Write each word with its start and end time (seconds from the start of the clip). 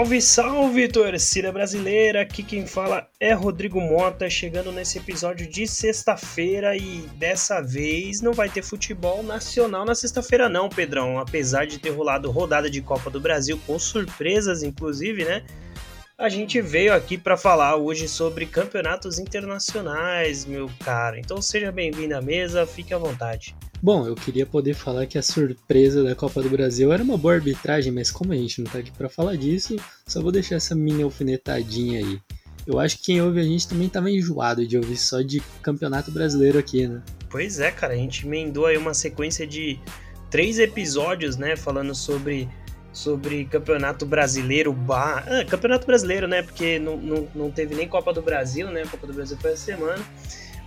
Salve, 0.00 0.22
salve, 0.22 0.88
torcida 0.88 1.52
brasileira! 1.52 2.22
Aqui 2.22 2.42
quem 2.42 2.66
fala 2.66 3.06
é 3.20 3.34
Rodrigo 3.34 3.78
Mota, 3.78 4.30
chegando 4.30 4.72
nesse 4.72 4.96
episódio 4.96 5.46
de 5.46 5.66
sexta-feira 5.66 6.74
e 6.74 7.02
dessa 7.16 7.60
vez 7.60 8.22
não 8.22 8.32
vai 8.32 8.48
ter 8.48 8.62
futebol 8.62 9.22
nacional 9.22 9.84
na 9.84 9.94
sexta-feira 9.94 10.48
não, 10.48 10.70
Pedrão. 10.70 11.18
Apesar 11.18 11.66
de 11.66 11.78
ter 11.78 11.90
rolado 11.90 12.30
rodada 12.30 12.70
de 12.70 12.80
Copa 12.80 13.10
do 13.10 13.20
Brasil 13.20 13.60
com 13.66 13.78
surpresas, 13.78 14.62
inclusive, 14.62 15.22
né? 15.22 15.44
A 16.16 16.30
gente 16.30 16.62
veio 16.62 16.94
aqui 16.94 17.18
para 17.18 17.36
falar 17.36 17.76
hoje 17.76 18.08
sobre 18.08 18.46
campeonatos 18.46 19.18
internacionais, 19.18 20.46
meu 20.46 20.70
cara. 20.82 21.20
Então 21.20 21.42
seja 21.42 21.70
bem-vindo 21.70 22.16
à 22.16 22.22
mesa, 22.22 22.66
fique 22.66 22.94
à 22.94 22.98
vontade. 22.98 23.54
Bom, 23.82 24.06
eu 24.06 24.14
queria 24.14 24.44
poder 24.44 24.74
falar 24.74 25.06
que 25.06 25.16
a 25.16 25.22
surpresa 25.22 26.04
da 26.04 26.14
Copa 26.14 26.42
do 26.42 26.50
Brasil 26.50 26.92
era 26.92 27.02
uma 27.02 27.16
boa 27.16 27.34
arbitragem, 27.34 27.90
mas 27.90 28.10
como 28.10 28.30
a 28.30 28.36
gente 28.36 28.60
não 28.60 28.70
tá 28.70 28.78
aqui 28.78 28.92
para 28.92 29.08
falar 29.08 29.36
disso, 29.36 29.76
só 30.06 30.20
vou 30.20 30.30
deixar 30.30 30.56
essa 30.56 30.74
mini 30.74 31.02
alfinetadinha 31.02 32.00
aí. 32.00 32.20
Eu 32.66 32.78
acho 32.78 32.98
que 32.98 33.04
quem 33.04 33.22
ouve 33.22 33.40
a 33.40 33.42
gente 33.42 33.66
também 33.66 33.88
tava 33.88 34.10
enjoado 34.10 34.66
de 34.66 34.76
ouvir 34.76 34.98
só 34.98 35.22
de 35.22 35.40
campeonato 35.62 36.10
brasileiro 36.10 36.58
aqui, 36.58 36.86
né? 36.86 37.00
Pois 37.30 37.58
é, 37.58 37.70
cara, 37.70 37.94
a 37.94 37.96
gente 37.96 38.26
emendou 38.26 38.66
aí 38.66 38.76
uma 38.76 38.92
sequência 38.92 39.46
de 39.46 39.80
três 40.30 40.58
episódios, 40.58 41.36
né, 41.36 41.56
falando 41.56 41.94
sobre 41.94 42.48
sobre 42.92 43.44
campeonato 43.44 44.04
brasileiro, 44.04 44.72
bar... 44.72 45.24
ah, 45.26 45.44
campeonato 45.44 45.86
brasileiro, 45.86 46.26
né, 46.26 46.42
porque 46.42 46.78
não, 46.78 46.96
não, 46.96 47.28
não 47.34 47.50
teve 47.50 47.74
nem 47.74 47.88
Copa 47.88 48.12
do 48.12 48.20
Brasil, 48.20 48.68
né, 48.70 48.82
Copa 48.90 49.06
do 49.06 49.12
Brasil 49.14 49.38
foi 49.40 49.52
a 49.52 49.56
semana. 49.56 50.04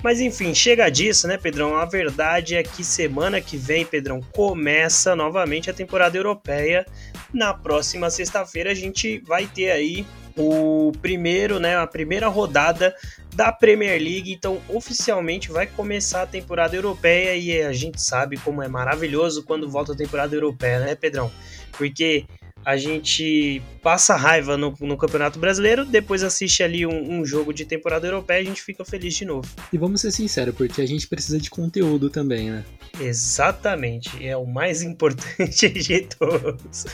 Mas 0.03 0.19
enfim, 0.19 0.53
chega 0.53 0.89
disso, 0.89 1.27
né, 1.29 1.37
Pedrão? 1.37 1.77
A 1.77 1.85
verdade 1.85 2.55
é 2.55 2.61
que 2.61 2.83
semana 2.83 3.39
que 3.39 3.55
vem, 3.55 3.85
Pedrão, 3.85 4.19
começa 4.33 5.15
novamente 5.15 5.69
a 5.69 5.73
temporada 5.73 6.17
europeia. 6.17 6.85
Na 7.33 7.53
próxima 7.53 8.09
sexta-feira 8.09 8.71
a 8.71 8.75
gente 8.75 9.19
vai 9.19 9.47
ter 9.47 9.71
aí 9.71 10.05
o 10.37 10.91
primeiro, 11.01 11.57
né, 11.57 11.77
a 11.77 11.87
primeira 11.87 12.27
rodada 12.27 12.93
da 13.33 13.49
Premier 13.49 13.97
League. 13.97 14.33
Então, 14.33 14.61
oficialmente 14.67 15.49
vai 15.49 15.67
começar 15.67 16.23
a 16.23 16.27
temporada 16.27 16.75
europeia 16.75 17.35
e 17.35 17.61
a 17.61 17.71
gente 17.71 18.01
sabe 18.01 18.35
como 18.37 18.61
é 18.61 18.67
maravilhoso 18.67 19.43
quando 19.43 19.69
volta 19.69 19.93
a 19.93 19.95
temporada 19.95 20.35
europeia, 20.35 20.81
né, 20.81 20.95
Pedrão? 20.95 21.31
Porque 21.77 22.25
a 22.65 22.77
gente 22.77 23.61
passa 23.81 24.15
raiva 24.15 24.57
no, 24.57 24.73
no, 24.79 24.97
Campeonato 24.97 25.39
Brasileiro, 25.39 25.85
depois 25.85 26.23
assiste 26.23 26.63
ali 26.63 26.85
um, 26.85 27.19
um, 27.19 27.25
jogo 27.25 27.53
de 27.53 27.65
temporada 27.65 28.07
europeia 28.07 28.39
e 28.39 28.41
a 28.43 28.45
gente 28.45 28.61
fica 28.61 28.85
feliz 28.85 29.13
de 29.15 29.25
novo. 29.25 29.47
E 29.71 29.77
vamos 29.77 30.01
ser 30.01 30.11
sinceros, 30.11 30.55
porque 30.55 30.81
a 30.81 30.85
gente 30.85 31.07
precisa 31.07 31.39
de 31.39 31.49
conteúdo 31.49 32.09
também, 32.09 32.49
né? 32.49 32.63
Exatamente, 32.99 34.25
é 34.25 34.37
o 34.37 34.45
mais 34.45 34.81
importante 34.81 35.69
de 35.69 36.01
todos. 36.01 36.85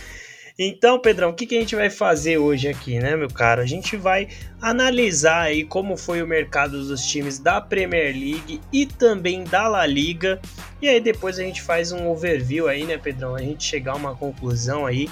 Então, 0.62 1.00
Pedrão, 1.00 1.30
o 1.30 1.34
que, 1.34 1.46
que 1.46 1.56
a 1.56 1.60
gente 1.62 1.74
vai 1.74 1.90
fazer 1.90 2.38
hoje 2.38 2.68
aqui, 2.68 3.00
né, 3.00 3.16
meu 3.16 3.30
caro? 3.30 3.62
A 3.62 3.66
gente 3.66 3.96
vai 3.96 4.28
analisar 4.62 5.44
aí 5.44 5.64
como 5.64 5.96
foi 5.96 6.22
o 6.22 6.28
mercado 6.28 6.86
dos 6.86 7.06
times 7.06 7.40
da 7.40 7.62
Premier 7.62 8.14
League 8.14 8.60
e 8.74 8.86
também 8.86 9.46
da 9.46 9.70
La 9.70 9.86
Liga. 9.86 10.38
E 10.82 10.90
aí 10.90 11.00
depois 11.00 11.40
a 11.40 11.44
gente 11.44 11.62
faz 11.62 11.94
um 11.94 12.10
overview 12.10 12.68
aí, 12.68 12.84
né, 12.84 12.98
Pedrão? 12.98 13.36
A 13.36 13.42
gente 13.42 13.64
chegar 13.64 13.94
a 13.94 13.96
uma 13.96 14.14
conclusão 14.14 14.86
aí 14.86 15.08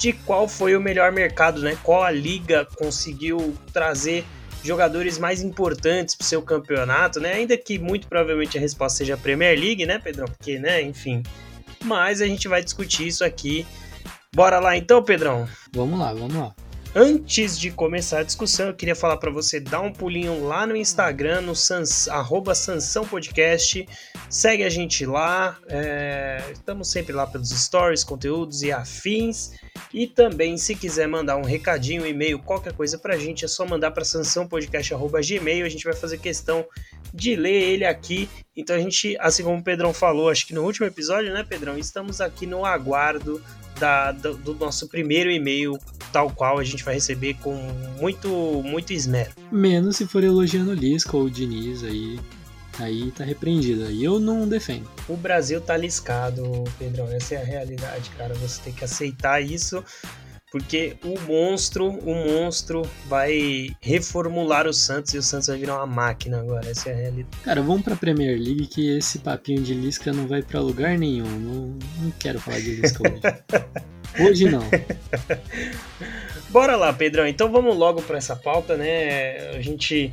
de 0.00 0.14
qual 0.14 0.48
foi 0.48 0.74
o 0.74 0.80
melhor 0.80 1.12
mercado, 1.12 1.60
né? 1.60 1.76
Qual 1.82 2.02
a 2.02 2.10
liga 2.10 2.66
conseguiu 2.78 3.54
trazer 3.70 4.24
jogadores 4.64 5.18
mais 5.18 5.42
importantes 5.42 6.14
para 6.14 6.24
o 6.24 6.26
seu 6.26 6.40
campeonato, 6.40 7.20
né? 7.20 7.34
Ainda 7.34 7.54
que 7.54 7.78
muito 7.78 8.08
provavelmente 8.08 8.56
a 8.56 8.60
resposta 8.60 8.96
seja 8.96 9.12
a 9.12 9.18
Premier 9.18 9.58
League, 9.60 9.84
né, 9.84 9.98
Pedrão? 9.98 10.26
Porque, 10.26 10.58
né, 10.58 10.80
enfim. 10.80 11.22
Mas 11.84 12.22
a 12.22 12.26
gente 12.26 12.48
vai 12.48 12.64
discutir 12.64 13.08
isso 13.08 13.22
aqui. 13.22 13.66
Bora 14.34 14.58
lá 14.58 14.74
então, 14.74 15.02
Pedrão? 15.02 15.46
Vamos 15.70 15.98
lá, 15.98 16.14
vamos 16.14 16.34
lá. 16.34 16.54
Antes 16.94 17.58
de 17.58 17.70
começar 17.70 18.20
a 18.20 18.22
discussão, 18.22 18.68
eu 18.68 18.74
queria 18.74 18.96
falar 18.96 19.18
para 19.18 19.30
você 19.30 19.60
dar 19.60 19.80
um 19.80 19.92
pulinho 19.92 20.44
lá 20.44 20.66
no 20.66 20.74
Instagram, 20.74 21.42
no 21.42 21.54
sans, 21.54 22.08
arroba 22.08 22.54
Sansão 22.54 23.06
Podcast. 23.06 23.86
Segue 24.30 24.64
a 24.64 24.68
gente 24.70 25.04
lá. 25.06 25.56
É, 25.68 26.42
estamos 26.50 26.90
sempre 26.90 27.12
lá 27.12 27.26
pelos 27.26 27.50
stories, 27.50 28.02
conteúdos 28.02 28.62
e 28.62 28.72
afins. 28.72 29.52
E 29.92 30.06
também, 30.06 30.56
se 30.56 30.74
quiser 30.74 31.06
mandar 31.06 31.36
um 31.36 31.44
recadinho, 31.44 32.02
um 32.02 32.06
e-mail, 32.06 32.38
qualquer 32.38 32.72
coisa 32.72 32.98
pra 32.98 33.16
gente, 33.16 33.44
é 33.44 33.48
só 33.48 33.66
mandar 33.66 33.90
para 33.90 34.04
sansãopodcast.gmail. 34.04 35.66
A 35.66 35.68
gente 35.68 35.84
vai 35.84 35.94
fazer 35.94 36.18
questão 36.18 36.64
de 37.12 37.34
ler 37.36 37.62
ele 37.62 37.84
aqui. 37.84 38.28
Então 38.56 38.76
a 38.76 38.78
gente, 38.78 39.16
assim 39.20 39.42
como 39.42 39.58
o 39.58 39.64
Pedrão 39.64 39.92
falou, 39.92 40.28
acho 40.28 40.46
que 40.46 40.54
no 40.54 40.62
último 40.62 40.86
episódio, 40.86 41.32
né, 41.32 41.44
Pedrão? 41.48 41.78
Estamos 41.78 42.20
aqui 42.20 42.46
no 42.46 42.64
aguardo 42.64 43.42
da, 43.78 44.12
do, 44.12 44.34
do, 44.34 44.54
nosso 44.54 44.88
primeiro 44.88 45.30
e-mail, 45.30 45.78
tal 46.12 46.30
qual 46.30 46.58
a 46.58 46.64
gente 46.64 46.84
vai 46.84 46.94
receber 46.94 47.34
com 47.34 47.54
muito, 47.98 48.28
muito 48.62 48.92
esmero. 48.92 49.30
Menos 49.50 49.96
se 49.96 50.06
for 50.06 50.22
elogiando 50.22 50.70
o 50.70 50.74
Lisca 50.74 51.16
ou 51.16 51.24
o 51.24 51.30
Diniz 51.30 51.82
aí. 51.82 52.18
Aí 52.80 53.10
tá 53.12 53.24
repreendido. 53.24 53.84
Aí 53.84 54.02
eu 54.02 54.18
não 54.18 54.48
defendo. 54.48 54.90
O 55.08 55.16
Brasil 55.16 55.60
tá 55.60 55.76
liscado, 55.76 56.64
Pedrão. 56.78 57.06
Essa 57.08 57.34
é 57.34 57.42
a 57.42 57.44
realidade, 57.44 58.10
cara. 58.10 58.34
Você 58.34 58.60
tem 58.62 58.72
que 58.72 58.84
aceitar 58.84 59.40
isso 59.40 59.84
porque 60.50 60.96
o 61.04 61.18
monstro, 61.20 61.86
o 61.88 62.12
monstro 62.12 62.82
vai 63.06 63.70
reformular 63.80 64.66
o 64.66 64.72
Santos 64.72 65.14
e 65.14 65.18
o 65.18 65.22
Santos 65.22 65.46
vai 65.46 65.56
virar 65.56 65.76
uma 65.76 65.86
máquina 65.86 66.40
agora, 66.40 66.68
essa 66.68 66.90
é 66.90 66.92
a 66.92 66.96
realidade. 66.96 67.36
Cara, 67.44 67.62
vamos 67.62 67.82
pra 67.82 67.94
Premier 67.94 68.36
League 68.36 68.66
que 68.66 68.96
esse 68.96 69.20
papinho 69.20 69.62
de 69.62 69.74
Lisca 69.74 70.12
não 70.12 70.26
vai 70.26 70.42
para 70.42 70.58
lugar 70.58 70.98
nenhum. 70.98 71.24
Não, 71.24 71.78
não 72.00 72.10
quero 72.18 72.40
falar 72.40 72.58
de 72.58 72.72
Lisca 72.72 73.00
hoje. 73.08 73.20
hoje 74.28 74.50
não. 74.50 74.62
Bora 76.48 76.74
lá, 76.74 76.92
Pedrão. 76.92 77.28
Então 77.28 77.50
vamos 77.52 77.76
logo 77.76 78.02
para 78.02 78.18
essa 78.18 78.34
pauta, 78.34 78.76
né? 78.76 79.50
A 79.50 79.60
gente 79.60 80.12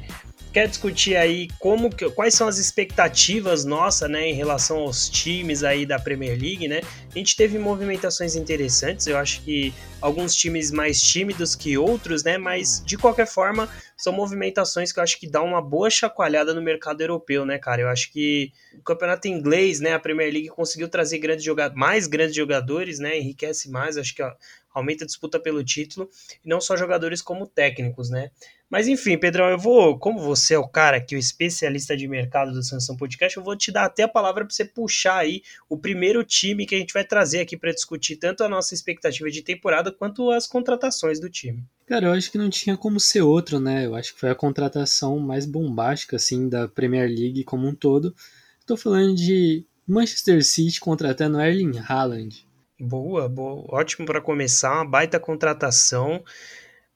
quer 0.58 0.68
discutir 0.68 1.16
aí 1.16 1.50
como 1.60 1.88
quais 2.16 2.34
são 2.34 2.48
as 2.48 2.58
expectativas 2.58 3.64
nossas, 3.64 4.10
né, 4.10 4.28
em 4.28 4.34
relação 4.34 4.80
aos 4.80 5.08
times 5.08 5.64
aí 5.64 5.86
da 5.86 6.00
Premier 6.00 6.32
League, 6.32 6.68
né? 6.68 6.82
A 7.14 7.16
gente 7.16 7.36
teve 7.36 7.60
movimentações 7.60 8.36
interessantes, 8.36 9.06
eu 9.06 9.18
acho 9.18 9.44
que 9.44 9.72
alguns 10.02 10.36
times 10.36 10.72
mais 10.72 11.00
tímidos 11.00 11.54
que 11.54 11.78
outros, 11.78 12.24
né? 12.24 12.40
Mas 12.40 12.82
de 12.84 12.98
qualquer 12.98 13.28
forma, 13.28 13.70
são 13.96 14.12
movimentações 14.12 14.92
que 14.92 14.98
eu 14.98 15.04
acho 15.04 15.20
que 15.20 15.30
dá 15.30 15.44
uma 15.44 15.62
boa 15.62 15.92
chacoalhada 15.92 16.56
no 16.56 16.62
mercado 16.62 17.02
europeu, 17.02 17.46
né, 17.46 17.60
cara? 17.60 17.84
Eu 17.84 17.88
acho 17.88 18.12
que 18.12 18.52
o 18.74 18.82
campeonato 18.82 19.28
inglês, 19.28 19.80
né, 19.80 19.94
a 19.94 20.00
Premier 20.00 20.34
League 20.34 20.50
conseguiu 20.50 20.90
trazer 20.90 21.20
grandes 21.20 21.46
mais 21.76 22.08
grandes 22.08 22.36
jogadores, 22.36 22.98
né? 22.98 23.16
Enriquece 23.20 23.70
mais, 23.70 23.96
acho 23.96 24.16
que 24.16 24.24
ó, 24.24 24.32
aumenta 24.74 25.04
a 25.04 25.08
disputa 25.08 25.40
pelo 25.40 25.64
título, 25.64 26.10
e 26.44 26.50
não 26.50 26.62
só 26.62 26.76
jogadores 26.76 27.22
como 27.22 27.46
técnicos, 27.46 28.10
né? 28.10 28.32
Mas 28.70 28.88
enfim, 28.88 29.18
Pedrão, 29.18 29.50
eu 29.50 29.58
vou, 29.58 29.98
como 29.98 30.20
você 30.20 30.54
é 30.54 30.60
o 30.60 30.68
cara 30.68 31.00
que 31.00 31.16
é 31.16 31.18
o 31.18 31.20
especialista 31.20 31.96
de 31.96 32.06
mercado 32.08 32.52
do 32.52 32.62
Sansão 32.62 32.98
Podcast, 32.98 33.38
eu 33.38 33.44
vou 33.44 33.56
te 33.56 33.72
dar 33.72 33.86
até 33.86 34.04
a 34.04 34.08
palavra 34.10 34.44
para 34.44 34.54
você 34.54 34.66
puxar 34.66 35.20
aí 35.20 35.42
o 35.70 35.78
primeiro 35.78 36.22
time 36.24 36.66
que 36.66 36.76
a 36.76 36.78
gente 36.78 36.94
vai 36.94 37.06
trazer 37.06 37.40
aqui 37.40 37.56
para 37.56 37.72
discutir 37.72 38.18
tanto 38.18 38.44
a 38.44 38.50
nossa 38.50 38.74
expectativa 38.74 39.32
de 39.32 39.42
temporada 39.42 39.90
quanto 39.90 40.30
as 40.32 40.46
contratações 40.46 41.18
do 41.20 41.30
time. 41.30 41.64
Cara, 41.86 42.08
eu 42.08 42.12
acho 42.12 42.30
que 42.30 42.38
não 42.38 42.50
tinha 42.50 42.76
como 42.76 43.00
ser 43.00 43.22
outro, 43.22 43.58
né? 43.58 43.86
Eu 43.86 43.96
acho 43.96 44.14
que 44.14 44.20
foi 44.20 44.30
a 44.30 44.36
contratação 44.36 45.18
mais 45.18 45.46
bombástica 45.46 46.18
assim 46.18 46.50
da 46.50 46.68
Premier 46.68 47.08
League 47.08 47.46
como 47.46 47.66
um 47.66 47.74
todo. 47.74 48.14
Estou 48.60 48.76
falando 48.76 49.16
de 49.16 49.66
Manchester 49.88 50.44
City 50.44 50.82
contratando 50.82 51.40
Erling 51.40 51.80
Haaland. 51.88 52.46
Boa, 52.78 53.30
boa, 53.30 53.64
ótimo 53.70 54.06
para 54.06 54.20
começar, 54.20 54.76
uma 54.76 54.86
baita 54.86 55.18
contratação. 55.20 56.22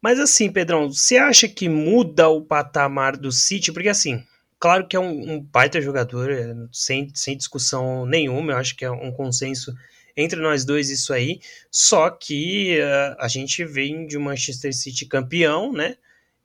Mas 0.02 0.20
assim, 0.20 0.52
Pedrão, 0.52 0.92
você 0.92 1.18
acha 1.18 1.48
que 1.48 1.70
muda 1.70 2.28
o 2.28 2.42
patamar 2.42 3.16
do 3.16 3.32
City? 3.32 3.72
Porque 3.72 3.90
assim, 3.90 4.24
claro 4.60 4.88
que 4.88 4.96
é 4.96 5.00
um, 5.00 5.34
um 5.34 5.40
baita 5.40 5.80
jogador, 5.80 6.32
é, 6.32 6.56
sem, 6.72 7.12
sem 7.14 7.38
discussão 7.38 8.06
nenhuma, 8.06 8.54
eu 8.54 8.58
acho 8.58 8.76
que 8.76 8.84
é 8.84 8.90
um 8.92 9.12
consenso 9.12 9.74
entre 10.18 10.40
nós 10.42 10.66
dois 10.66 10.90
isso 10.90 11.14
aí. 11.14 11.40
Só 11.70 12.10
que 12.10 12.80
uh, 12.80 13.16
a 13.20 13.28
gente 13.28 13.64
vem 13.64 14.08
de 14.08 14.18
um 14.18 14.22
Manchester 14.22 14.74
City 14.76 15.06
campeão, 15.06 15.72
né? 15.72 15.98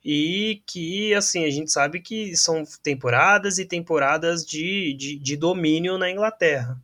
E 0.05 0.61
que, 0.65 1.13
assim, 1.15 1.43
a 1.43 1.49
gente 1.49 1.71
sabe 1.71 1.99
que 1.99 2.35
são 2.35 2.63
temporadas 2.81 3.57
e 3.57 3.65
temporadas 3.65 4.45
de, 4.45 4.93
de, 4.93 5.19
de 5.19 5.35
domínio 5.35 5.97
na 5.97 6.09
Inglaterra 6.09 6.79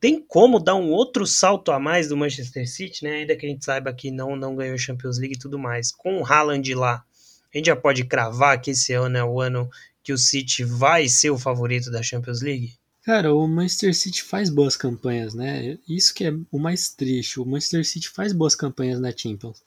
tem 0.00 0.20
como 0.20 0.58
dar 0.58 0.76
um 0.76 0.90
outro 0.90 1.26
salto 1.26 1.72
a 1.72 1.78
mais 1.78 2.08
do 2.08 2.16
Manchester 2.16 2.68
City, 2.68 3.04
né? 3.04 3.16
Ainda 3.16 3.36
que 3.36 3.44
a 3.44 3.48
gente 3.48 3.64
saiba 3.64 3.92
que 3.92 4.10
não, 4.10 4.36
não 4.36 4.56
ganhou 4.56 4.78
Champions 4.78 5.18
League 5.18 5.34
e 5.34 5.38
tudo 5.38 5.58
mais. 5.58 5.90
Com 5.90 6.20
o 6.20 6.24
Haaland 6.24 6.74
lá, 6.74 7.04
a 7.52 7.56
gente 7.56 7.66
já 7.66 7.76
pode 7.76 8.04
cravar 8.04 8.60
que 8.60 8.70
esse 8.70 8.92
ano 8.92 9.16
é 9.16 9.24
o 9.24 9.40
ano 9.40 9.68
que 10.02 10.12
o 10.12 10.18
City 10.18 10.64
vai 10.64 11.08
ser 11.08 11.30
o 11.30 11.38
favorito 11.38 11.90
da 11.90 12.02
Champions 12.02 12.40
League? 12.40 12.74
Cara, 13.02 13.34
o 13.34 13.46
Manchester 13.46 13.94
City 13.94 14.22
faz 14.22 14.50
boas 14.50 14.76
campanhas, 14.76 15.34
né? 15.34 15.78
Isso 15.88 16.14
que 16.14 16.24
é 16.24 16.32
o 16.50 16.58
mais 16.58 16.90
triste. 16.90 17.40
O 17.40 17.46
Manchester 17.46 17.84
City 17.84 18.08
faz 18.08 18.32
boas 18.32 18.54
campanhas 18.54 19.00
na 19.00 19.14
Champions. 19.14 19.62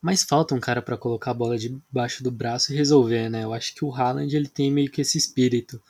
Mas 0.00 0.22
falta 0.22 0.54
um 0.54 0.60
cara 0.60 0.80
para 0.80 0.96
colocar 0.96 1.32
a 1.32 1.34
bola 1.34 1.58
debaixo 1.58 2.22
do 2.22 2.30
braço 2.30 2.72
e 2.72 2.76
resolver, 2.76 3.28
né? 3.28 3.44
Eu 3.44 3.52
acho 3.52 3.74
que 3.74 3.84
o 3.84 3.92
Haaland 3.92 4.34
ele 4.34 4.48
tem 4.48 4.70
meio 4.70 4.90
que 4.90 5.00
esse 5.00 5.18
espírito 5.18 5.82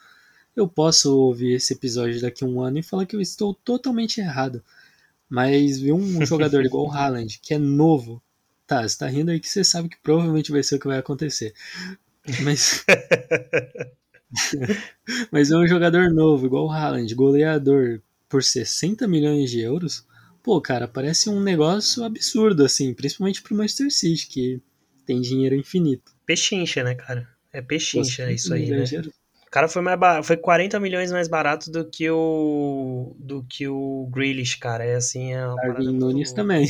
eu 0.59 0.67
posso 0.67 1.17
ouvir 1.17 1.53
esse 1.53 1.73
episódio 1.73 2.21
daqui 2.21 2.43
a 2.43 2.47
um 2.47 2.61
ano 2.61 2.79
e 2.79 2.83
falar 2.83 3.05
que 3.05 3.15
eu 3.15 3.21
estou 3.21 3.53
totalmente 3.53 4.19
errado. 4.19 4.61
Mas 5.29 5.79
ver 5.79 5.93
um 5.93 6.25
jogador 6.25 6.65
igual 6.65 6.87
o 6.87 6.91
Haaland, 6.91 7.39
que 7.41 7.53
é 7.53 7.57
novo, 7.57 8.21
Tá, 8.67 8.85
você 8.85 8.97
tá 8.97 9.07
rindo 9.07 9.31
aí 9.31 9.39
que 9.39 9.47
você 9.47 9.63
sabe 9.63 9.87
que 9.87 9.95
provavelmente 10.03 10.51
vai 10.51 10.61
ser 10.61 10.75
o 10.75 10.79
que 10.79 10.87
vai 10.87 10.97
acontecer. 10.97 11.53
Mas. 12.43 12.83
Mas 15.31 15.49
é 15.49 15.55
um 15.55 15.65
jogador 15.65 16.11
novo, 16.11 16.45
igual 16.45 16.65
o 16.65 16.69
Haaland, 16.69 17.15
goleador, 17.15 18.01
por 18.27 18.43
60 18.43 19.07
milhões 19.07 19.49
de 19.49 19.61
euros. 19.61 20.05
Pô, 20.43 20.59
cara, 20.59 20.85
parece 20.85 21.29
um 21.29 21.41
negócio 21.41 22.03
absurdo, 22.03 22.65
assim, 22.65 22.93
principalmente 22.93 23.41
pro 23.41 23.55
Manchester 23.55 23.89
City, 23.89 24.27
que 24.27 24.61
tem 25.05 25.21
dinheiro 25.21 25.55
infinito. 25.55 26.11
Pechincha, 26.25 26.83
né, 26.83 26.93
cara? 26.93 27.25
É 27.53 27.61
pechincha, 27.61 28.23
é 28.23 28.33
isso 28.33 28.53
aí, 28.53 28.69
né? 28.69 28.83
O 28.83 29.13
cara 29.57 29.67
foi 29.67 29.81
mais 29.81 29.99
bar... 29.99 30.23
foi 30.23 30.37
40 30.37 30.79
milhões 30.79 31.11
mais 31.11 31.27
barato 31.27 31.71
do 31.71 31.89
que 31.89 32.07
o 32.11 33.15
do 33.17 33.43
que 33.43 33.67
o 33.67 34.07
Grealish, 34.11 34.59
cara. 34.59 34.85
É 34.85 34.95
assim, 34.95 35.33
é 35.33 35.39
Darwin 35.39 35.97
Nunes 35.97 36.31
também. 36.31 36.67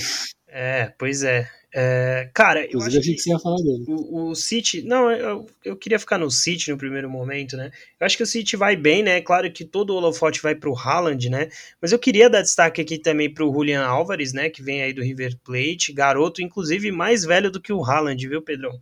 É, 0.47 0.93
pois 0.97 1.21
é. 1.21 1.49
é 1.73 2.29
cara, 2.33 2.65
eu 2.71 2.81
acho 2.81 3.01
que, 3.01 3.13
que 3.13 3.19
você 3.19 3.31
ia 3.31 3.39
falar 3.39 3.57
dele. 3.57 3.83
O, 3.89 4.29
o 4.29 4.35
City, 4.35 4.81
não, 4.83 5.11
eu, 5.11 5.45
eu 5.65 5.75
queria 5.75 5.99
ficar 5.99 6.17
no 6.17 6.31
City 6.31 6.71
no 6.71 6.77
primeiro 6.77 7.09
momento, 7.09 7.57
né? 7.57 7.71
Eu 7.99 8.05
acho 8.05 8.15
que 8.15 8.23
o 8.23 8.27
City 8.27 8.55
vai 8.55 8.77
bem, 8.77 9.03
né? 9.03 9.19
Claro 9.19 9.51
que 9.51 9.65
todo 9.65 9.89
o 9.89 9.97
holofote 9.97 10.41
vai 10.41 10.55
pro 10.55 10.73
Haaland, 10.73 11.29
né? 11.29 11.49
Mas 11.81 11.91
eu 11.91 11.99
queria 11.99 12.29
dar 12.29 12.41
destaque 12.41 12.79
aqui 12.79 12.97
também 12.97 13.31
pro 13.31 13.51
Julian 13.51 13.83
Álvares, 13.83 14.31
né, 14.31 14.49
que 14.49 14.63
vem 14.63 14.81
aí 14.81 14.93
do 14.93 15.03
River 15.03 15.37
Plate, 15.43 15.91
garoto 15.91 16.41
inclusive 16.41 16.89
mais 16.89 17.25
velho 17.25 17.51
do 17.51 17.61
que 17.61 17.73
o 17.73 17.83
Haaland, 17.83 18.25
viu, 18.25 18.41
Pedrão? 18.41 18.81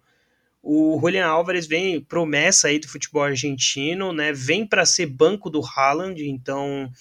O 0.67 1.00
Julian 1.00 1.27
Álvares 1.27 1.67
vem 1.67 2.01
promessa 2.01 2.69
aí 2.69 2.79
do 2.79 2.88
futebol 2.88 3.21
argentino, 3.21 4.12
né? 4.12 4.33
Vem 4.33 4.65
para 4.65 4.83
ser 4.83 5.06
banco 5.06 5.47
do 5.47 5.62
Haaland, 5.63 6.27
então 6.27 6.91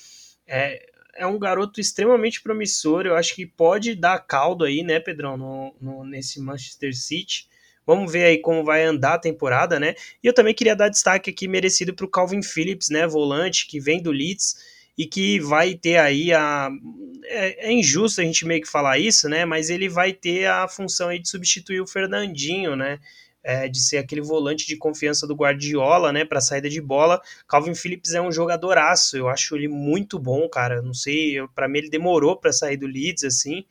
é, 0.47 0.87
é 1.17 1.27
um 1.27 1.39
garoto 1.39 1.81
extremamente 1.81 2.43
promissor. 2.43 3.07
Eu 3.07 3.17
acho 3.17 3.35
que 3.35 3.47
pode 3.47 3.95
dar 3.95 4.19
caldo 4.19 4.65
aí, 4.65 4.83
né, 4.83 5.01
Pedrão, 5.01 5.39
no, 5.39 5.75
no, 5.81 6.05
nesse 6.05 6.43
Manchester 6.43 6.95
City. 6.95 7.49
Vamos 7.87 8.13
ver 8.13 8.25
aí 8.25 8.39
como 8.39 8.63
vai 8.63 8.85
andar 8.85 9.15
a 9.15 9.19
temporada, 9.19 9.81
né? 9.81 9.95
E 10.23 10.27
eu 10.27 10.35
também 10.35 10.53
queria 10.53 10.77
dar 10.77 10.91
destaque 10.91 11.31
aqui 11.31 11.49
merecido 11.49 11.95
para 11.95 12.05
o 12.05 12.11
Calvin 12.11 12.43
Phillips, 12.43 12.91
né, 12.91 13.07
volante 13.07 13.67
que 13.67 13.81
vem 13.81 14.03
do 14.03 14.11
Leeds 14.11 14.57
e 14.97 15.07
que 15.07 15.41
vai 15.41 15.73
ter 15.75 15.97
aí 15.97 16.35
a 16.35 16.69
é, 17.25 17.69
é, 17.69 17.73
injusto 17.73 18.21
a 18.21 18.25
gente 18.25 18.47
meio 18.47 18.61
que 18.61 18.69
falar 18.69 18.99
isso, 18.99 19.27
né? 19.27 19.47
Mas 19.47 19.71
ele 19.71 19.89
vai 19.89 20.13
ter 20.13 20.49
a 20.49 20.69
função 20.69 21.09
aí 21.09 21.19
de 21.19 21.31
substituir 21.31 21.81
o 21.81 21.87
Fernandinho, 21.87 22.77
né? 22.77 22.99
É, 23.45 23.69
de 23.69 23.79
ser 23.79 23.99
aquele 23.99 24.23
volante 24.23 24.67
de 24.67 24.77
confiança 24.77 25.27
do 25.27 25.35
Guardiola, 25.35 26.11
né, 26.11 26.25
para 26.25 26.41
saída 26.41 26.69
de 26.69 26.81
bola. 26.81 27.21
Calvin 27.47 27.75
Phillips 27.75 28.15
é 28.15 28.21
um 28.21 28.33
jogadoraço, 28.33 29.19
eu 29.19 29.29
acho 29.29 29.55
ele 29.55 29.69
muito 29.69 30.19
bom, 30.19 30.49
cara. 30.49 30.81
Não 30.81 30.95
sei, 30.95 31.37
para 31.55 31.69
mim 31.69 31.79
ele 31.79 31.91
demorou 31.91 32.37
para 32.37 32.53
sair 32.53 32.79
do 32.79 32.87
Leeds 32.87 33.25
assim. 33.25 33.65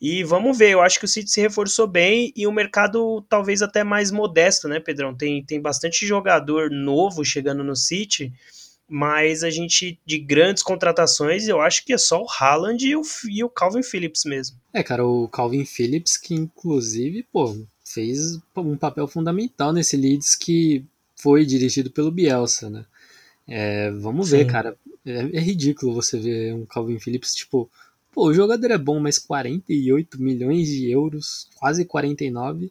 E 0.00 0.22
vamos 0.22 0.56
ver, 0.56 0.70
eu 0.70 0.80
acho 0.80 0.98
que 0.98 1.06
o 1.06 1.08
City 1.08 1.28
se 1.28 1.40
reforçou 1.40 1.86
bem 1.86 2.32
e 2.36 2.46
o 2.46 2.52
mercado 2.52 3.20
talvez 3.28 3.62
até 3.62 3.82
mais 3.82 4.12
modesto, 4.12 4.68
né, 4.68 4.78
Pedrão? 4.78 5.12
Tem, 5.12 5.42
tem 5.42 5.60
bastante 5.60 6.06
jogador 6.06 6.70
novo 6.70 7.24
chegando 7.24 7.64
no 7.64 7.74
City, 7.74 8.32
mas 8.88 9.42
a 9.42 9.50
gente, 9.50 9.98
de 10.06 10.18
grandes 10.18 10.62
contratações, 10.62 11.48
eu 11.48 11.60
acho 11.60 11.84
que 11.84 11.92
é 11.92 11.98
só 11.98 12.22
o 12.22 12.26
Haaland 12.28 12.86
e 12.86 12.94
o, 12.94 13.02
e 13.28 13.42
o 13.42 13.50
Calvin 13.50 13.82
Phillips 13.82 14.24
mesmo. 14.24 14.56
É, 14.72 14.84
cara, 14.84 15.04
o 15.04 15.26
Calvin 15.28 15.64
Phillips, 15.64 16.16
que 16.16 16.32
inclusive, 16.32 17.26
pô, 17.32 17.56
fez 17.92 18.38
um 18.56 18.76
papel 18.76 19.06
fundamental 19.06 19.72
nesse 19.72 19.96
Leeds 19.96 20.34
que 20.34 20.84
foi 21.16 21.44
dirigido 21.44 21.90
pelo 21.90 22.10
Bielsa, 22.10 22.70
né? 22.70 22.84
É, 23.46 23.90
vamos 23.92 24.28
Sim. 24.28 24.38
ver, 24.38 24.44
cara. 24.46 24.76
É, 25.04 25.20
é, 25.36 25.40
ridículo 25.40 25.94
você 25.94 26.18
ver 26.18 26.54
um 26.54 26.66
Calvin 26.66 26.98
Phillips, 26.98 27.34
tipo, 27.34 27.70
pô, 28.12 28.28
o 28.28 28.34
jogador 28.34 28.70
é 28.70 28.78
bom, 28.78 29.00
mas 29.00 29.18
48 29.18 30.20
milhões 30.20 30.68
de 30.68 30.90
euros, 30.90 31.48
quase 31.56 31.84
49. 31.84 32.70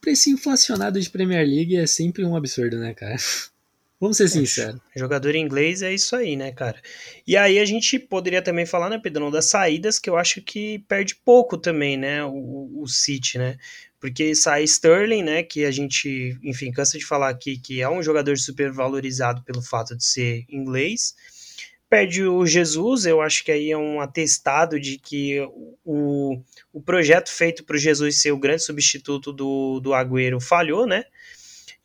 Preço 0.00 0.30
inflacionado 0.30 1.00
de 1.00 1.10
Premier 1.10 1.46
League 1.46 1.76
é 1.76 1.86
sempre 1.86 2.24
um 2.24 2.36
absurdo, 2.36 2.78
né, 2.78 2.94
cara? 2.94 3.16
Vamos 3.98 4.18
ser 4.18 4.24
é, 4.24 4.28
sinceros. 4.28 4.80
Jogador 4.94 5.34
inglês 5.34 5.80
é 5.80 5.92
isso 5.92 6.14
aí, 6.14 6.36
né, 6.36 6.52
cara? 6.52 6.80
E 7.26 7.36
aí 7.36 7.58
a 7.58 7.64
gente 7.64 7.98
poderia 7.98 8.42
também 8.42 8.66
falar, 8.66 8.90
né, 8.90 8.98
Pedrão, 8.98 9.30
das 9.30 9.46
saídas, 9.46 9.98
que 9.98 10.10
eu 10.10 10.16
acho 10.16 10.42
que 10.42 10.80
perde 10.80 11.14
pouco 11.16 11.56
também, 11.56 11.96
né, 11.96 12.22
o, 12.24 12.82
o 12.82 12.86
City, 12.86 13.38
né? 13.38 13.56
Porque 13.98 14.34
sai 14.34 14.64
Sterling, 14.64 15.22
né, 15.22 15.42
que 15.42 15.64
a 15.64 15.70
gente, 15.70 16.38
enfim, 16.42 16.70
cansa 16.70 16.98
de 16.98 17.06
falar 17.06 17.30
aqui 17.30 17.58
que 17.58 17.80
é 17.80 17.88
um 17.88 18.02
jogador 18.02 18.36
super 18.36 18.70
valorizado 18.70 19.42
pelo 19.42 19.62
fato 19.62 19.96
de 19.96 20.04
ser 20.04 20.44
inglês. 20.50 21.14
Perde 21.88 22.24
o 22.24 22.44
Jesus, 22.44 23.06
eu 23.06 23.22
acho 23.22 23.44
que 23.44 23.50
aí 23.50 23.70
é 23.70 23.78
um 23.78 24.00
atestado 24.00 24.78
de 24.78 24.98
que 24.98 25.40
o, 25.84 26.42
o 26.72 26.82
projeto 26.82 27.30
feito 27.30 27.64
para 27.64 27.76
o 27.76 27.78
Jesus 27.78 28.20
ser 28.20 28.32
o 28.32 28.38
grande 28.38 28.62
substituto 28.62 29.32
do, 29.32 29.80
do 29.80 29.94
Agüero 29.94 30.40
falhou, 30.40 30.86
né? 30.86 31.04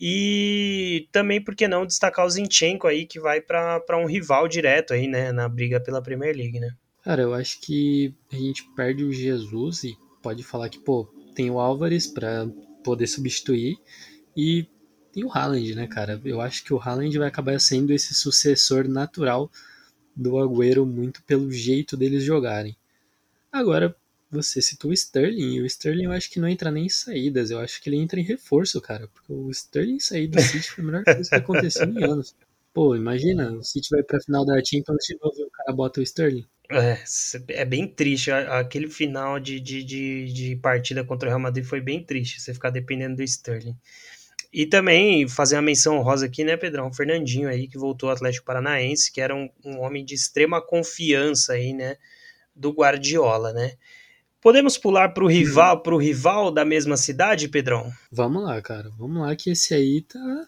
E 0.03 1.07
também, 1.12 1.39
por 1.39 1.56
que 1.56 1.68
não, 1.68 1.86
destacar 1.86 2.25
o 2.25 2.30
Zinchenko 2.30 2.88
aí, 2.88 3.06
que 3.06 3.19
vai 3.19 3.39
para 3.39 3.98
um 3.98 4.07
rival 4.07 4.48
direto 4.48 4.94
aí, 4.94 5.07
né, 5.07 5.31
na 5.31 5.48
briga 5.48 5.80
pela 5.80 6.01
Premier 6.01 6.36
League, 6.36 6.59
né? 6.59 6.74
Cara, 7.03 7.21
eu 7.21 7.36
acho 7.36 7.62
que 7.62 8.12
a 8.33 8.36
gente 8.36 8.63
perde 8.75 9.03
o 9.03 9.13
Jesus 9.13 9.83
e 9.83 9.95
pode 10.24 10.44
falar 10.44 10.69
que, 10.69 10.80
pô, 10.80 11.06
tem 11.36 11.51
o 11.51 11.59
Álvares 11.59 12.07
para 12.07 12.48
poder 12.83 13.06
substituir 13.06 13.77
e 14.36 14.65
tem 15.13 15.24
o 15.24 15.31
Haaland, 15.31 15.75
né, 15.75 15.86
cara? 15.86 16.19
Eu 16.25 16.42
acho 16.42 16.63
que 16.63 16.74
o 16.74 16.80
Haaland 16.80 17.15
vai 17.19 17.27
acabar 17.27 17.59
sendo 17.59 17.94
esse 17.94 18.15
sucessor 18.15 18.88
natural 18.88 19.51
do 20.15 20.39
Agüero 20.39 20.83
muito 20.83 21.21
pelo 21.24 21.51
jeito 21.51 21.95
deles 21.95 22.24
jogarem. 22.24 22.75
Agora, 23.51 23.95
você 24.31 24.62
citou 24.62 24.92
o 24.92 24.94
Sterling, 24.94 25.56
e 25.56 25.62
o 25.62 25.66
Sterling 25.66 26.06
eu 26.06 26.12
acho 26.12 26.30
que 26.30 26.39
não 26.39 26.48
entra 26.48 26.72
nem 26.72 26.86
em 26.86 26.89
saídas, 26.89 27.51
eu 27.51 27.60
acho 27.60 27.81
que 27.81 27.89
ele 27.89 27.98
entra 27.98 28.19
em 28.19 28.24
reforço, 28.24 28.80
cara, 28.81 29.07
porque 29.07 29.31
o 29.31 29.50
Sterling 29.51 30.00
sair 30.00 30.28
do 30.28 30.42
City 30.42 30.72
foi 30.72 30.83
a 30.83 30.88
melhor 30.88 31.04
coisa 31.04 31.30
que 31.30 31.36
aconteceu 31.36 31.89
em 31.89 32.04
anos. 32.04 32.36
Pô, 32.74 32.95
imagina, 32.95 33.51
o 33.51 33.63
City 33.63 33.89
vai 33.91 34.01
pra 34.01 34.22
final 34.22 34.46
da 34.46 34.55
Champions 34.63 35.05
de 35.05 35.17
novo 35.22 35.36
e 35.38 35.44
o 35.44 35.50
cara 35.50 35.74
bota 35.74 36.00
o 36.00 36.03
Sterling. 36.03 36.48
É, 36.70 36.98
é 37.50 37.65
bem 37.65 37.86
triste. 37.86 38.32
Aquele 38.32 38.88
final 38.88 39.39
de, 39.39 39.60
de, 39.60 39.84
de, 39.84 40.32
de, 40.32 40.55
partida 40.55 41.03
contra 41.03 41.27
o 41.27 41.29
Real 41.29 41.39
Madrid 41.39 41.65
foi 41.65 41.82
bem 41.82 42.01
triste, 42.01 42.39
você 42.39 42.53
ficar 42.53 42.70
dependendo 42.70 43.17
do 43.17 43.24
Sterling. 43.24 43.75
E 44.53 44.65
também 44.65 45.27
fazer 45.27 45.55
uma 45.55 45.62
menção 45.62 46.01
rosa 46.01 46.25
aqui, 46.25 46.44
né, 46.44 46.55
Pedrão? 46.55 46.88
O 46.88 46.94
Fernandinho 46.94 47.50
aí, 47.50 47.67
que 47.67 47.77
voltou 47.77 48.10
ao 48.10 48.15
Atlético 48.15 48.46
Paranaense, 48.46 49.12
que 49.12 49.20
era 49.22 49.36
um, 49.36 49.50
um 49.65 49.79
homem 49.79 50.03
de 50.03 50.13
extrema 50.13 50.62
confiança 50.62 51.53
aí, 51.53 51.74
né, 51.74 51.98
do 52.55 52.72
Guardiola, 52.72 53.53
né? 53.53 53.74
Podemos 54.41 54.75
pular 54.75 55.10
para 55.10 55.24
o 55.24 55.27
rival, 55.27 55.83
pro 55.83 55.98
rival 55.98 56.50
da 56.51 56.65
mesma 56.65 56.98
cidade, 56.98 57.48
Pedrão? 57.48 57.91
Vamos 58.12 58.43
lá, 58.43 58.60
cara. 58.60 58.89
Vamos 58.98 59.21
lá 59.21 59.36
que 59.36 59.51
esse 59.51 59.74
aí 59.74 60.01
tá, 60.01 60.48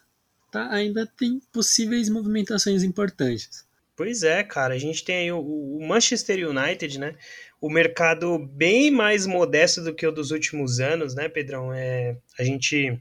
tá 0.52 0.70
ainda 0.72 1.06
tem 1.06 1.40
possíveis 1.52 2.10
movimentações 2.10 2.84
importantes. 2.84 3.66
Pois 3.96 4.24
é, 4.24 4.44
cara. 4.44 4.74
A 4.74 4.80
gente 4.80 5.04
tem 5.04 5.18
aí 5.18 5.32
o, 5.32 5.40
o 5.40 5.88
Manchester 5.88 6.50
United, 6.50 7.00
né? 7.00 7.16
O 7.62 7.70
mercado 7.70 8.40
bem 8.40 8.90
mais 8.90 9.28
modesto 9.28 9.84
do 9.84 9.94
que 9.94 10.08
o 10.08 10.12
dos 10.12 10.32
últimos 10.32 10.80
anos, 10.80 11.14
né, 11.14 11.30
Pedrão? 11.30 11.72
É, 11.72 12.18
a 12.40 12.44
gente 12.44 13.00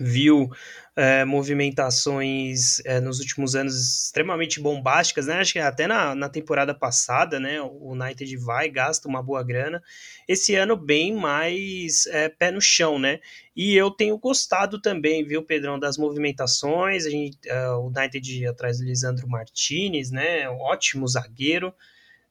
viu 0.00 0.50
é, 0.94 1.24
movimentações 1.24 2.80
é, 2.84 3.00
nos 3.00 3.18
últimos 3.18 3.54
anos 3.54 4.04
extremamente 4.04 4.60
bombásticas, 4.60 5.26
né? 5.26 5.40
Acho 5.40 5.54
que 5.54 5.58
até 5.58 5.86
na, 5.86 6.14
na 6.14 6.28
temporada 6.28 6.74
passada, 6.74 7.40
né? 7.40 7.60
O 7.60 7.92
United 7.92 8.36
vai, 8.36 8.68
gasta 8.68 9.08
uma 9.08 9.22
boa 9.22 9.42
grana. 9.42 9.82
Esse 10.28 10.54
ano, 10.54 10.76
bem 10.76 11.14
mais 11.14 12.06
é, 12.06 12.28
pé 12.28 12.50
no 12.50 12.60
chão, 12.60 12.98
né? 12.98 13.20
E 13.56 13.74
eu 13.74 13.90
tenho 13.90 14.18
gostado 14.18 14.80
também, 14.80 15.24
viu, 15.24 15.42
Pedrão, 15.42 15.78
das 15.78 15.96
movimentações. 15.96 17.06
A 17.06 17.10
gente, 17.10 17.38
é, 17.46 17.68
o 17.70 17.86
United 17.94 18.46
atrás 18.46 18.78
do 18.78 18.84
Lisandro 18.84 19.28
Martinez, 19.28 20.10
né? 20.10 20.48
Ótimo 20.48 21.08
zagueiro. 21.08 21.74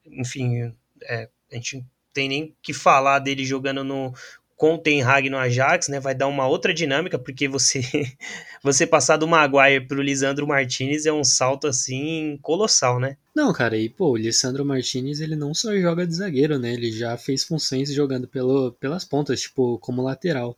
Enfim, 0.05 0.73
a 1.07 1.55
gente 1.55 1.85
tem 2.13 2.27
nem 2.27 2.55
que 2.61 2.73
falar 2.73 3.19
dele 3.19 3.45
jogando 3.45 3.83
no, 3.83 4.13
com 4.61 4.75
o 4.75 4.77
Ten 4.77 5.01
Hag 5.01 5.27
no 5.27 5.39
Ajax, 5.39 5.87
né, 5.87 5.99
vai 5.99 6.13
dar 6.13 6.27
uma 6.27 6.47
outra 6.47 6.71
dinâmica, 6.71 7.17
porque 7.17 7.47
você 7.47 7.81
você 8.61 8.85
passar 8.85 9.17
do 9.17 9.27
Maguire 9.27 9.87
pro 9.87 10.03
Lisandro 10.03 10.45
Martinez 10.45 11.07
é 11.07 11.11
um 11.11 11.23
salto 11.23 11.65
assim 11.65 12.37
colossal, 12.43 12.99
né? 12.99 13.17
Não, 13.33 13.51
cara, 13.51 13.75
e 13.75 13.89
pô, 13.89 14.11
o 14.11 14.15
Lisandro 14.15 14.63
Martinez 14.63 15.19
ele 15.19 15.35
não 15.35 15.51
só 15.51 15.75
joga 15.75 16.05
de 16.05 16.13
zagueiro, 16.13 16.59
né? 16.59 16.73
Ele 16.73 16.91
já 16.91 17.17
fez 17.17 17.43
funções 17.43 17.91
jogando 17.91 18.27
pelo, 18.27 18.71
pelas 18.73 19.03
pontas, 19.03 19.41
tipo, 19.41 19.79
como 19.79 20.03
lateral. 20.03 20.55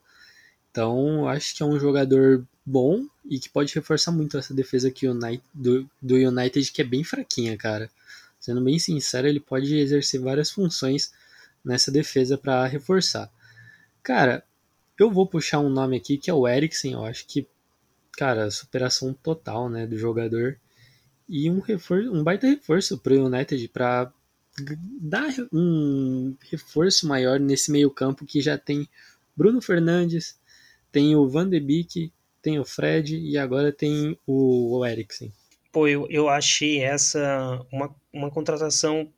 Então, 0.69 1.25
acho 1.29 1.55
que 1.55 1.63
é 1.63 1.65
um 1.65 1.79
jogador 1.79 2.45
bom 2.65 3.05
e 3.23 3.39
que 3.39 3.47
pode 3.47 3.73
reforçar 3.73 4.11
muito 4.11 4.37
essa 4.37 4.53
defesa 4.53 4.89
aqui 4.89 5.07
do, 5.53 5.89
do 6.01 6.15
United, 6.15 6.69
que 6.73 6.81
é 6.81 6.85
bem 6.85 7.05
fraquinha, 7.05 7.55
cara. 7.55 7.89
Sendo 8.37 8.61
bem 8.61 8.77
sincero, 8.77 9.29
ele 9.29 9.39
pode 9.39 9.73
exercer 9.77 10.19
várias 10.19 10.51
funções 10.51 11.13
nessa 11.63 11.89
defesa 11.89 12.37
para 12.37 12.67
reforçar. 12.67 13.31
Cara, 14.03 14.43
eu 14.99 15.09
vou 15.09 15.25
puxar 15.25 15.59
um 15.59 15.69
nome 15.69 15.97
aqui 15.97 16.17
que 16.17 16.29
é 16.29 16.33
o 16.33 16.47
Eriksen. 16.47 16.93
Eu 16.93 17.05
acho 17.05 17.25
que, 17.25 17.47
cara, 18.11 18.51
superação 18.51 19.13
total, 19.13 19.69
né, 19.69 19.87
do 19.87 19.97
jogador. 19.97 20.59
E 21.27 21.49
um, 21.49 21.59
reforço, 21.59 22.11
um 22.13 22.23
baita 22.23 22.45
reforço 22.47 22.97
pro 22.97 23.25
United 23.25 23.67
para 23.69 24.11
dar 25.01 25.33
um 25.51 26.35
reforço 26.51 27.07
maior 27.07 27.39
nesse 27.39 27.71
meio 27.71 27.89
campo 27.89 28.25
que 28.25 28.41
já 28.41 28.57
tem 28.57 28.87
Bruno 29.35 29.61
Fernandes, 29.61 30.37
tem 30.91 31.15
o 31.15 31.27
Van 31.27 31.49
de 31.49 31.59
Beek, 31.59 32.11
tem 32.41 32.59
o 32.59 32.65
Fred 32.65 33.17
e 33.17 33.37
agora 33.37 33.71
tem 33.71 34.19
o, 34.27 34.77
o 34.77 34.85
Eriksen. 34.85 35.31
Pô, 35.71 35.87
eu, 35.87 36.05
eu 36.09 36.29
achei 36.29 36.83
essa 36.83 37.65
uma, 37.71 37.95
uma 38.11 38.29
contratação 38.29 39.11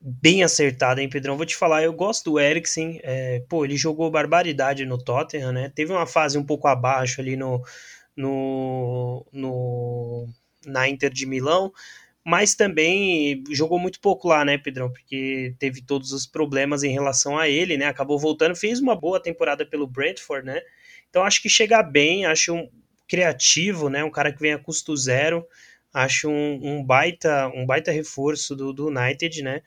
bem 0.00 0.42
acertada, 0.42 1.02
hein, 1.02 1.08
Pedrão? 1.08 1.36
Vou 1.36 1.46
te 1.46 1.56
falar, 1.56 1.82
eu 1.82 1.92
gosto 1.92 2.30
do 2.30 2.40
Eriksen. 2.40 3.00
É, 3.02 3.40
pô, 3.48 3.64
ele 3.64 3.76
jogou 3.76 4.10
barbaridade 4.10 4.84
no 4.84 4.98
Tottenham, 5.02 5.52
né? 5.52 5.72
Teve 5.74 5.92
uma 5.92 6.06
fase 6.06 6.38
um 6.38 6.44
pouco 6.44 6.68
abaixo 6.68 7.20
ali 7.20 7.36
no, 7.36 7.62
no, 8.16 9.26
no 9.32 10.28
na 10.66 10.88
Inter 10.88 11.10
de 11.10 11.26
Milão, 11.26 11.72
mas 12.24 12.54
também 12.54 13.42
jogou 13.50 13.78
muito 13.78 14.00
pouco 14.00 14.28
lá, 14.28 14.44
né, 14.44 14.58
Pedrão? 14.58 14.92
Porque 14.92 15.54
teve 15.58 15.82
todos 15.82 16.12
os 16.12 16.26
problemas 16.26 16.82
em 16.82 16.92
relação 16.92 17.38
a 17.38 17.48
ele, 17.48 17.76
né? 17.76 17.86
Acabou 17.86 18.18
voltando, 18.18 18.54
fez 18.56 18.80
uma 18.80 18.94
boa 18.96 19.20
temporada 19.22 19.64
pelo 19.66 19.86
Brentford, 19.86 20.46
né? 20.46 20.60
Então 21.08 21.22
acho 21.24 21.42
que 21.42 21.48
chega 21.48 21.82
bem, 21.82 22.26
acho 22.26 22.54
um 22.54 22.68
criativo, 23.08 23.88
né? 23.88 24.04
Um 24.04 24.10
cara 24.10 24.32
que 24.32 24.40
vem 24.40 24.52
a 24.52 24.58
custo 24.58 24.96
zero, 24.96 25.44
acho 25.98 26.28
um, 26.28 26.60
um 26.62 26.84
baita 26.84 27.48
um 27.54 27.66
baita 27.66 27.90
reforço 27.90 28.54
do, 28.54 28.72
do 28.72 28.88
United, 28.88 29.42
né? 29.42 29.62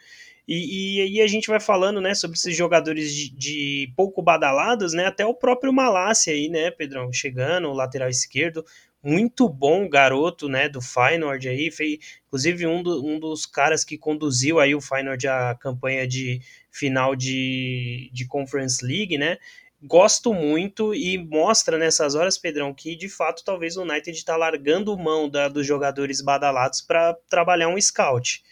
E, 0.47 1.01
aí 1.01 1.21
a 1.21 1.27
gente 1.27 1.47
vai 1.47 1.59
falando, 1.61 2.01
né, 2.01 2.13
sobre 2.13 2.35
esses 2.35 2.55
jogadores 2.55 3.13
de, 3.13 3.29
de, 3.33 3.93
pouco 3.95 4.21
badalados, 4.21 4.91
né, 4.91 5.05
até 5.05 5.25
o 5.25 5.33
próprio 5.33 5.71
Malásia 5.71 6.33
aí, 6.33 6.49
né, 6.49 6.69
Pedrão, 6.71 7.13
chegando, 7.13 7.69
o 7.69 7.73
lateral 7.73 8.09
esquerdo, 8.09 8.65
muito 9.01 9.47
bom 9.47 9.87
garoto, 9.87 10.49
né, 10.49 10.67
do 10.67 10.81
Feyenoord 10.81 11.47
aí, 11.47 11.71
fez, 11.71 11.99
inclusive 12.27 12.67
um, 12.67 12.83
do, 12.83 13.05
um 13.05 13.19
dos 13.19 13.45
caras 13.45 13.85
que 13.85 13.97
conduziu 13.97 14.59
aí 14.59 14.75
o 14.75 14.81
Feyenoord 14.81 15.25
a 15.27 15.55
campanha 15.55 16.05
de 16.05 16.41
final 16.69 17.15
de, 17.15 18.09
de 18.11 18.25
Conference 18.27 18.85
League, 18.85 19.17
né, 19.17 19.37
gosto 19.81 20.33
muito 20.33 20.93
e 20.93 21.17
mostra 21.17 21.77
nessas 21.77 22.15
horas, 22.15 22.37
Pedrão, 22.37 22.73
que 22.73 22.95
de 22.95 23.09
fato 23.09 23.43
talvez 23.43 23.77
o 23.77 23.81
United 23.81 24.11
está 24.11 24.37
largando 24.37 24.97
mão 24.97 25.29
da, 25.29 25.47
dos 25.47 25.65
jogadores 25.65 26.21
badalados 26.21 26.81
para 26.81 27.15
trabalhar 27.29 27.67
um 27.67 27.79
scout, 27.79 28.43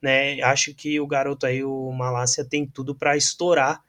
né, 0.00 0.40
acho 0.42 0.74
que 0.74 1.00
o 1.00 1.06
garoto 1.06 1.46
aí, 1.46 1.64
o 1.64 1.90
Malásia, 1.92 2.44
tem 2.44 2.66
tudo 2.66 2.94
para 2.94 3.16
estourar 3.16 3.82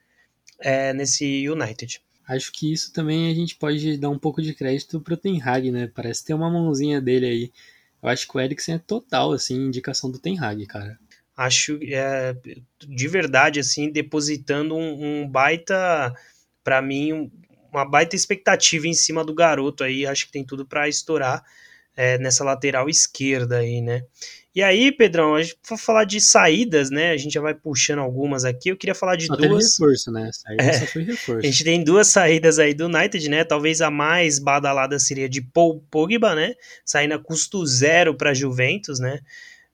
é, 0.59 0.93
nesse 0.93 1.47
United. 1.47 2.01
Acho 2.27 2.51
que 2.51 2.73
isso 2.73 2.91
também 2.91 3.31
a 3.31 3.33
gente 3.33 3.55
pode 3.55 3.97
dar 3.97 4.09
um 4.09 4.19
pouco 4.19 4.41
de 4.41 4.53
crédito 4.53 4.99
pro 4.99 5.15
Ten 5.15 5.41
Hag, 5.41 5.71
né? 5.71 5.89
Parece 5.95 6.25
ter 6.25 6.33
uma 6.33 6.49
mãozinha 6.49 6.99
dele 6.99 7.25
aí. 7.25 7.51
Eu 8.03 8.09
acho 8.09 8.27
que 8.27 8.35
o 8.35 8.39
Eriksen 8.39 8.75
é 8.75 8.79
total, 8.79 9.31
assim, 9.31 9.55
indicação 9.55 10.11
do 10.11 10.19
Ten 10.19 10.37
Hag, 10.37 10.65
cara. 10.65 10.99
Acho, 11.37 11.79
é, 11.81 12.35
de 12.85 13.07
verdade, 13.07 13.61
assim, 13.61 13.89
depositando 13.89 14.75
um, 14.75 15.21
um 15.21 15.29
baita, 15.29 16.13
para 16.67 16.81
mim, 16.81 17.31
uma 17.71 17.85
baita 17.85 18.13
expectativa 18.13 18.89
em 18.89 18.93
cima 18.93 19.23
do 19.23 19.33
garoto 19.33 19.85
aí. 19.85 20.05
Acho 20.05 20.25
que 20.25 20.33
tem 20.33 20.43
tudo 20.43 20.65
para 20.65 20.89
estourar 20.89 21.41
é, 21.95 22.17
nessa 22.17 22.43
lateral 22.43 22.89
esquerda 22.89 23.59
aí, 23.59 23.79
né? 23.79 24.03
E 24.53 24.61
aí, 24.61 24.91
Pedrão, 24.91 25.35
a 25.35 25.41
gente 25.41 25.57
for 25.63 25.77
falar 25.77 26.03
de 26.03 26.19
saídas, 26.19 26.89
né? 26.89 27.11
A 27.11 27.15
gente 27.17 27.31
já 27.31 27.39
vai 27.39 27.53
puxando 27.53 27.99
algumas 27.99 28.43
aqui. 28.43 28.67
Eu 28.67 28.75
queria 28.75 28.93
falar 28.93 29.15
de 29.15 29.27
só 29.27 29.35
duas. 29.37 29.77
reforço, 29.77 30.11
né? 30.11 30.29
Saída 30.33 30.63
é. 30.63 30.73
só 30.73 30.85
foi 30.87 31.03
reforço. 31.03 31.39
A 31.39 31.49
gente 31.49 31.63
tem 31.63 31.81
duas 31.81 32.07
saídas 32.07 32.59
aí 32.59 32.73
do 32.73 32.87
United, 32.87 33.29
né? 33.29 33.45
Talvez 33.45 33.79
a 33.79 33.89
mais 33.89 34.37
badalada 34.37 34.99
seria 34.99 35.29
de 35.29 35.41
Paul 35.41 35.81
Pogba, 35.89 36.35
né? 36.35 36.53
Saindo 36.83 37.13
a 37.13 37.19
custo 37.19 37.65
zero 37.65 38.13
para 38.13 38.33
Juventus, 38.33 38.99
né? 38.99 39.21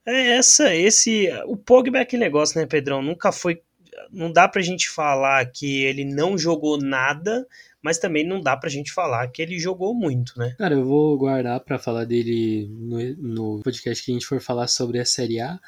É 0.06 0.36
essa, 0.36 0.76
esse, 0.76 1.28
o 1.48 1.58
Pogba 1.58 1.98
é 1.98 2.02
aquele 2.02 2.24
negócio, 2.24 2.60
né, 2.60 2.68
Pedrão? 2.68 3.02
Nunca 3.02 3.32
foi, 3.32 3.64
não 4.12 4.32
dá 4.32 4.48
pra 4.48 4.62
gente 4.62 4.90
falar 4.90 5.46
que 5.46 5.84
ele 5.84 6.06
não 6.06 6.38
jogou 6.38 6.78
nada, 6.78 7.48
mas 7.82 7.98
também 7.98 8.26
não 8.26 8.40
dá 8.40 8.56
pra 8.56 8.70
gente 8.70 8.92
falar 8.92 9.28
que 9.28 9.42
ele 9.42 9.60
jogou 9.60 9.94
muito, 9.94 10.38
né? 10.38 10.56
Cara, 10.58 10.76
eu 10.76 10.86
vou 10.86 11.18
guardar 11.18 11.60
para 11.60 11.78
falar 11.78 12.06
dele 12.06 12.68
no, 12.72 13.16
no 13.16 13.62
podcast 13.64 14.04
que 14.04 14.12
a 14.12 14.14
gente 14.14 14.26
for 14.26 14.40
falar 14.40 14.68
sobre 14.68 15.00
a 15.00 15.06
Série 15.06 15.40
A, 15.40 15.60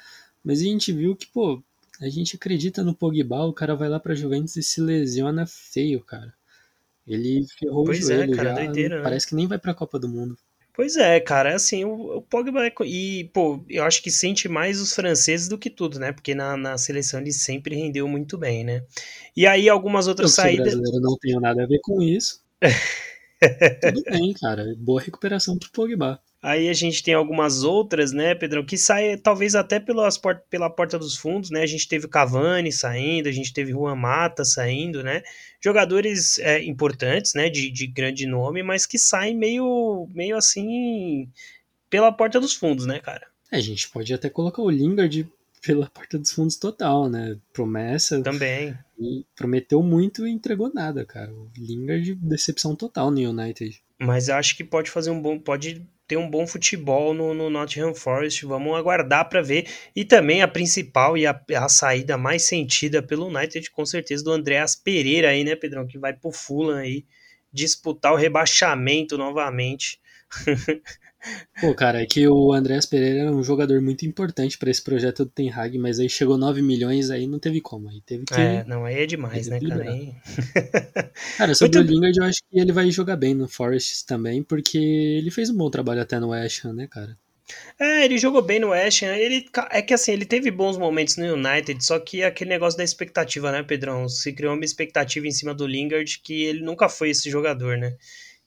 mas 0.44 0.62
a 0.62 0.64
gente 0.64 0.92
viu 0.94 1.16
que, 1.16 1.28
pô, 1.28 1.62
a 2.00 2.10
gente 2.10 2.36
acredita 2.36 2.84
no 2.84 2.96
Pogba, 2.96 3.46
o 3.46 3.54
cara 3.54 3.76
vai 3.76 3.90
lá 3.90 4.00
pra 4.00 4.16
Juventus 4.16 4.56
e 4.56 4.64
se 4.64 4.82
lesiona 4.82 5.46
feio, 5.46 6.02
cara. 6.02 6.34
Ele 7.08 7.46
ferrou 7.60 7.86
pois 7.86 8.08
o 8.08 8.12
é, 8.12 8.16
joelho 8.16 8.34
é, 8.34 8.36
cara, 8.36 8.50
já, 8.50 8.56
doideira, 8.56 8.98
né? 8.98 9.04
parece 9.04 9.26
né? 9.26 9.30
que 9.30 9.36
nem 9.36 9.48
vai 9.48 9.60
pra 9.60 9.74
Copa 9.74 10.00
do 10.00 10.10
Mundo. 10.10 10.38
Pois 10.76 10.98
é, 10.98 11.20
cara, 11.22 11.56
assim, 11.56 11.86
o, 11.86 12.18
o 12.18 12.22
Pogba 12.22 12.68
é, 12.68 12.74
e, 12.84 13.30
pô, 13.34 13.64
eu 13.70 13.84
acho 13.86 14.04
que 14.04 14.12
sente 14.12 14.50
mais 14.50 14.82
os 14.82 14.94
franceses 14.94 15.48
do 15.48 15.58
que 15.58 15.70
tudo, 15.70 15.98
né? 16.00 16.12
Porque 16.12 16.36
na, 16.36 16.58
na 16.58 16.78
seleção 16.78 17.22
ele 17.22 17.32
sempre 17.32 17.76
rendeu 17.76 18.08
muito 18.08 18.38
bem, 18.38 18.64
né? 18.66 18.84
E 19.36 19.48
aí 19.48 19.70
algumas 19.70 20.08
outras 20.08 20.32
eu, 20.32 20.44
saídas. 20.44 20.74
Eu 20.74 21.02
não 21.02 21.18
tenho 21.18 21.40
nada 21.40 21.64
a 21.64 21.68
ver 21.68 21.80
com 21.82 22.02
isso. 22.02 22.44
tudo 23.82 24.04
bem, 24.04 24.34
cara. 24.34 24.76
Boa 24.78 25.02
recuperação 25.02 25.58
pro 25.58 25.72
Pogba. 25.72 26.20
Aí 26.46 26.70
a 26.70 26.74
gente 26.74 27.02
tem 27.02 27.16
algumas 27.16 27.64
outras, 27.64 28.12
né, 28.12 28.36
Pedrão, 28.36 28.64
que 28.64 28.78
saem 28.78 29.18
talvez 29.18 29.56
até 29.56 29.80
pelas 29.80 30.16
port 30.16 30.44
pela 30.48 30.70
porta 30.70 31.00
dos 31.00 31.18
fundos, 31.18 31.50
né? 31.50 31.64
A 31.64 31.66
gente 31.66 31.88
teve 31.88 32.06
o 32.06 32.10
Cavani 32.10 32.72
saindo, 32.72 33.28
a 33.28 33.32
gente 33.32 33.52
teve 33.52 33.72
Juan 33.72 33.96
Mata 33.96 34.46
saindo, 34.46 35.02
né? 35.02 35.24
Jogadores 35.60 36.38
é, 36.38 36.64
importantes, 36.64 37.34
né, 37.34 37.50
de, 37.50 37.72
de 37.72 37.88
grande 37.88 38.28
nome, 38.28 38.62
mas 38.62 38.86
que 38.86 39.00
saem 39.00 39.36
meio, 39.36 40.08
meio 40.14 40.38
assim 40.38 41.28
pela 41.90 42.12
porta 42.12 42.40
dos 42.40 42.54
fundos, 42.54 42.86
né, 42.86 43.00
cara? 43.00 43.26
É, 43.52 43.58
a 43.58 43.62
gente 43.62 43.90
pode 43.90 44.14
até 44.14 44.30
colocar 44.30 44.62
o 44.62 44.70
Lingard 44.70 45.28
pela 45.66 45.90
porta 45.90 46.20
dos 46.20 46.32
fundos 46.32 46.58
total, 46.58 47.10
né? 47.10 47.40
Promessa. 47.52 48.22
Também. 48.22 48.78
prometeu 49.36 49.82
muito 49.82 50.28
e 50.28 50.32
entregou 50.32 50.72
nada, 50.72 51.04
cara. 51.04 51.34
O 51.34 51.50
Lingard, 51.58 52.14
decepção 52.14 52.76
total 52.76 53.10
no 53.10 53.18
United. 53.20 53.82
Mas 53.98 54.30
acho 54.30 54.56
que 54.56 54.64
pode 54.64 54.92
fazer 54.92 55.10
um 55.10 55.20
bom. 55.20 55.40
Pode 55.40 55.84
ter 56.08 56.18
um 56.18 56.30
bom 56.30 56.46
futebol 56.46 57.14
no, 57.14 57.34
no 57.34 57.50
Nottingham 57.50 57.94
Forest. 57.94 58.46
Vamos 58.46 58.76
aguardar 58.76 59.28
para 59.28 59.42
ver. 59.42 59.68
E 59.96 60.06
também 60.06 60.42
a 60.42 60.48
principal 60.48 61.18
e 61.18 61.26
a, 61.26 61.40
a, 61.58 61.70
saída 61.70 62.18
mais 62.18 62.44
sentida 62.44 63.02
pelo 63.02 63.28
United, 63.28 63.72
com 63.72 63.86
certeza, 63.86 64.24
do 64.24 64.32
Andreas 64.32 64.76
Pereira 64.76 65.30
aí, 65.30 65.44
né, 65.44 65.56
Pedrão? 65.56 65.88
Que 65.88 65.98
vai 65.98 66.14
pro 66.14 66.32
Fulham 66.32 66.78
aí 66.78 67.06
disputar 67.52 68.14
o 68.14 68.18
rebaixamento 68.18 69.18
novamente. 69.18 70.00
Pô, 71.60 71.74
cara, 71.74 72.02
é 72.02 72.06
que 72.06 72.28
o 72.28 72.54
Andrés 72.54 72.86
Pereira 72.86 73.22
é 73.22 73.32
um 73.32 73.44
jogador 73.44 73.82
muito 73.82 74.06
importante 74.06 74.58
para 74.58 74.70
esse 74.70 74.82
projeto 74.82 75.26
do 75.26 75.32
Ten 75.32 75.50
Hag, 75.50 75.78
mas 75.78 76.00
aí 76.00 76.10
chegou 76.10 76.38
9 76.38 76.62
milhões, 76.62 77.10
aí 77.10 77.26
não 77.28 77.40
teve 77.40 77.62
como. 77.62 77.90
Aí 77.90 78.02
teve 78.02 78.26
que. 78.26 78.34
É, 78.34 78.64
não, 78.66 78.86
aí 78.86 79.04
é 79.04 79.06
demais, 79.06 79.48
né, 79.48 79.60
cara? 79.60 79.90
Aí... 79.90 80.14
cara, 81.38 81.56
sobre 81.56 81.80
muito... 81.80 81.90
o 81.90 81.94
Lingard, 81.94 82.18
eu 82.20 82.26
acho 82.26 82.40
que 82.50 82.60
ele 82.60 82.72
vai 82.72 82.90
jogar 82.92 83.16
bem 83.16 83.34
no 83.34 83.48
Forest 83.48 84.06
também, 84.06 84.44
porque 84.44 84.78
ele 84.78 85.32
fez 85.32 85.50
um 85.50 85.58
bom 85.58 85.70
trabalho 85.70 86.02
até 86.02 86.20
no 86.20 86.30
West 86.30 86.64
Ham, 86.66 86.74
né, 86.74 86.88
cara? 86.88 87.18
É, 87.80 88.06
ele 88.06 88.18
jogou 88.18 88.42
bem 88.42 88.60
no 88.60 88.70
West 88.70 89.04
Ham. 89.04 89.16
Ele, 89.16 89.46
é 89.72 89.82
que 89.82 89.94
assim, 89.94 90.12
ele 90.12 90.26
teve 90.26 90.50
bons 90.50 90.78
momentos 90.78 91.18
no 91.18 91.34
United, 91.34 91.84
só 91.84 92.00
que 92.00 92.24
aquele 92.24 92.50
negócio 92.50 92.78
da 92.78 92.84
expectativa, 92.84 93.52
né, 93.52 93.64
Pedrão? 93.64 94.10
Se 94.10 94.34
criou 94.34 94.54
uma 94.54 94.66
expectativa 94.66 95.28
em 95.28 95.32
cima 95.32 95.54
do 95.54 95.68
Lingard 95.68 96.20
que 96.24 96.44
ele 96.44 96.62
nunca 96.62 96.90
foi 96.90 97.10
esse 97.12 97.30
jogador, 97.30 97.78
né? 97.78 97.96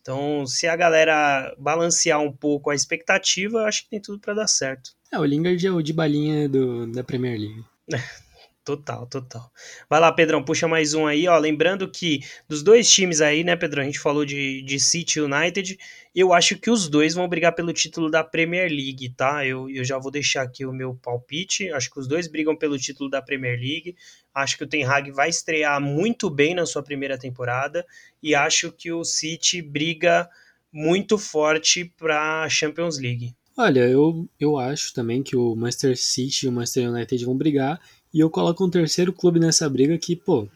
Então, 0.09 0.47
se 0.47 0.67
a 0.67 0.75
galera 0.75 1.55
balancear 1.59 2.19
um 2.19 2.33
pouco 2.33 2.71
a 2.71 2.75
expectativa, 2.75 3.65
acho 3.65 3.83
que 3.83 3.91
tem 3.91 4.01
tudo 4.01 4.19
para 4.19 4.33
dar 4.33 4.47
certo. 4.47 4.93
É, 5.13 5.19
o 5.19 5.25
Lingard 5.25 5.67
é 5.67 5.71
o 5.71 5.83
de 5.83 5.93
balinha 5.93 6.49
do, 6.49 6.87
da 6.87 7.05
Premier 7.05 7.39
League. 7.39 7.63
Total, 8.69 9.07
total. 9.07 9.51
Vai 9.89 9.99
lá, 9.99 10.13
Pedrão, 10.13 10.45
puxa 10.45 10.69
mais 10.69 10.93
um 10.93 11.07
aí, 11.07 11.27
ó. 11.27 11.39
Lembrando 11.39 11.91
que 11.91 12.21
dos 12.47 12.63
dois 12.63 12.91
times 12.91 13.23
aí, 13.23 13.43
né, 13.43 13.57
Pedrão? 13.57 13.83
A 13.83 13.87
gente 13.87 13.99
falou 13.99 14.27
de, 14.27 14.61
de 14.61 14.79
City 14.79 15.23
United. 15.23 15.79
Eu 16.15 16.35
acho 16.35 16.59
que 16.59 16.71
os 16.71 16.87
dois 16.87 17.15
vão 17.15 17.27
brigar 17.27 17.55
pelo 17.55 17.73
título 17.73 18.11
da 18.11 18.23
Premier 18.23 18.69
League, 18.71 19.09
tá? 19.17 19.47
Eu, 19.47 19.71
eu 19.71 19.83
já 19.83 19.97
vou 19.99 20.11
deixar 20.11 20.43
aqui 20.43 20.67
o 20.67 20.73
meu 20.73 20.95
palpite. 20.95 21.73
Acho 21.73 21.91
que 21.91 21.99
os 21.99 22.07
dois 22.07 22.29
brigam 22.29 22.55
pelo 22.55 22.77
título 22.77 23.09
da 23.09 23.23
Premier 23.23 23.59
League. 23.59 23.97
Acho 24.35 24.59
que 24.59 24.65
o 24.65 24.69
Ten 24.69 24.85
Hag 24.85 25.11
vai 25.13 25.31
estrear 25.31 25.81
muito 25.81 26.29
bem 26.29 26.55
na 26.55 26.67
sua 26.67 26.83
primeira 26.83 27.17
temporada. 27.17 27.87
E 28.23 28.35
acho 28.35 28.71
que 28.71 28.93
o 28.93 29.03
City 29.03 29.63
briga 29.63 30.29
muito 30.71 31.17
forte 31.17 31.87
para 31.97 32.47
Champions 32.51 32.99
League. 32.99 33.35
Olha, 33.61 33.81
eu, 33.81 34.29
eu 34.39 34.57
acho 34.57 34.95
também 34.95 35.21
que 35.21 35.35
o 35.35 35.57
Manchester 35.57 35.97
City 35.97 36.47
e 36.47 36.49
o 36.49 36.53
Manchester 36.53 36.89
United 36.93 37.25
vão 37.25 37.37
brigar. 37.37 37.81
E 38.13 38.21
eu 38.21 38.31
coloco 38.31 38.65
um 38.65 38.71
terceiro 38.71 39.13
clube 39.13 39.39
nessa 39.39 39.69
briga 39.69 39.97
que, 39.99 40.17
pô, 40.17 40.49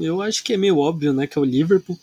eu 0.00 0.20
acho 0.20 0.42
que 0.42 0.52
é 0.52 0.56
meio 0.56 0.78
óbvio, 0.78 1.12
né, 1.12 1.26
que 1.26 1.38
é 1.38 1.40
o 1.40 1.44
Liverpool. 1.44 1.98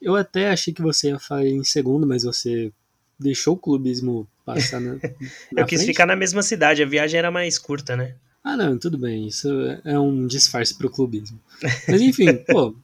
Eu 0.00 0.14
até 0.14 0.50
achei 0.50 0.72
que 0.72 0.82
você 0.82 1.08
ia 1.08 1.18
falar 1.18 1.46
em 1.46 1.64
segundo, 1.64 2.06
mas 2.06 2.22
você 2.22 2.72
deixou 3.18 3.54
o 3.54 3.58
clubismo 3.58 4.26
passar 4.44 4.80
na, 4.80 4.94
na 5.52 5.62
Eu 5.62 5.66
quis 5.66 5.84
ficar 5.84 6.06
na 6.06 6.16
mesma 6.16 6.42
cidade, 6.42 6.82
a 6.82 6.86
viagem 6.86 7.18
era 7.18 7.30
mais 7.30 7.58
curta, 7.58 7.96
né? 7.96 8.14
Ah, 8.42 8.56
não, 8.56 8.78
tudo 8.78 8.96
bem, 8.96 9.26
isso 9.26 9.48
é 9.84 9.98
um 9.98 10.26
disfarce 10.26 10.76
pro 10.76 10.90
clubismo. 10.90 11.38
Mas 11.86 12.00
enfim, 12.00 12.34
pô, 12.48 12.74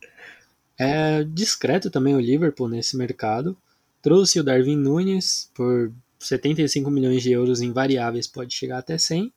é 0.79 1.25
discreto 1.25 1.91
também 1.91 2.15
o 2.15 2.21
Liverpool 2.21 2.69
nesse 2.69 2.97
mercado. 2.97 3.57
Trouxe 4.03 4.39
o 4.39 4.45
Darwin 4.45 4.77
Nunes 4.77 5.51
por 5.55 5.91
75 6.21 6.91
milhões 6.91 7.23
de 7.23 7.33
euros 7.33 7.63
em 7.63 7.73
variáveis, 7.73 8.27
pode 8.27 8.55
chegar 8.55 8.79
até 8.79 8.99
100. 8.99 9.33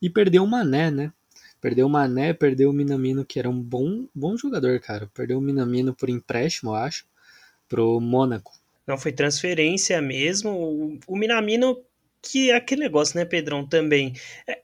E 0.00 0.08
perdeu 0.08 0.44
o 0.44 0.46
Mané, 0.46 0.90
né? 0.90 1.12
Perdeu 1.60 1.86
o 1.86 1.90
Mané, 1.90 2.32
perdeu 2.32 2.70
o 2.70 2.72
Minamino, 2.72 3.24
que 3.24 3.38
era 3.38 3.48
um 3.48 3.60
bom, 3.60 4.06
bom 4.14 4.36
jogador, 4.36 4.78
cara. 4.80 5.10
Perdeu 5.14 5.38
o 5.38 5.40
Minamino 5.40 5.94
por 5.94 6.08
empréstimo, 6.08 6.70
eu 6.70 6.76
acho, 6.76 7.06
pro 7.68 8.00
Mônaco. 8.00 8.52
Não, 8.86 8.96
foi 8.96 9.12
transferência 9.12 10.00
mesmo. 10.00 10.50
O, 10.50 10.98
o 11.06 11.16
Minamino, 11.16 11.82
que 12.22 12.50
é 12.50 12.56
aquele 12.56 12.82
negócio, 12.82 13.18
né, 13.18 13.24
Pedrão, 13.24 13.66
também. 13.66 14.14
É, 14.46 14.62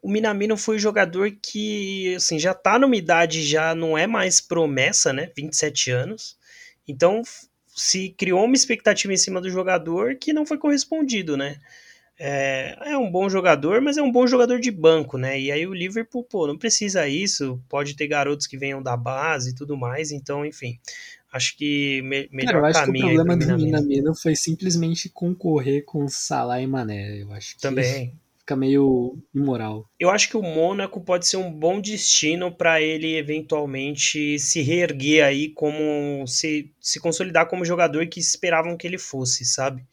o 0.00 0.10
Minamino 0.10 0.56
foi 0.56 0.76
um 0.76 0.78
jogador 0.78 1.30
que, 1.42 2.14
assim, 2.14 2.38
já 2.38 2.54
tá 2.54 2.78
numa 2.78 2.96
idade, 2.96 3.42
já 3.42 3.74
não 3.74 3.96
é 3.96 4.06
mais 4.06 4.40
promessa, 4.40 5.12
né, 5.12 5.30
27 5.36 5.90
anos. 5.90 6.38
Então, 6.88 7.22
se 7.66 8.10
criou 8.10 8.44
uma 8.44 8.54
expectativa 8.54 9.12
em 9.12 9.18
cima 9.18 9.40
do 9.40 9.50
jogador 9.50 10.16
que 10.16 10.32
não 10.32 10.46
foi 10.46 10.56
correspondido, 10.56 11.36
né. 11.36 11.58
É, 12.18 12.92
é, 12.92 12.96
um 12.98 13.10
bom 13.10 13.28
jogador, 13.28 13.80
mas 13.80 13.96
é 13.96 14.02
um 14.02 14.12
bom 14.12 14.26
jogador 14.26 14.60
de 14.60 14.70
banco, 14.70 15.18
né? 15.18 15.40
E 15.40 15.50
aí 15.50 15.66
o 15.66 15.74
Liverpool, 15.74 16.22
pô, 16.22 16.46
não 16.46 16.56
precisa 16.56 17.08
isso, 17.08 17.60
pode 17.68 17.96
ter 17.96 18.06
garotos 18.06 18.46
que 18.46 18.56
venham 18.56 18.82
da 18.82 18.96
base 18.96 19.50
e 19.50 19.54
tudo 19.54 19.76
mais, 19.76 20.12
então, 20.12 20.46
enfim. 20.46 20.78
Acho 21.32 21.56
que 21.56 22.00
me, 22.02 22.28
melhor 22.30 22.52
Cara, 22.52 22.58
eu 22.58 22.64
acho 22.66 22.80
caminho. 22.80 23.06
Que 23.06 23.12
o 23.12 23.14
problema 23.16 23.36
do 23.36 23.56
Minamino 23.56 24.14
foi 24.14 24.36
simplesmente 24.36 25.08
concorrer 25.08 25.84
com 25.84 26.06
Salah 26.06 26.62
e 26.62 26.66
Mané. 26.66 27.22
Eu 27.22 27.32
acho 27.32 27.56
que 27.56 27.60
também 27.60 28.14
fica 28.38 28.54
meio 28.54 29.18
imoral. 29.34 29.88
Eu 29.98 30.10
acho 30.10 30.28
que 30.28 30.36
o 30.36 30.42
Mônaco 30.42 31.00
pode 31.00 31.26
ser 31.26 31.38
um 31.38 31.50
bom 31.50 31.80
destino 31.80 32.52
para 32.52 32.80
ele 32.80 33.16
eventualmente 33.16 34.38
se 34.38 34.62
reerguer 34.62 35.24
aí 35.24 35.48
como 35.48 36.26
se, 36.26 36.70
se 36.78 37.00
consolidar 37.00 37.48
como 37.48 37.64
jogador 37.64 38.06
que 38.06 38.20
esperavam 38.20 38.76
que 38.76 38.86
ele 38.86 38.98
fosse, 38.98 39.44
sabe? 39.44 39.84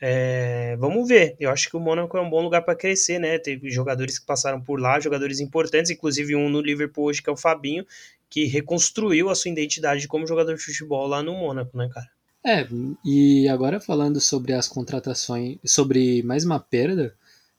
É, 0.00 0.76
vamos 0.76 1.06
ver. 1.06 1.36
Eu 1.38 1.50
acho 1.50 1.68
que 1.68 1.76
o 1.76 1.80
Mônaco 1.80 2.16
é 2.16 2.20
um 2.20 2.30
bom 2.30 2.42
lugar 2.42 2.62
para 2.62 2.74
crescer, 2.74 3.18
né? 3.18 3.38
Teve 3.38 3.70
jogadores 3.70 4.18
que 4.18 4.24
passaram 4.24 4.60
por 4.60 4.80
lá, 4.80 4.98
jogadores 4.98 5.40
importantes, 5.40 5.90
inclusive 5.90 6.34
um 6.34 6.48
no 6.48 6.60
Liverpool 6.60 7.04
hoje 7.04 7.22
que 7.22 7.28
é 7.28 7.32
o 7.32 7.36
Fabinho, 7.36 7.84
que 8.28 8.46
reconstruiu 8.46 9.28
a 9.28 9.34
sua 9.34 9.50
identidade 9.50 10.08
como 10.08 10.26
jogador 10.26 10.54
de 10.54 10.62
futebol 10.62 11.06
lá 11.06 11.22
no 11.22 11.34
Mônaco, 11.34 11.76
né, 11.76 11.90
cara? 11.92 12.08
É, 12.42 12.66
e 13.04 13.46
agora 13.48 13.78
falando 13.78 14.18
sobre 14.18 14.54
as 14.54 14.66
contratações, 14.66 15.58
sobre 15.62 16.22
mais 16.22 16.42
uma 16.42 16.58
perda, 16.58 17.14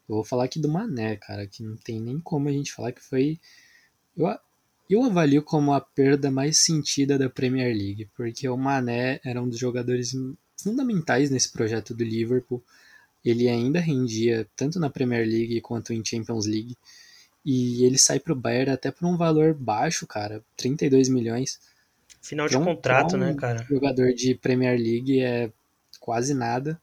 eu 0.09 0.15
vou 0.15 0.23
falar 0.23 0.45
aqui 0.45 0.59
do 0.59 0.67
Mané, 0.67 1.17
cara, 1.17 1.45
que 1.45 1.61
não 1.61 1.77
tem 1.77 2.01
nem 2.01 2.19
como 2.19 2.49
a 2.49 2.51
gente 2.51 2.73
falar 2.73 2.91
que 2.91 3.01
foi. 3.01 3.39
Eu, 4.17 4.27
eu 4.89 5.03
avalio 5.03 5.43
como 5.43 5.71
a 5.71 5.79
perda 5.79 6.31
mais 6.31 6.63
sentida 6.63 7.17
da 7.17 7.29
Premier 7.29 7.75
League, 7.75 8.09
porque 8.17 8.49
o 8.49 8.57
Mané 8.57 9.21
era 9.23 9.39
um 9.39 9.47
dos 9.47 9.59
jogadores 9.59 10.13
fundamentais 10.61 11.29
nesse 11.29 11.51
projeto 11.51 11.93
do 11.93 12.03
Liverpool. 12.03 12.63
Ele 13.23 13.47
ainda 13.47 13.79
rendia 13.79 14.47
tanto 14.55 14.79
na 14.79 14.89
Premier 14.89 15.27
League 15.27 15.61
quanto 15.61 15.93
em 15.93 16.03
Champions 16.03 16.45
League. 16.45 16.75
E 17.45 17.83
ele 17.83 17.97
sai 17.97 18.19
para 18.19 18.33
o 18.33 18.35
Bayern 18.35 18.71
até 18.71 18.91
por 18.91 19.05
um 19.05 19.17
valor 19.17 19.53
baixo, 19.53 20.05
cara, 20.05 20.43
32 20.57 21.09
milhões. 21.09 21.59
Final 22.21 22.47
de 22.47 22.57
um, 22.57 22.63
contrato, 22.63 23.15
um 23.15 23.19
né, 23.19 23.33
cara? 23.33 23.65
Jogador 23.67 24.13
de 24.13 24.35
Premier 24.35 24.79
League 24.79 25.19
é 25.19 25.51
quase 25.99 26.33
nada. 26.33 26.79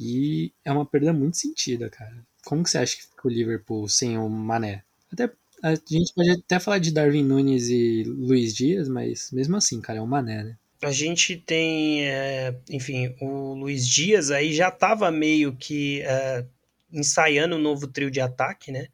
E 0.00 0.52
é 0.64 0.72
uma 0.72 0.86
perda 0.86 1.12
muito 1.12 1.36
sentida, 1.36 1.90
cara. 1.90 2.16
Como 2.44 2.62
que 2.62 2.70
você 2.70 2.78
acha 2.78 2.96
que 2.96 3.02
fica 3.02 3.26
o 3.26 3.30
Liverpool 3.30 3.88
sem 3.88 4.16
o 4.16 4.28
Mané? 4.28 4.84
Até 5.12 5.30
a 5.62 5.74
gente 5.74 6.14
pode 6.14 6.30
até 6.30 6.58
falar 6.58 6.78
de 6.78 6.92
Darwin 6.92 7.24
Nunes 7.24 7.68
e 7.68 8.04
Luiz 8.04 8.54
Dias, 8.54 8.88
mas 8.88 9.30
mesmo 9.32 9.56
assim, 9.56 9.80
cara, 9.80 9.98
é 9.98 10.02
o 10.02 10.06
Mané, 10.06 10.44
né? 10.44 10.56
A 10.82 10.92
gente 10.92 11.36
tem, 11.36 12.06
é, 12.06 12.54
enfim, 12.70 13.14
o 13.20 13.54
Luiz 13.54 13.86
Dias 13.86 14.30
aí 14.30 14.52
já 14.52 14.68
estava 14.68 15.10
meio 15.10 15.54
que 15.56 16.02
é, 16.02 16.44
ensaiando 16.92 17.56
um 17.56 17.60
novo 17.60 17.86
trio 17.88 18.10
de 18.10 18.20
ataque, 18.20 18.70
né? 18.70 18.86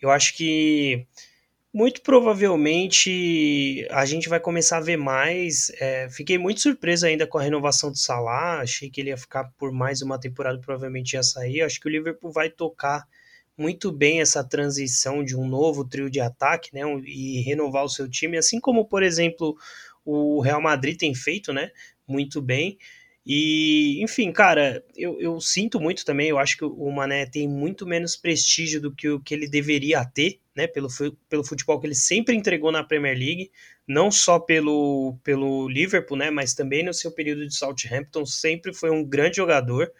Eu 0.00 0.10
acho 0.10 0.34
que 0.34 1.06
muito 1.72 2.02
provavelmente 2.02 3.86
a 3.90 4.04
gente 4.04 4.28
vai 4.28 4.40
começar 4.40 4.78
a 4.78 4.80
ver 4.80 4.96
mais. 4.96 5.70
É, 5.80 6.08
fiquei 6.10 6.36
muito 6.36 6.60
surpreso 6.60 7.06
ainda 7.06 7.26
com 7.26 7.38
a 7.38 7.42
renovação 7.42 7.90
do 7.90 7.98
Salah. 7.98 8.60
Achei 8.60 8.90
que 8.90 9.00
ele 9.00 9.10
ia 9.10 9.16
ficar 9.16 9.44
por 9.56 9.70
mais 9.70 10.02
uma 10.02 10.18
temporada, 10.18 10.58
provavelmente 10.58 11.12
ia 11.12 11.22
sair. 11.22 11.62
Acho 11.62 11.80
que 11.80 11.86
o 11.86 11.90
Liverpool 11.90 12.32
vai 12.32 12.50
tocar 12.50 13.06
muito 13.56 13.92
bem 13.92 14.20
essa 14.20 14.42
transição 14.42 15.22
de 15.22 15.36
um 15.36 15.46
novo 15.46 15.84
trio 15.84 16.10
de 16.10 16.18
ataque, 16.18 16.74
né? 16.74 16.80
E 17.04 17.42
renovar 17.42 17.84
o 17.84 17.88
seu 17.88 18.08
time, 18.08 18.38
assim 18.38 18.58
como, 18.58 18.86
por 18.86 19.02
exemplo, 19.02 19.54
o 20.10 20.40
Real 20.40 20.60
Madrid 20.60 20.96
tem 20.96 21.14
feito, 21.14 21.52
né? 21.52 21.70
Muito 22.06 22.40
bem. 22.40 22.78
E, 23.24 24.02
enfim, 24.02 24.32
cara, 24.32 24.82
eu, 24.96 25.20
eu 25.20 25.40
sinto 25.40 25.78
muito 25.78 26.04
também. 26.04 26.28
Eu 26.28 26.38
acho 26.38 26.56
que 26.56 26.64
o 26.64 26.90
Mané 26.90 27.26
tem 27.26 27.46
muito 27.46 27.86
menos 27.86 28.16
prestígio 28.16 28.80
do 28.80 28.94
que 28.94 29.08
o 29.08 29.20
que 29.20 29.34
ele 29.34 29.48
deveria 29.48 30.04
ter, 30.04 30.40
né? 30.56 30.66
Pelo, 30.66 30.88
pelo 31.28 31.44
futebol 31.44 31.78
que 31.78 31.86
ele 31.86 31.94
sempre 31.94 32.34
entregou 32.34 32.72
na 32.72 32.82
Premier 32.82 33.16
League, 33.16 33.50
não 33.86 34.10
só 34.10 34.38
pelo, 34.38 35.16
pelo 35.22 35.68
Liverpool, 35.68 36.16
né? 36.16 36.30
Mas 36.30 36.54
também 36.54 36.82
no 36.82 36.94
seu 36.94 37.12
período 37.12 37.46
de 37.46 37.54
Southampton, 37.54 38.24
sempre 38.24 38.72
foi 38.72 38.90
um 38.90 39.04
grande 39.04 39.36
jogador. 39.36 39.92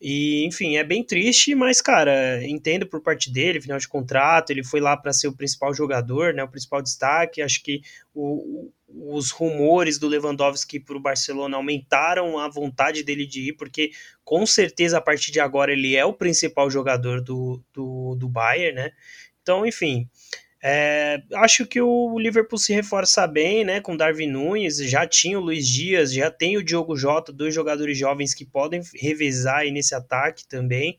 E, 0.00 0.46
enfim, 0.46 0.76
é 0.76 0.84
bem 0.84 1.02
triste, 1.02 1.54
mas, 1.56 1.80
cara, 1.80 2.44
entendo 2.46 2.86
por 2.86 3.00
parte 3.00 3.32
dele, 3.32 3.60
final 3.60 3.78
de 3.78 3.88
contrato, 3.88 4.50
ele 4.50 4.62
foi 4.62 4.80
lá 4.80 4.96
para 4.96 5.12
ser 5.12 5.26
o 5.26 5.36
principal 5.36 5.74
jogador, 5.74 6.32
né, 6.32 6.42
o 6.42 6.48
principal 6.48 6.80
destaque. 6.80 7.42
Acho 7.42 7.62
que 7.62 7.82
o, 8.14 8.70
os 8.88 9.30
rumores 9.30 9.98
do 9.98 10.08
Lewandowski 10.08 10.80
para 10.80 10.96
o 10.96 11.00
Barcelona 11.00 11.56
aumentaram 11.56 12.38
a 12.38 12.48
vontade 12.48 13.02
dele 13.02 13.26
de 13.26 13.48
ir, 13.48 13.52
porque 13.52 13.90
com 14.24 14.46
certeza 14.46 14.98
a 14.98 15.00
partir 15.00 15.30
de 15.30 15.40
agora 15.40 15.72
ele 15.72 15.94
é 15.94 16.04
o 16.04 16.14
principal 16.14 16.70
jogador 16.70 17.20
do, 17.20 17.62
do, 17.72 18.14
do 18.14 18.28
Bayern, 18.28 18.74
né? 18.74 18.92
Então, 19.42 19.66
enfim, 19.66 20.08
é, 20.62 21.22
acho 21.34 21.66
que 21.66 21.80
o 21.80 22.18
Liverpool 22.18 22.58
se 22.58 22.72
reforça 22.72 23.26
bem, 23.26 23.64
né? 23.64 23.80
Com 23.80 23.96
Darwin 23.96 24.26
Nunes, 24.26 24.78
já 24.78 25.06
tinha 25.06 25.38
o 25.38 25.42
Luiz 25.42 25.66
Dias, 25.68 26.12
já 26.12 26.30
tem 26.30 26.56
o 26.56 26.64
Diogo 26.64 26.96
Jota, 26.96 27.32
dois 27.32 27.54
jogadores 27.54 27.96
jovens 27.96 28.34
que 28.34 28.44
podem 28.44 28.82
revezar 28.94 29.58
aí 29.58 29.70
nesse 29.70 29.94
ataque 29.94 30.46
também. 30.48 30.98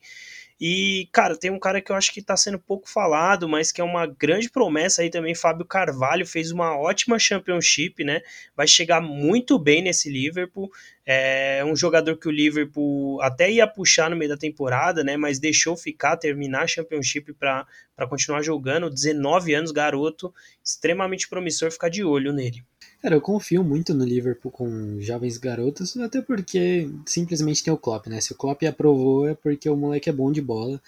E, 0.62 1.08
cara, 1.14 1.38
tem 1.38 1.50
um 1.50 1.60
cara 1.60 1.82
que 1.82 1.90
eu 1.90 1.96
acho 1.96 2.12
que 2.12 2.22
tá 2.22 2.36
sendo 2.36 2.60
pouco 2.60 2.90
falado, 2.90 3.48
mas 3.48 3.72
que 3.72 3.80
é 3.80 3.84
uma 3.84 4.06
grande 4.06 4.50
promessa 4.50 5.02
aí 5.02 5.10
também. 5.10 5.34
Fábio 5.34 5.66
Carvalho 5.66 6.26
fez 6.26 6.52
uma 6.52 6.78
ótima 6.78 7.18
Championship, 7.18 8.04
né? 8.04 8.22
Vai 8.58 8.68
chegar 8.68 9.00
muito 9.00 9.58
bem 9.58 9.82
nesse 9.82 10.10
Liverpool. 10.10 10.70
É 11.06 11.64
um 11.66 11.76
jogador 11.76 12.18
que 12.18 12.28
o 12.28 12.32
Liverpool 12.32 13.22
até 13.22 13.50
ia 13.50 13.66
puxar 13.66 14.10
no 14.10 14.18
meio 14.18 14.30
da 14.30 14.38
temporada, 14.38 15.02
né? 15.02 15.16
Mas 15.16 15.40
deixou 15.40 15.78
ficar, 15.78 16.18
terminar 16.18 16.64
a 16.64 16.68
Championship 16.68 17.34
para 17.34 17.66
continuar 18.10 18.42
jogando. 18.42 18.90
19 18.90 19.54
anos, 19.54 19.72
garoto, 19.72 20.34
extremamente 20.62 21.30
promissor, 21.30 21.72
ficar 21.72 21.90
de 21.90 22.04
olho 22.04 22.34
nele. 22.34 22.66
Cara, 23.02 23.16
eu 23.16 23.22
confio 23.22 23.64
muito 23.64 23.94
no 23.94 24.04
Liverpool 24.04 24.52
com 24.52 25.00
jovens 25.00 25.38
garotos, 25.38 25.96
até 25.98 26.22
porque 26.22 26.90
simplesmente 27.06 27.64
tem 27.64 27.74
o 27.74 27.78
Klopp, 27.78 28.08
né? 28.08 28.20
Se 28.20 28.34
o 28.34 28.36
Klopp 28.36 28.62
aprovou 28.64 29.28
é 29.28 29.34
porque 29.34 29.70
o 29.70 29.78
moleque 29.78 30.10
é 30.10 30.14
bom 30.14 30.32
de 30.32 30.42
bola 30.42 30.82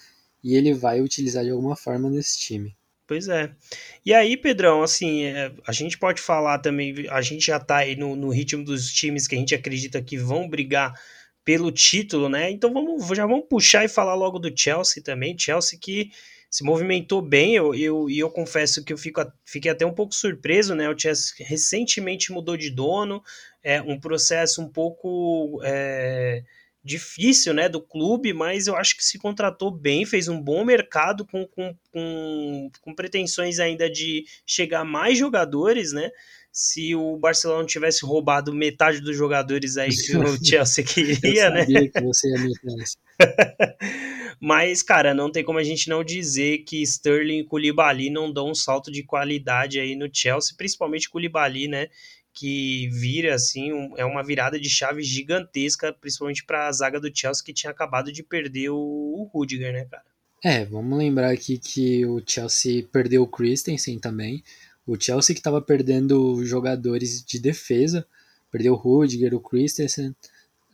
e 0.43 0.55
ele 0.55 0.73
vai 0.73 0.99
utilizar 0.99 1.43
de 1.43 1.51
alguma 1.51 1.75
forma 1.75 2.09
nesse 2.09 2.37
time. 2.39 2.75
Pois 3.07 3.27
é. 3.27 3.51
E 4.05 4.13
aí, 4.13 4.35
Pedrão, 4.35 4.83
assim, 4.83 5.23
é, 5.23 5.51
a 5.67 5.71
gente 5.71 5.97
pode 5.97 6.21
falar 6.21 6.59
também, 6.59 7.07
a 7.09 7.21
gente 7.21 7.45
já 7.45 7.59
tá 7.59 7.77
aí 7.77 7.95
no, 7.95 8.15
no 8.15 8.29
ritmo 8.29 8.63
dos 8.63 8.91
times 8.91 9.27
que 9.27 9.35
a 9.35 9.37
gente 9.37 9.55
acredita 9.55 10.01
que 10.01 10.17
vão 10.17 10.47
brigar 10.47 10.93
pelo 11.43 11.71
título, 11.71 12.29
né? 12.29 12.51
Então 12.51 12.73
vamos, 12.73 13.05
já 13.15 13.25
vamos 13.25 13.45
puxar 13.49 13.83
e 13.83 13.89
falar 13.89 14.15
logo 14.15 14.37
do 14.37 14.51
Chelsea 14.55 15.03
também. 15.03 15.37
Chelsea 15.37 15.79
que 15.79 16.11
se 16.51 16.65
movimentou 16.65 17.21
bem, 17.21 17.55
eu, 17.55 17.73
eu, 17.73 18.09
e 18.09 18.19
eu 18.19 18.29
confesso 18.29 18.83
que 18.83 18.91
eu 18.91 18.97
fico, 18.97 19.21
fiquei 19.45 19.71
até 19.71 19.85
um 19.85 19.93
pouco 19.93 20.13
surpreso, 20.13 20.75
né? 20.75 20.89
O 20.89 20.99
Chelsea 20.99 21.33
recentemente 21.39 22.29
mudou 22.33 22.57
de 22.57 22.69
dono, 22.69 23.23
é 23.63 23.81
um 23.81 23.97
processo 23.97 24.61
um 24.61 24.67
pouco 24.67 25.61
é, 25.63 26.43
difícil, 26.83 27.53
né, 27.53 27.69
do 27.69 27.79
clube, 27.81 28.33
mas 28.33 28.67
eu 28.67 28.75
acho 28.75 28.97
que 28.97 29.03
se 29.03 29.17
contratou 29.17 29.71
bem, 29.71 30.05
fez 30.05 30.27
um 30.27 30.41
bom 30.41 30.65
mercado 30.65 31.25
com, 31.25 31.47
com, 31.47 31.73
com, 31.89 32.69
com 32.81 32.95
pretensões 32.95 33.57
ainda 33.57 33.89
de 33.89 34.25
chegar 34.45 34.83
mais 34.83 35.17
jogadores, 35.17 35.93
né? 35.93 36.11
Se 36.51 36.93
o 36.93 37.17
Barcelona 37.17 37.65
tivesse 37.65 38.05
roubado 38.05 38.53
metade 38.53 38.99
dos 38.99 39.15
jogadores 39.15 39.77
aí 39.77 39.89
que 39.89 40.17
o 40.17 40.37
Chelsea 40.43 40.83
queria, 40.83 41.49
né? 41.49 41.65
Que 41.65 42.01
você 42.01 42.27
ia 42.27 42.37
Mas, 44.39 44.81
cara, 44.81 45.13
não 45.13 45.31
tem 45.31 45.43
como 45.43 45.59
a 45.59 45.63
gente 45.63 45.87
não 45.87 46.03
dizer 46.03 46.59
que 46.59 46.81
Sterling 46.81 47.39
e 47.39 47.43
Koulibaly 47.45 48.09
não 48.09 48.33
dão 48.33 48.49
um 48.49 48.55
salto 48.55 48.91
de 48.91 49.03
qualidade 49.03 49.79
aí 49.79 49.95
no 49.95 50.09
Chelsea, 50.11 50.55
principalmente 50.57 51.09
Koulibaly, 51.09 51.67
né? 51.67 51.87
Que 52.33 52.89
vira, 52.89 53.35
assim, 53.35 53.71
um, 53.71 53.93
é 53.97 54.03
uma 54.03 54.23
virada 54.23 54.59
de 54.59 54.69
chave 54.69 55.03
gigantesca, 55.03 55.93
principalmente 55.93 56.43
para 56.43 56.67
a 56.67 56.71
zaga 56.71 56.99
do 56.99 57.11
Chelsea 57.13 57.45
que 57.45 57.53
tinha 57.53 57.71
acabado 57.71 58.11
de 58.11 58.23
perder 58.23 58.69
o, 58.69 58.77
o 58.77 59.29
Rudiger, 59.31 59.71
né, 59.71 59.85
cara? 59.85 60.03
É, 60.43 60.65
vamos 60.65 60.97
lembrar 60.97 61.31
aqui 61.31 61.59
que 61.59 62.03
o 62.03 62.19
Chelsea 62.25 62.83
perdeu 62.91 63.21
o 63.21 63.27
Christensen 63.27 63.99
também. 63.99 64.43
O 64.91 64.99
Chelsea 64.99 65.33
que 65.33 65.39
estava 65.39 65.61
perdendo 65.61 66.43
jogadores 66.45 67.23
de 67.23 67.39
defesa, 67.39 68.05
perdeu 68.51 68.73
o 68.73 68.75
Rudiger, 68.75 69.33
o 69.33 69.39
Christensen, 69.39 70.13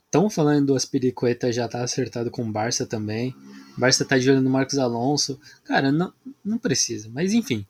Estão 0.07 0.29
falando 0.29 0.67
do 0.67 0.75
Aspiricueta 0.75 1.51
já 1.51 1.67
tá 1.67 1.83
acertado 1.83 2.31
com 2.31 2.41
o 2.41 2.51
Barça 2.51 2.85
também. 2.85 3.35
O 3.77 3.79
Barça 3.81 4.05
tá 4.05 4.17
de 4.17 4.31
olho 4.31 4.39
no 4.39 4.49
Marcos 4.49 4.77
Alonso. 4.77 5.37
Cara, 5.65 5.91
não, 5.91 6.13
não 6.43 6.57
precisa. 6.57 7.09
Mas 7.13 7.33
enfim, 7.33 7.65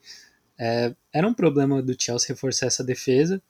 é, 0.55 0.93
era 1.11 1.27
um 1.27 1.33
problema 1.33 1.81
do 1.81 1.99
Chelsea 1.99 2.27
reforçar 2.29 2.67
essa 2.67 2.83
defesa. 2.83 3.41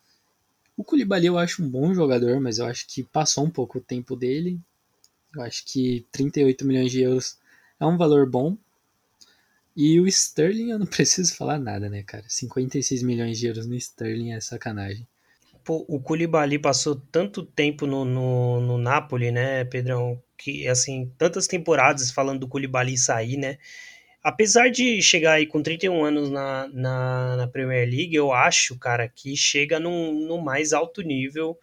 O 0.77 0.85
Koulibaly 0.85 1.27
eu 1.27 1.37
acho 1.37 1.61
um 1.61 1.69
bom 1.69 1.93
jogador, 1.93 2.39
mas 2.39 2.59
eu 2.59 2.65
acho 2.65 2.87
que 2.87 3.03
passou 3.03 3.43
um 3.43 3.49
pouco 3.49 3.77
o 3.77 3.81
tempo 3.81 4.15
dele. 4.15 4.57
Eu 5.35 5.41
acho 5.41 5.65
que 5.65 6.05
38 6.09 6.65
milhões 6.65 6.89
de 6.89 7.01
euros 7.01 7.37
é 7.77 7.85
um 7.85 7.97
valor 7.97 8.25
bom. 8.25 8.57
E 9.79 9.99
o 10.01 10.07
Sterling 10.07 10.71
eu 10.71 10.79
não 10.79 10.87
preciso 10.87 11.35
falar 11.35 11.59
nada, 11.59 11.87
né, 11.87 12.01
cara? 12.01 12.23
56 12.27 13.03
milhões 13.03 13.37
de 13.37 13.45
euros 13.45 13.67
no 13.67 13.75
Sterling 13.75 14.33
é 14.33 14.41
sacanagem. 14.41 15.07
Pô, 15.63 15.85
o 15.87 15.99
Koulibaly 15.99 16.57
passou 16.57 16.95
tanto 16.95 17.45
tempo 17.45 17.85
no, 17.85 18.03
no, 18.03 18.59
no 18.59 18.77
Napoli, 18.79 19.29
né, 19.29 19.63
Pedrão? 19.65 20.19
Que, 20.35 20.67
assim, 20.67 21.13
tantas 21.15 21.45
temporadas 21.45 22.09
falando 22.09 22.39
do 22.39 22.47
Koulibaly 22.47 22.97
sair, 22.97 23.37
né? 23.37 23.59
Apesar 24.23 24.69
de 24.71 24.99
chegar 24.99 25.33
aí 25.33 25.45
com 25.45 25.61
31 25.61 26.03
anos 26.03 26.31
na, 26.31 26.67
na, 26.69 27.37
na 27.37 27.47
Premier 27.47 27.87
League, 27.87 28.15
eu 28.15 28.31
acho, 28.31 28.79
cara, 28.79 29.07
que 29.07 29.37
chega 29.37 29.79
no, 29.79 30.11
no 30.11 30.41
mais 30.41 30.73
alto 30.73 31.03
nível. 31.03 31.55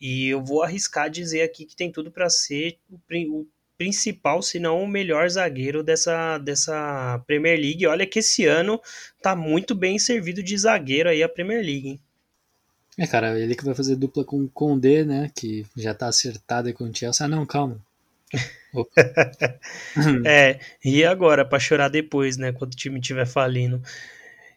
E 0.00 0.28
eu 0.28 0.42
vou 0.42 0.62
arriscar 0.62 1.10
dizer 1.10 1.42
aqui 1.42 1.66
que 1.66 1.76
tem 1.76 1.92
tudo 1.92 2.10
para 2.10 2.30
ser 2.30 2.78
o, 2.88 2.96
o 3.40 3.46
principal, 3.80 4.42
se 4.42 4.58
não 4.58 4.82
o 4.82 4.86
melhor 4.86 5.26
zagueiro 5.30 5.82
dessa, 5.82 6.36
dessa 6.36 7.18
Premier 7.26 7.58
League. 7.58 7.86
Olha 7.86 8.06
que 8.06 8.18
esse 8.18 8.44
ano 8.44 8.78
tá 9.22 9.34
muito 9.34 9.74
bem 9.74 9.98
servido 9.98 10.42
de 10.42 10.54
zagueiro 10.58 11.08
aí 11.08 11.22
a 11.22 11.28
Premier 11.30 11.64
League, 11.64 11.88
hein? 11.88 12.00
É, 12.98 13.06
cara, 13.06 13.40
ele 13.40 13.54
que 13.54 13.64
vai 13.64 13.74
fazer 13.74 13.96
dupla 13.96 14.22
com 14.22 14.44
o 14.44 14.50
Condé, 14.50 15.02
né? 15.02 15.30
Que 15.34 15.64
já 15.74 15.94
tá 15.94 16.08
acertado 16.08 16.68
aí 16.68 16.74
com 16.74 16.84
o 16.84 16.94
Chelsea. 16.94 17.24
Ah, 17.24 17.28
não, 17.28 17.46
calma. 17.46 17.80
é, 20.26 20.60
e 20.84 21.02
agora, 21.02 21.42
para 21.42 21.58
chorar 21.58 21.88
depois, 21.88 22.36
né? 22.36 22.52
Quando 22.52 22.74
o 22.74 22.76
time 22.76 23.00
estiver 23.00 23.26
falindo. 23.26 23.82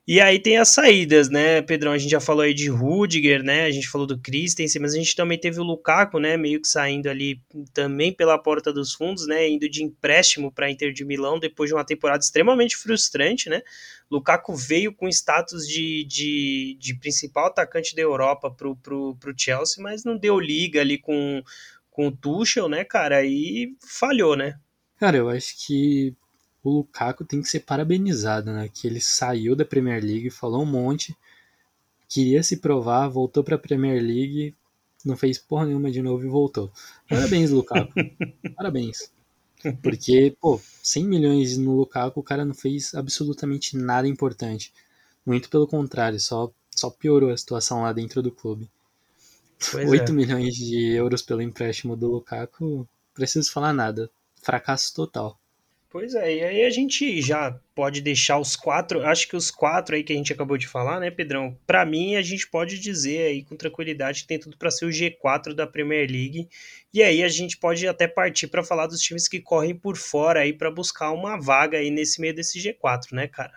E 0.05 0.19
aí 0.19 0.37
tem 0.37 0.57
as 0.57 0.67
saídas, 0.67 1.29
né, 1.29 1.61
Pedrão? 1.61 1.93
A 1.93 1.97
gente 1.97 2.11
já 2.11 2.19
falou 2.19 2.41
aí 2.41 2.53
de 2.53 2.67
Rudiger, 2.67 3.41
né? 3.41 3.63
A 3.63 3.71
gente 3.71 3.87
falou 3.87 4.05
do 4.05 4.19
Christensen, 4.19 4.81
mas 4.81 4.93
a 4.93 4.97
gente 4.97 5.15
também 5.15 5.39
teve 5.39 5.61
o 5.61 5.63
Lukaku, 5.63 6.19
né? 6.19 6.35
Meio 6.35 6.61
que 6.61 6.67
saindo 6.67 7.09
ali 7.09 7.41
também 7.73 8.11
pela 8.11 8.37
porta 8.37 8.73
dos 8.73 8.93
fundos, 8.93 9.25
né? 9.25 9.47
Indo 9.47 9.69
de 9.69 9.81
empréstimo 9.81 10.51
para 10.51 10.69
Inter 10.69 10.91
de 10.91 11.05
Milão 11.05 11.39
depois 11.39 11.69
de 11.69 11.73
uma 11.73 11.85
temporada 11.85 12.21
extremamente 12.21 12.75
frustrante, 12.75 13.49
né? 13.49 13.61
Lukaku 14.11 14.53
veio 14.53 14.93
com 14.93 15.07
status 15.07 15.65
de, 15.65 16.03
de, 16.03 16.77
de 16.77 16.95
principal 16.95 17.45
atacante 17.45 17.95
da 17.95 18.01
Europa 18.01 18.51
pro, 18.51 18.75
pro, 18.75 19.15
pro 19.15 19.33
Chelsea, 19.37 19.81
mas 19.81 20.03
não 20.03 20.17
deu 20.17 20.37
liga 20.37 20.81
ali 20.81 20.97
com, 20.97 21.41
com 21.89 22.07
o 22.07 22.11
Tuchel, 22.11 22.67
né, 22.67 22.83
cara? 22.83 23.23
E 23.23 23.73
falhou, 23.79 24.35
né? 24.35 24.59
Cara, 24.97 25.15
eu 25.15 25.29
acho 25.29 25.65
que 25.65 26.13
o 26.63 26.69
Lukaku 26.69 27.25
tem 27.25 27.41
que 27.41 27.49
ser 27.49 27.61
parabenizado, 27.61 28.51
né? 28.51 28.69
Que 28.73 28.87
ele 28.87 29.01
saiu 29.01 29.55
da 29.55 29.65
Premier 29.65 30.03
League, 30.03 30.29
falou 30.29 30.63
um 30.63 30.65
monte, 30.65 31.15
queria 32.07 32.41
se 32.41 32.57
provar, 32.57 33.09
voltou 33.09 33.43
para 33.43 33.55
a 33.55 33.59
Premier 33.59 34.01
League, 34.01 34.55
não 35.03 35.17
fez 35.17 35.37
porra 35.37 35.65
nenhuma 35.65 35.91
de 35.91 36.01
novo 36.01 36.25
e 36.25 36.29
voltou. 36.29 36.71
Parabéns, 37.09 37.51
Lukaku. 37.51 37.91
Parabéns. 38.55 39.11
Porque, 39.81 40.35
pô, 40.39 40.59
100 40.81 41.05
milhões 41.05 41.57
no 41.57 41.75
Lukaku, 41.75 42.19
o 42.19 42.23
cara 42.23 42.45
não 42.45 42.53
fez 42.53 42.93
absolutamente 42.93 43.77
nada 43.77 44.07
importante. 44.07 44.73
Muito 45.25 45.49
pelo 45.49 45.67
contrário, 45.67 46.19
só, 46.19 46.51
só 46.71 46.89
piorou 46.89 47.29
a 47.29 47.37
situação 47.37 47.81
lá 47.81 47.93
dentro 47.93 48.21
do 48.21 48.31
clube. 48.31 48.69
Pois 49.71 49.89
8 49.89 50.11
é. 50.11 50.15
milhões 50.15 50.53
de 50.55 50.91
euros 50.93 51.21
pelo 51.21 51.41
empréstimo 51.41 51.95
do 51.95 52.11
Lukaku, 52.11 52.87
preciso 53.13 53.51
falar 53.51 53.73
nada. 53.73 54.09
Fracasso 54.41 54.93
total. 54.93 55.39
Pois 55.93 56.15
é, 56.15 56.37
e 56.37 56.43
aí 56.43 56.63
a 56.63 56.71
gente 56.71 57.21
já 57.21 57.51
pode 57.75 58.01
deixar 58.01 58.39
os 58.39 58.55
quatro, 58.55 59.05
acho 59.05 59.27
que 59.27 59.35
os 59.35 59.51
quatro 59.51 59.95
aí 59.95 60.03
que 60.03 60.11
a 60.11 60.15
gente 60.15 60.33
acabou 60.33 60.57
de 60.57 60.67
falar, 60.67 60.99
né, 60.99 61.11
Pedrão? 61.11 61.55
Para 61.67 61.85
mim, 61.85 62.15
a 62.15 62.21
gente 62.23 62.49
pode 62.49 62.79
dizer 62.79 63.27
aí 63.27 63.43
com 63.43 63.55
tranquilidade 63.55 64.23
que 64.23 64.27
tem 64.27 64.39
tudo 64.39 64.57
para 64.57 64.71
ser 64.71 64.85
o 64.85 64.89
G4 64.89 65.53
da 65.53 65.67
Premier 65.67 66.09
League. 66.09 66.49
E 66.91 67.03
aí 67.03 67.21
a 67.21 67.27
gente 67.27 67.59
pode 67.59 67.87
até 67.87 68.07
partir 68.07 68.47
para 68.47 68.63
falar 68.63 68.87
dos 68.87 69.01
times 69.01 69.27
que 69.27 69.39
correm 69.39 69.75
por 69.75 69.95
fora 69.95 70.39
aí 70.39 70.51
para 70.51 70.71
buscar 70.71 71.11
uma 71.11 71.39
vaga 71.39 71.77
aí 71.77 71.91
nesse 71.91 72.19
meio 72.19 72.33
desse 72.33 72.57
G4, 72.57 73.11
né, 73.11 73.27
cara? 73.27 73.53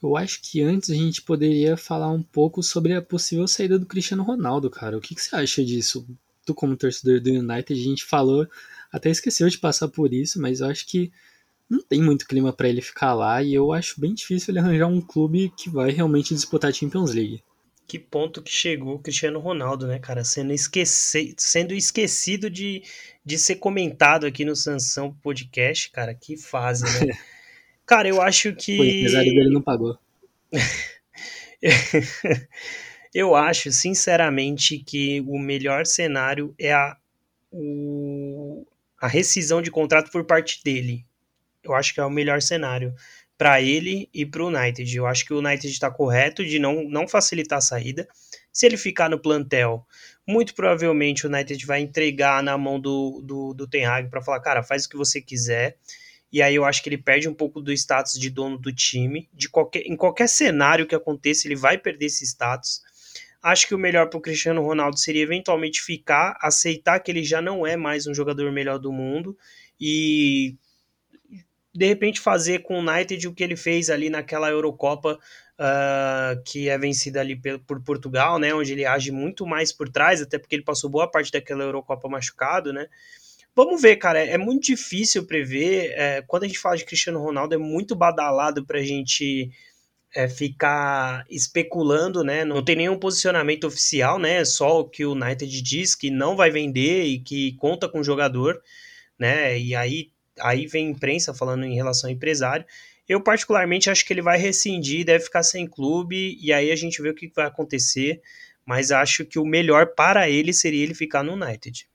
Eu 0.00 0.16
acho 0.16 0.40
que 0.40 0.62
antes 0.62 0.90
a 0.90 0.94
gente 0.94 1.22
poderia 1.22 1.76
falar 1.76 2.12
um 2.12 2.22
pouco 2.22 2.62
sobre 2.62 2.94
a 2.94 3.02
possível 3.02 3.48
saída 3.48 3.76
do 3.80 3.86
Cristiano 3.86 4.22
Ronaldo, 4.22 4.70
cara. 4.70 4.96
O 4.96 5.00
que, 5.00 5.12
que 5.12 5.20
você 5.20 5.34
acha 5.34 5.64
disso? 5.64 6.06
Tu, 6.46 6.54
como 6.54 6.76
torcedor 6.76 7.20
do 7.20 7.30
United, 7.30 7.72
a 7.72 7.84
gente 7.84 8.04
falou, 8.04 8.46
até 8.92 9.10
esqueceu 9.10 9.48
de 9.48 9.58
passar 9.58 9.88
por 9.88 10.14
isso, 10.14 10.40
mas 10.40 10.60
eu 10.60 10.68
acho 10.68 10.86
que 10.86 11.10
não 11.68 11.82
tem 11.82 12.02
muito 12.02 12.26
clima 12.26 12.52
para 12.52 12.68
ele 12.68 12.80
ficar 12.80 13.14
lá 13.14 13.42
e 13.42 13.52
eu 13.52 13.72
acho 13.72 14.00
bem 14.00 14.14
difícil 14.14 14.52
ele 14.52 14.58
arranjar 14.58 14.86
um 14.86 15.00
clube 15.00 15.52
que 15.56 15.68
vai 15.68 15.90
realmente 15.90 16.34
disputar 16.34 16.70
a 16.70 16.72
Champions 16.72 17.12
League. 17.12 17.42
Que 17.86 17.98
ponto 17.98 18.42
que 18.42 18.50
chegou 18.50 18.96
o 18.96 18.98
Cristiano 18.98 19.38
Ronaldo, 19.38 19.86
né, 19.86 19.98
cara? 19.98 20.22
Sendo, 20.22 20.52
esqueci... 20.52 21.34
Sendo 21.38 21.74
esquecido 21.74 22.50
de, 22.50 22.82
de 23.24 23.38
ser 23.38 23.56
comentado 23.56 24.26
aqui 24.26 24.44
no 24.44 24.54
Sansão 24.54 25.12
Podcast, 25.22 25.90
cara. 25.90 26.14
Que 26.14 26.36
fase, 26.36 26.84
né? 26.84 27.18
cara, 27.86 28.06
eu 28.06 28.20
acho 28.20 28.54
que. 28.54 28.78
O 28.78 28.84
empresário 28.84 29.32
dele 29.32 29.50
não 29.50 29.62
pagou. 29.62 29.98
eu 33.14 33.34
acho, 33.34 33.72
sinceramente, 33.72 34.78
que 34.78 35.22
o 35.22 35.38
melhor 35.38 35.86
cenário 35.86 36.54
é 36.58 36.74
a, 36.74 36.94
o, 37.50 38.66
a 39.00 39.08
rescisão 39.08 39.62
de 39.62 39.70
contrato 39.70 40.10
por 40.10 40.26
parte 40.26 40.62
dele 40.62 41.07
eu 41.62 41.74
acho 41.74 41.94
que 41.94 42.00
é 42.00 42.04
o 42.04 42.10
melhor 42.10 42.40
cenário 42.42 42.94
para 43.36 43.62
ele 43.62 44.08
e 44.12 44.26
para 44.26 44.42
o 44.42 44.48
United. 44.48 44.96
Eu 44.96 45.06
acho 45.06 45.24
que 45.24 45.32
o 45.32 45.38
United 45.38 45.68
está 45.68 45.90
correto 45.90 46.44
de 46.44 46.58
não, 46.58 46.82
não 46.84 47.06
facilitar 47.06 47.58
a 47.58 47.62
saída. 47.62 48.08
Se 48.52 48.66
ele 48.66 48.76
ficar 48.76 49.08
no 49.08 49.20
plantel, 49.20 49.86
muito 50.26 50.54
provavelmente 50.54 51.24
o 51.24 51.30
United 51.30 51.64
vai 51.64 51.80
entregar 51.80 52.42
na 52.42 52.58
mão 52.58 52.80
do, 52.80 53.22
do, 53.24 53.54
do 53.54 53.68
Ten 53.68 53.86
Hag 53.86 54.10
para 54.10 54.20
falar, 54.20 54.40
cara, 54.40 54.62
faz 54.64 54.84
o 54.84 54.88
que 54.88 54.96
você 54.96 55.20
quiser. 55.20 55.76
E 56.32 56.42
aí 56.42 56.56
eu 56.56 56.64
acho 56.64 56.82
que 56.82 56.88
ele 56.88 56.98
perde 56.98 57.28
um 57.28 57.34
pouco 57.34 57.60
do 57.60 57.72
status 57.72 58.18
de 58.18 58.28
dono 58.28 58.58
do 58.58 58.74
time. 58.74 59.28
De 59.32 59.48
qualquer, 59.48 59.86
em 59.86 59.96
qualquer 59.96 60.28
cenário 60.28 60.86
que 60.86 60.94
aconteça, 60.94 61.46
ele 61.46 61.54
vai 61.54 61.78
perder 61.78 62.06
esse 62.06 62.24
status. 62.26 62.82
Acho 63.40 63.68
que 63.68 63.74
o 63.74 63.78
melhor 63.78 64.10
para 64.10 64.18
o 64.18 64.20
Cristiano 64.20 64.62
Ronaldo 64.62 64.98
seria 64.98 65.22
eventualmente 65.22 65.80
ficar, 65.80 66.36
aceitar 66.40 66.98
que 66.98 67.10
ele 67.10 67.22
já 67.22 67.40
não 67.40 67.64
é 67.64 67.76
mais 67.76 68.06
um 68.06 68.12
jogador 68.12 68.50
melhor 68.50 68.78
do 68.78 68.92
mundo 68.92 69.38
e 69.80 70.56
de 71.78 71.86
repente 71.86 72.18
fazer 72.18 72.58
com 72.64 72.74
o 72.74 72.90
United 72.90 73.28
o 73.28 73.32
que 73.32 73.44
ele 73.44 73.56
fez 73.56 73.88
ali 73.88 74.10
naquela 74.10 74.50
Eurocopa 74.50 75.16
uh, 75.58 76.42
que 76.44 76.68
é 76.68 76.76
vencida 76.76 77.20
ali 77.20 77.40
por 77.64 77.80
Portugal, 77.84 78.36
né, 78.36 78.52
onde 78.52 78.72
ele 78.72 78.84
age 78.84 79.12
muito 79.12 79.46
mais 79.46 79.72
por 79.72 79.88
trás, 79.88 80.20
até 80.20 80.38
porque 80.38 80.56
ele 80.56 80.64
passou 80.64 80.90
boa 80.90 81.08
parte 81.08 81.30
daquela 81.30 81.62
Eurocopa 81.62 82.08
machucado, 82.08 82.72
né. 82.72 82.88
Vamos 83.54 83.80
ver, 83.80 83.94
cara, 83.96 84.18
é 84.18 84.36
muito 84.36 84.66
difícil 84.66 85.24
prever. 85.24 85.92
É, 85.96 86.22
quando 86.22 86.44
a 86.44 86.46
gente 86.46 86.58
fala 86.58 86.76
de 86.76 86.84
Cristiano 86.84 87.20
Ronaldo, 87.20 87.54
é 87.54 87.58
muito 87.58 87.94
badalado 87.96 88.64
para 88.64 88.78
a 88.78 88.84
gente 88.84 89.50
é, 90.14 90.28
ficar 90.28 91.24
especulando, 91.28 92.22
né? 92.22 92.44
Não 92.44 92.64
tem 92.64 92.76
nenhum 92.76 92.96
posicionamento 92.96 93.66
oficial, 93.66 94.16
né? 94.16 94.44
Só 94.44 94.80
o 94.80 94.88
que 94.88 95.04
o 95.04 95.10
United 95.10 95.60
diz 95.60 95.96
que 95.96 96.08
não 96.08 96.36
vai 96.36 96.52
vender 96.52 97.06
e 97.06 97.18
que 97.18 97.54
conta 97.54 97.88
com 97.88 97.98
o 97.98 98.04
jogador, 98.04 98.62
né? 99.18 99.58
E 99.58 99.74
aí 99.74 100.12
aí 100.40 100.66
vem 100.66 100.90
imprensa 100.90 101.34
falando 101.34 101.64
em 101.64 101.74
relação 101.74 102.08
ao 102.08 102.14
empresário. 102.14 102.64
Eu, 103.08 103.22
particularmente, 103.22 103.88
acho 103.88 104.04
que 104.04 104.12
ele 104.12 104.20
vai 104.20 104.38
rescindir, 104.38 105.04
deve 105.04 105.24
ficar 105.24 105.42
sem 105.42 105.66
clube, 105.66 106.38
e 106.40 106.52
aí 106.52 106.70
a 106.70 106.76
gente 106.76 107.00
vê 107.00 107.08
o 107.08 107.14
que 107.14 107.32
vai 107.34 107.46
acontecer. 107.46 108.20
Mas 108.66 108.90
acho 108.90 109.24
que 109.24 109.38
o 109.38 109.46
melhor 109.46 109.94
para 109.94 110.28
ele 110.28 110.52
seria 110.52 110.82
ele 110.82 110.94
ficar 110.94 111.22
no 111.22 111.32
United. 111.32 111.88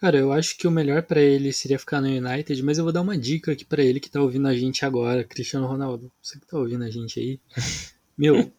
Cara, 0.00 0.18
eu 0.18 0.32
acho 0.32 0.56
que 0.56 0.66
o 0.68 0.70
melhor 0.70 1.02
para 1.02 1.20
ele 1.20 1.52
seria 1.52 1.78
ficar 1.78 2.00
no 2.00 2.06
United, 2.06 2.62
mas 2.62 2.78
eu 2.78 2.84
vou 2.84 2.92
dar 2.92 3.00
uma 3.00 3.18
dica 3.18 3.52
aqui 3.52 3.64
para 3.64 3.82
ele 3.82 3.98
que 3.98 4.10
tá 4.10 4.20
ouvindo 4.20 4.46
a 4.46 4.54
gente 4.54 4.84
agora, 4.84 5.24
Cristiano 5.24 5.66
Ronaldo. 5.66 6.12
Você 6.22 6.38
que 6.38 6.46
tá 6.46 6.58
ouvindo 6.58 6.84
a 6.84 6.90
gente 6.90 7.18
aí. 7.18 7.40
Meu, 8.16 8.52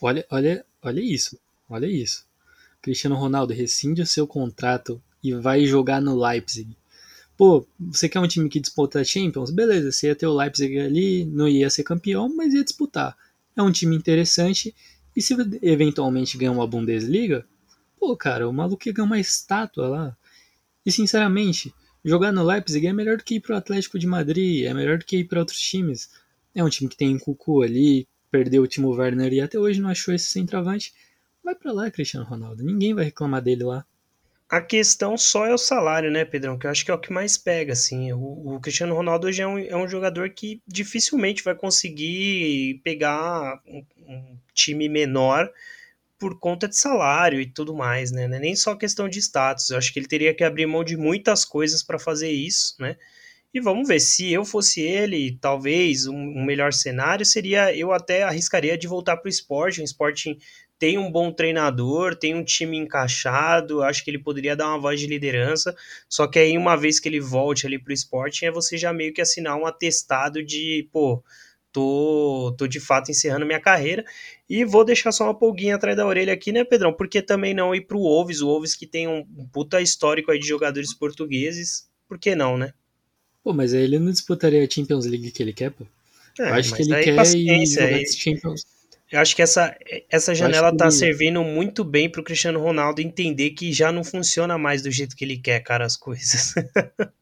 olha, 0.00 0.26
olha, 0.30 0.64
olha 0.82 1.00
isso. 1.00 1.38
Olha 1.68 1.86
isso. 1.86 2.24
Cristiano 2.82 3.16
Ronaldo 3.16 3.52
rescinde 3.52 4.02
o 4.02 4.06
seu 4.06 4.26
contrato 4.26 5.00
e 5.22 5.34
vai 5.34 5.66
jogar 5.66 6.00
no 6.00 6.18
Leipzig 6.18 6.76
pô, 7.36 7.66
você 7.78 8.08
quer 8.08 8.20
um 8.20 8.28
time 8.28 8.48
que 8.48 8.60
disputa 8.60 9.00
a 9.00 9.04
Champions? 9.04 9.50
Beleza, 9.50 9.92
você 9.92 10.08
ia 10.08 10.16
ter 10.16 10.26
o 10.26 10.34
Leipzig 10.34 10.78
ali, 10.78 11.24
não 11.24 11.48
ia 11.48 11.68
ser 11.70 11.82
campeão, 11.82 12.34
mas 12.34 12.54
ia 12.54 12.64
disputar. 12.64 13.16
É 13.54 13.62
um 13.62 13.72
time 13.72 13.96
interessante, 13.96 14.74
e 15.16 15.22
se 15.22 15.34
eventualmente 15.62 16.36
ganhar 16.36 16.52
uma 16.52 16.66
Bundesliga, 16.66 17.46
pô, 17.98 18.16
cara, 18.16 18.48
o 18.48 18.52
maluco 18.52 18.86
ia 18.86 18.92
ganhar 18.92 19.06
uma 19.06 19.18
estátua 19.18 19.88
lá. 19.88 20.16
E 20.84 20.92
sinceramente, 20.92 21.74
jogar 22.04 22.32
no 22.32 22.44
Leipzig 22.44 22.86
é 22.86 22.92
melhor 22.92 23.16
do 23.16 23.24
que 23.24 23.36
ir 23.36 23.40
pro 23.40 23.56
Atlético 23.56 23.98
de 23.98 24.06
Madrid, 24.06 24.64
é 24.64 24.74
melhor 24.74 24.98
do 24.98 25.04
que 25.04 25.18
ir 25.18 25.24
para 25.24 25.40
outros 25.40 25.60
times. 25.60 26.10
É 26.54 26.62
um 26.62 26.68
time 26.68 26.88
que 26.88 26.96
tem 26.96 27.18
Cucu 27.18 27.62
ali, 27.62 28.06
perdeu 28.30 28.62
o 28.62 28.66
Timo 28.66 28.90
Werner 28.90 29.32
e 29.32 29.40
até 29.40 29.58
hoje 29.58 29.80
não 29.80 29.88
achou 29.88 30.14
esse 30.14 30.28
centroavante. 30.28 30.92
Vai 31.42 31.54
para 31.54 31.72
lá, 31.72 31.90
Cristiano 31.90 32.26
Ronaldo. 32.26 32.62
Ninguém 32.62 32.94
vai 32.94 33.04
reclamar 33.04 33.42
dele 33.42 33.64
lá. 33.64 33.84
A 34.48 34.60
questão 34.60 35.16
só 35.16 35.44
é 35.44 35.52
o 35.52 35.58
salário, 35.58 36.10
né, 36.10 36.24
Pedrão? 36.24 36.56
Que 36.56 36.66
eu 36.66 36.70
acho 36.70 36.84
que 36.84 36.90
é 36.90 36.94
o 36.94 37.00
que 37.00 37.12
mais 37.12 37.36
pega, 37.36 37.72
assim. 37.72 38.12
O, 38.12 38.54
o 38.54 38.60
Cristiano 38.60 38.94
Ronaldo 38.94 39.26
hoje 39.26 39.42
é 39.42 39.46
um, 39.46 39.58
é 39.58 39.76
um 39.76 39.88
jogador 39.88 40.30
que 40.30 40.62
dificilmente 40.66 41.42
vai 41.42 41.54
conseguir 41.54 42.80
pegar 42.84 43.60
um, 43.66 43.84
um 44.06 44.38
time 44.54 44.88
menor 44.88 45.50
por 46.18 46.38
conta 46.38 46.68
de 46.68 46.76
salário 46.76 47.40
e 47.40 47.46
tudo 47.46 47.74
mais, 47.74 48.12
né? 48.12 48.24
É 48.24 48.28
nem 48.28 48.54
só 48.54 48.76
questão 48.76 49.08
de 49.08 49.18
status. 49.18 49.70
Eu 49.70 49.78
acho 49.78 49.92
que 49.92 49.98
ele 49.98 50.06
teria 50.08 50.34
que 50.34 50.44
abrir 50.44 50.66
mão 50.66 50.84
de 50.84 50.96
muitas 50.96 51.44
coisas 51.44 51.82
para 51.82 51.98
fazer 51.98 52.30
isso, 52.30 52.76
né? 52.78 52.96
E 53.52 53.60
vamos 53.60 53.88
ver, 53.88 54.00
se 54.00 54.32
eu 54.32 54.44
fosse 54.44 54.82
ele, 54.82 55.38
talvez 55.40 56.06
um, 56.06 56.14
um, 56.14 56.44
melhor 56.44 56.72
cenário 56.72 57.24
seria 57.24 57.74
eu 57.74 57.90
até 57.90 58.22
arriscaria 58.22 58.76
de 58.76 58.86
voltar 58.86 59.16
para 59.16 59.28
o 59.28 59.30
esporte. 59.30 59.80
O 59.80 59.84
Sporting 59.84 60.38
tem 60.78 60.98
um 60.98 61.10
bom 61.10 61.32
treinador, 61.32 62.14
tem 62.14 62.34
um 62.34 62.44
time 62.44 62.76
encaixado, 62.76 63.82
acho 63.82 64.04
que 64.04 64.10
ele 64.10 64.18
poderia 64.18 64.54
dar 64.54 64.68
uma 64.68 64.78
voz 64.78 65.00
de 65.00 65.06
liderança. 65.06 65.74
Só 66.08 66.26
que 66.26 66.38
aí, 66.38 66.56
uma 66.56 66.76
vez 66.76 67.00
que 67.00 67.08
ele 67.08 67.20
volte 67.20 67.66
ali 67.66 67.78
para 67.78 67.90
o 67.90 67.94
Sporting, 67.94 68.46
é 68.46 68.50
você 68.50 68.76
já 68.76 68.92
meio 68.92 69.12
que 69.12 69.20
assinar 69.20 69.56
um 69.56 69.66
atestado 69.66 70.44
de, 70.44 70.88
pô, 70.92 71.22
tô, 71.72 72.54
tô 72.58 72.66
de 72.66 72.78
fato 72.78 73.10
encerrando 73.10 73.46
minha 73.46 73.60
carreira. 73.60 74.04
E 74.48 74.64
vou 74.64 74.84
deixar 74.84 75.12
só 75.12 75.24
uma 75.24 75.38
pulguinha 75.38 75.76
atrás 75.76 75.96
da 75.96 76.06
orelha 76.06 76.32
aqui, 76.32 76.52
né, 76.52 76.62
Pedrão? 76.62 76.92
Porque 76.92 77.22
também 77.22 77.54
não 77.54 77.74
ir 77.74 77.82
para 77.82 77.96
o 77.96 78.02
Wolves, 78.02 78.42
o 78.42 78.46
Wolves 78.46 78.74
que 78.74 78.86
tem 78.86 79.08
um 79.08 79.24
puta 79.52 79.80
histórico 79.80 80.30
aí 80.30 80.38
de 80.38 80.46
jogadores 80.46 80.92
portugueses, 80.92 81.88
por 82.06 82.18
que 82.18 82.34
não, 82.34 82.58
né? 82.58 82.72
Pô, 83.42 83.52
mas 83.52 83.72
aí 83.72 83.82
ele 83.82 83.98
não 83.98 84.10
disputaria 84.10 84.62
a 84.62 84.70
Champions 84.70 85.06
League 85.06 85.30
que 85.30 85.42
ele 85.42 85.52
quer, 85.52 85.70
pô. 85.70 85.86
É, 86.38 86.50
eu 86.50 86.54
acho 86.54 86.74
que 86.74 86.82
ele 86.82 87.02
quer 87.02 87.26
ir 87.34 87.66
jogar 87.66 87.86
aí... 87.86 88.12
Champions. 88.12 88.75
Eu 89.10 89.20
acho 89.20 89.36
que 89.36 89.42
essa, 89.42 89.76
essa 90.10 90.34
janela 90.34 90.76
tá 90.76 90.86
ele... 90.86 90.92
servindo 90.92 91.42
muito 91.44 91.84
bem 91.84 92.10
pro 92.10 92.24
Cristiano 92.24 92.60
Ronaldo 92.60 93.00
entender 93.00 93.50
que 93.50 93.72
já 93.72 93.92
não 93.92 94.02
funciona 94.02 94.58
mais 94.58 94.82
do 94.82 94.90
jeito 94.90 95.14
que 95.14 95.24
ele 95.24 95.38
quer, 95.38 95.60
cara, 95.60 95.84
as 95.84 95.96
coisas. 95.96 96.54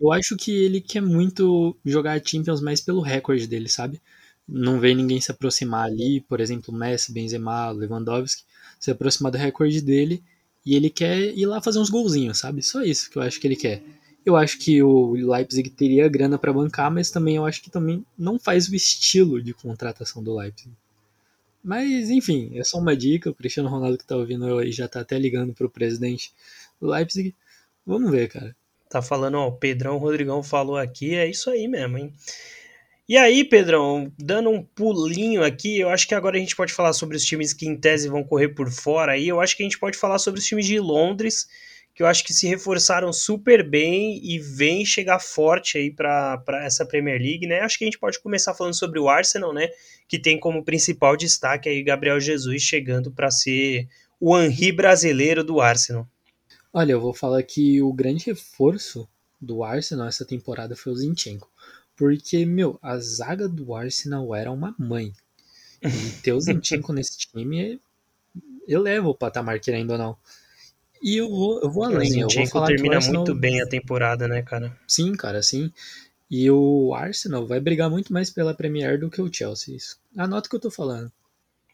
eu 0.00 0.12
acho 0.12 0.36
que 0.36 0.52
ele 0.52 0.80
quer 0.80 1.02
muito 1.02 1.76
jogar 1.84 2.12
a 2.12 2.22
Champions 2.24 2.60
mais 2.60 2.80
pelo 2.80 3.00
recorde 3.00 3.48
dele, 3.48 3.68
sabe? 3.68 4.00
Não 4.46 4.78
vê 4.78 4.94
ninguém 4.94 5.20
se 5.20 5.30
aproximar 5.30 5.86
ali, 5.86 6.20
por 6.20 6.40
exemplo, 6.40 6.72
Messi, 6.72 7.12
Benzema, 7.12 7.70
Lewandowski, 7.70 8.44
se 8.78 8.90
aproximar 8.90 9.32
do 9.32 9.38
recorde 9.38 9.80
dele 9.80 10.22
e 10.64 10.76
ele 10.76 10.88
quer 10.88 11.36
ir 11.36 11.46
lá 11.46 11.60
fazer 11.60 11.78
uns 11.78 11.90
golzinhos, 11.90 12.38
sabe? 12.38 12.62
Só 12.62 12.82
isso 12.82 13.10
que 13.10 13.18
eu 13.18 13.22
acho 13.22 13.40
que 13.40 13.46
ele 13.46 13.56
quer. 13.56 13.82
Eu 14.24 14.36
acho 14.36 14.58
que 14.58 14.82
o 14.82 15.12
Leipzig 15.12 15.68
teria 15.70 16.08
grana 16.08 16.38
para 16.38 16.52
bancar, 16.52 16.90
mas 16.90 17.10
também 17.10 17.36
eu 17.36 17.44
acho 17.44 17.60
que 17.60 17.70
também 17.70 18.04
não 18.16 18.38
faz 18.38 18.68
o 18.68 18.74
estilo 18.74 19.42
de 19.42 19.52
contratação 19.52 20.22
do 20.22 20.34
Leipzig. 20.34 20.70
Mas, 21.64 22.10
enfim, 22.10 22.50
é 22.58 22.62
só 22.62 22.78
uma 22.78 22.94
dica. 22.94 23.30
O 23.30 23.34
Cristiano 23.34 23.70
Ronaldo 23.70 23.96
que 23.96 24.04
tá 24.04 24.14
ouvindo 24.14 24.46
eu 24.46 24.58
aí 24.58 24.70
já 24.70 24.86
tá 24.86 25.00
até 25.00 25.18
ligando 25.18 25.54
pro 25.54 25.70
presidente 25.70 26.30
do 26.78 26.88
Leipzig. 26.88 27.34
Vamos 27.86 28.10
ver, 28.10 28.28
cara. 28.28 28.54
Tá 28.90 29.00
falando, 29.00 29.38
ó, 29.38 29.48
o 29.48 29.52
Pedrão 29.56 29.96
Rodrigão 29.96 30.42
falou 30.42 30.76
aqui, 30.76 31.14
é 31.14 31.28
isso 31.28 31.48
aí 31.48 31.66
mesmo, 31.66 31.96
hein? 31.96 32.12
E 33.08 33.16
aí, 33.16 33.44
Pedrão, 33.44 34.12
dando 34.18 34.50
um 34.50 34.62
pulinho 34.62 35.42
aqui, 35.42 35.78
eu 35.80 35.88
acho 35.88 36.06
que 36.06 36.14
agora 36.14 36.36
a 36.36 36.40
gente 36.40 36.54
pode 36.54 36.72
falar 36.72 36.92
sobre 36.92 37.16
os 37.16 37.24
times 37.24 37.52
que 37.52 37.66
em 37.66 37.76
tese 37.76 38.08
vão 38.08 38.22
correr 38.22 38.48
por 38.48 38.70
fora 38.70 39.12
aí. 39.12 39.26
Eu 39.26 39.40
acho 39.40 39.56
que 39.56 39.62
a 39.62 39.66
gente 39.66 39.78
pode 39.78 39.96
falar 39.96 40.18
sobre 40.18 40.40
os 40.40 40.46
times 40.46 40.66
de 40.66 40.78
Londres 40.78 41.48
que 41.94 42.02
eu 42.02 42.06
acho 42.08 42.24
que 42.24 42.34
se 42.34 42.48
reforçaram 42.48 43.12
super 43.12 43.68
bem 43.68 44.20
e 44.22 44.38
vem 44.38 44.84
chegar 44.84 45.20
forte 45.20 45.78
aí 45.78 45.92
para 45.92 46.42
essa 46.64 46.84
Premier 46.84 47.20
League, 47.20 47.46
né? 47.46 47.60
Acho 47.60 47.78
que 47.78 47.84
a 47.84 47.86
gente 47.86 48.00
pode 48.00 48.20
começar 48.20 48.52
falando 48.52 48.74
sobre 48.74 48.98
o 48.98 49.08
Arsenal, 49.08 49.52
né? 49.52 49.68
Que 50.08 50.18
tem 50.18 50.38
como 50.38 50.64
principal 50.64 51.16
destaque 51.16 51.68
aí 51.68 51.84
Gabriel 51.84 52.18
Jesus 52.18 52.62
chegando 52.62 53.12
para 53.12 53.30
ser 53.30 53.88
o 54.18 54.36
Henri 54.36 54.72
brasileiro 54.72 55.44
do 55.44 55.60
Arsenal. 55.60 56.08
Olha, 56.72 56.92
eu 56.92 57.00
vou 57.00 57.14
falar 57.14 57.40
que 57.44 57.80
o 57.80 57.92
grande 57.92 58.26
reforço 58.26 59.08
do 59.40 59.62
Arsenal 59.62 60.08
essa 60.08 60.24
temporada 60.24 60.74
foi 60.74 60.92
o 60.92 60.96
Zinchenko. 60.96 61.48
Porque, 61.96 62.44
meu, 62.44 62.76
a 62.82 62.98
zaga 62.98 63.48
do 63.48 63.72
Arsenal 63.72 64.34
era 64.34 64.50
uma 64.50 64.74
mãe. 64.76 65.12
E 65.80 66.10
ter 66.22 66.32
o 66.32 66.40
Zinchenko 66.42 66.92
nesse 66.92 67.16
time 67.18 67.80
eleva 68.66 69.08
o 69.08 69.14
patamar, 69.14 69.60
querendo 69.60 69.92
ou 69.92 69.98
não. 69.98 70.16
E 71.04 71.18
eu 71.18 71.28
vou, 71.28 71.60
eu 71.60 71.70
vou 71.70 71.84
além. 71.84 72.18
Eu 72.18 72.28
vou 72.30 72.46
falar 72.46 72.68
termina 72.68 72.96
Arsenal... 72.96 73.26
muito 73.26 73.38
bem 73.38 73.60
a 73.60 73.66
temporada, 73.66 74.26
né, 74.26 74.40
cara? 74.40 74.74
Sim, 74.88 75.12
cara, 75.12 75.42
sim. 75.42 75.70
E 76.30 76.50
o 76.50 76.94
Arsenal 76.94 77.46
vai 77.46 77.60
brigar 77.60 77.90
muito 77.90 78.10
mais 78.10 78.30
pela 78.30 78.54
Premier 78.54 78.98
do 78.98 79.10
que 79.10 79.20
o 79.20 79.30
Chelsea. 79.30 79.76
Anota 80.16 80.46
o 80.46 80.50
que 80.50 80.56
eu 80.56 80.60
tô 80.60 80.70
falando. 80.70 81.12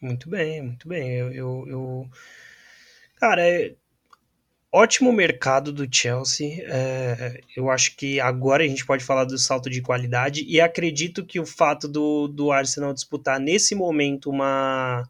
Muito 0.01 0.29
bem, 0.29 0.61
muito 0.61 0.85
bem. 0.85 1.11
Eu, 1.11 1.31
eu, 1.31 1.65
eu... 1.65 2.09
Cara, 3.21 3.47
é... 3.47 3.73
ótimo 4.69 5.13
mercado 5.13 5.71
do 5.71 5.87
Chelsea. 5.89 6.65
É... 6.67 7.39
eu 7.55 7.69
acho 7.69 7.95
que 7.95 8.19
agora 8.19 8.65
a 8.65 8.67
gente 8.67 8.85
pode 8.85 9.01
falar 9.01 9.23
do 9.23 9.37
salto 9.37 9.69
de 9.69 9.81
qualidade 9.81 10.43
e 10.45 10.59
acredito 10.59 11.25
que 11.25 11.39
o 11.39 11.45
fato 11.45 11.87
do, 11.87 12.27
do 12.27 12.51
Arsenal 12.51 12.93
disputar 12.93 13.39
nesse 13.39 13.75
momento 13.75 14.29
uma 14.29 15.09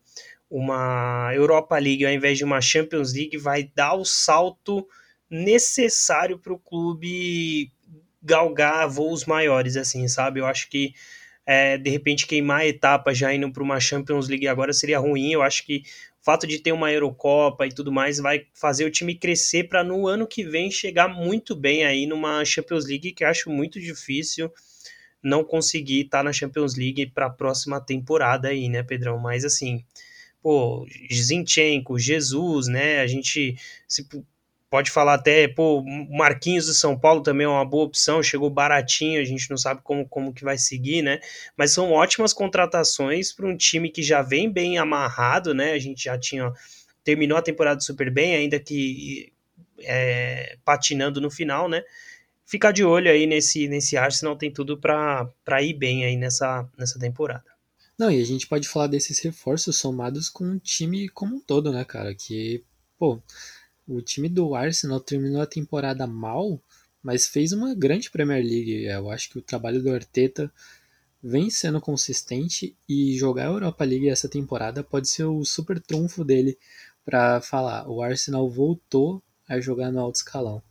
uma 0.52 1.32
Europa 1.34 1.80
League 1.80 2.06
ao 2.06 2.12
invés 2.12 2.38
de 2.38 2.44
uma 2.44 2.60
Champions 2.60 3.14
League 3.14 3.38
vai 3.38 3.72
dar 3.74 3.94
o 3.94 4.04
salto 4.04 4.86
necessário 5.30 6.38
para 6.38 6.52
o 6.52 6.60
clube 6.60 7.72
galgar 8.22 8.90
voos 8.90 9.26
maiores, 9.26 9.78
assim, 9.78 10.06
sabe? 10.10 10.42
Eu 10.42 10.46
acho 10.46 10.70
que 10.70 10.94
é, 11.46 11.78
de 11.78 11.90
repente 11.90 12.28
queimar 12.28 12.60
a 12.60 12.68
etapa 12.68 13.14
já 13.14 13.34
indo 13.34 13.50
para 13.50 13.64
uma 13.64 13.80
Champions 13.80 14.28
League 14.28 14.46
agora 14.46 14.74
seria 14.74 15.00
ruim. 15.00 15.32
Eu 15.32 15.42
acho 15.42 15.66
que 15.66 15.84
o 16.22 16.26
fato 16.26 16.46
de 16.46 16.60
ter 16.60 16.74
uma 16.74 16.92
Eurocopa 16.92 17.66
e 17.66 17.74
tudo 17.74 17.90
mais 17.90 18.18
vai 18.18 18.46
fazer 18.54 18.84
o 18.84 18.92
time 18.92 19.16
crescer 19.16 19.70
para 19.70 19.86
no 19.86 20.06
ano 20.06 20.28
que 20.28 20.44
vem 20.44 20.70
chegar 20.70 21.08
muito 21.08 21.56
bem 21.56 21.86
aí 21.86 22.06
numa 22.06 22.44
Champions 22.44 22.86
League 22.86 23.14
que 23.14 23.24
acho 23.24 23.50
muito 23.50 23.80
difícil 23.80 24.52
não 25.24 25.46
conseguir 25.46 26.02
estar 26.02 26.20
tá 26.20 26.24
na 26.24 26.34
Champions 26.34 26.76
League 26.76 27.08
para 27.08 27.28
a 27.28 27.30
próxima 27.30 27.80
temporada 27.80 28.50
aí, 28.50 28.68
né, 28.68 28.84
Pedrão? 28.84 29.18
Mas 29.18 29.46
assim, 29.46 29.84
pô, 30.42 30.88
Zinchenko, 31.14 32.00
Jesus, 32.00 32.68
né? 32.68 33.00
A 33.00 33.08
gente 33.08 33.56
se 33.88 34.08
pode 34.70 34.90
falar 34.90 35.16
até, 35.16 35.50
pô, 35.50 35.84
Marquinhos 36.10 36.66
do 36.66 36.74
São 36.74 36.98
Paulo 36.98 37.22
também 37.22 37.46
é 37.46 37.50
uma 37.50 37.66
boa 37.66 37.84
opção, 37.84 38.24
chegou 38.24 38.50
baratinho, 38.50 39.20
a 39.20 39.26
gente 39.26 39.50
não 39.50 39.58
sabe 39.58 39.82
como, 39.84 40.08
como 40.08 40.34
que 40.34 40.46
vai 40.46 40.58
seguir, 40.58 41.02
né? 41.02 41.20
Mas 41.58 41.72
são 41.72 41.92
ótimas 41.92 42.32
contratações 42.32 43.34
para 43.34 43.46
um 43.46 43.58
time 43.58 43.90
que 43.90 44.02
já 44.02 44.22
vem 44.22 44.50
bem 44.50 44.78
amarrado, 44.78 45.54
né? 45.54 45.74
A 45.74 45.80
gente 45.80 46.06
já 46.06 46.18
tinha 46.18 46.54
terminou 47.04 47.38
a 47.38 47.42
temporada 47.42 47.82
super 47.82 48.10
bem, 48.12 48.36
ainda 48.36 48.60
que 48.60 49.34
é, 49.80 50.58
patinando 50.64 51.20
no 51.20 51.30
final, 51.30 51.68
né? 51.68 51.84
Ficar 52.46 52.72
de 52.72 52.84
olho 52.84 53.10
aí 53.10 53.26
nesse, 53.26 53.68
nesse 53.68 53.98
Arsenal 53.98 54.38
tem 54.38 54.52
tudo 54.52 54.78
para 54.78 55.62
ir 55.62 55.74
bem 55.74 56.06
aí 56.06 56.16
nessa, 56.16 56.68
nessa 56.78 57.00
temporada. 57.00 57.51
Não, 58.02 58.10
e 58.10 58.20
a 58.20 58.26
gente 58.26 58.48
pode 58.48 58.68
falar 58.68 58.88
desses 58.88 59.20
reforços 59.20 59.78
somados 59.78 60.28
com 60.28 60.54
o 60.54 60.60
time 60.60 61.08
como 61.08 61.36
um 61.36 61.40
todo, 61.40 61.72
né, 61.72 61.86
cara? 61.86 62.16
Que, 62.16 62.64
pô, 62.98 63.22
o 63.88 64.02
time 64.02 64.28
do 64.28 64.56
Arsenal 64.56 65.00
terminou 65.00 65.40
a 65.40 65.46
temporada 65.46 66.08
mal, 66.08 66.60
mas 67.04 67.28
fez 67.28 67.52
uma 67.52 67.76
grande 67.76 68.10
Premier 68.10 68.44
League. 68.44 68.86
Eu 68.86 69.12
acho 69.12 69.30
que 69.30 69.38
o 69.38 69.42
trabalho 69.42 69.84
do 69.84 69.92
Arteta 69.92 70.52
vem 71.22 71.52
sendo 71.52 71.80
consistente 71.80 72.76
e 72.90 73.16
jogar 73.16 73.44
a 73.44 73.52
Europa 73.52 73.86
League 73.86 74.10
essa 74.10 74.28
temporada 74.28 74.84
pode 74.84 75.08
ser 75.08 75.26
o 75.26 75.46
super 75.46 75.80
trunfo 75.80 76.26
dele 76.26 76.58
para 77.06 77.40
falar, 77.40 77.88
o 77.88 78.02
Arsenal 78.02 78.50
voltou 78.50 79.22
a 79.48 79.60
jogar 79.60 79.92
no 79.92 80.00
alto 80.00 80.16
escalão. 80.16 80.64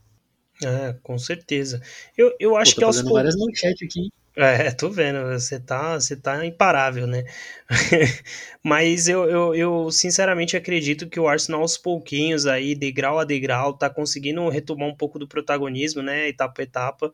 É, 0.64 0.94
com 1.00 1.16
certeza. 1.16 1.80
Eu, 2.18 2.34
eu 2.40 2.56
acho 2.56 2.74
Pô, 2.74 2.80
que 2.80 2.84
aos 2.84 3.00
várias 3.02 3.36
manchetes 3.36 3.88
aqui. 3.88 4.10
É, 4.42 4.70
tô 4.70 4.88
vendo, 4.88 5.22
você 5.38 5.60
tá, 5.60 6.00
você 6.00 6.16
tá 6.16 6.46
imparável, 6.46 7.06
né? 7.06 7.24
Mas 8.64 9.06
eu, 9.06 9.28
eu, 9.28 9.54
eu, 9.54 9.90
sinceramente 9.90 10.56
acredito 10.56 11.10
que 11.10 11.20
o 11.20 11.28
Arsenal 11.28 11.60
aos 11.60 11.76
pouquinhos 11.76 12.46
aí, 12.46 12.74
degrau 12.74 13.18
a 13.18 13.24
degrau, 13.24 13.74
tá 13.76 13.90
conseguindo 13.90 14.48
retomar 14.48 14.88
um 14.88 14.96
pouco 14.96 15.18
do 15.18 15.28
protagonismo, 15.28 16.00
né? 16.00 16.28
Etapa 16.28 16.62
a 16.62 16.64
etapa. 16.64 17.12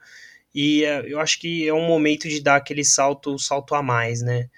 E 0.55 0.85
é, 0.85 1.05
eu 1.13 1.19
acho 1.19 1.41
que 1.41 1.67
é 1.67 1.75
um 1.75 1.85
momento 1.85 2.29
de 2.29 2.41
dar 2.41 2.57
aquele 2.57 2.85
salto, 2.85 3.37
salto 3.41 3.75
a 3.75 3.83
mais, 3.83 4.23
né? 4.23 4.49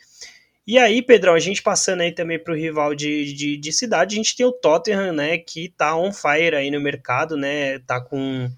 E 0.66 0.78
aí, 0.78 1.00
Pedrão, 1.00 1.33
a 1.35 1.38
gente 1.38 1.62
passando 1.62 2.02
aí 2.02 2.12
também 2.12 2.38
pro 2.38 2.54
rival 2.54 2.94
de, 2.94 3.33
de, 3.33 3.57
de 3.57 3.72
cidade, 3.72 4.14
a 4.14 4.18
gente 4.18 4.37
tem 4.37 4.44
o 4.44 4.52
Tottenham, 4.52 5.14
né? 5.14 5.38
Que 5.38 5.70
tá 5.70 5.96
on 5.96 6.12
fire 6.12 6.54
aí 6.54 6.70
no 6.70 6.81
mercado, 6.83 7.35
né? 7.35 7.78
Tá 7.81 7.98
com 7.98 8.50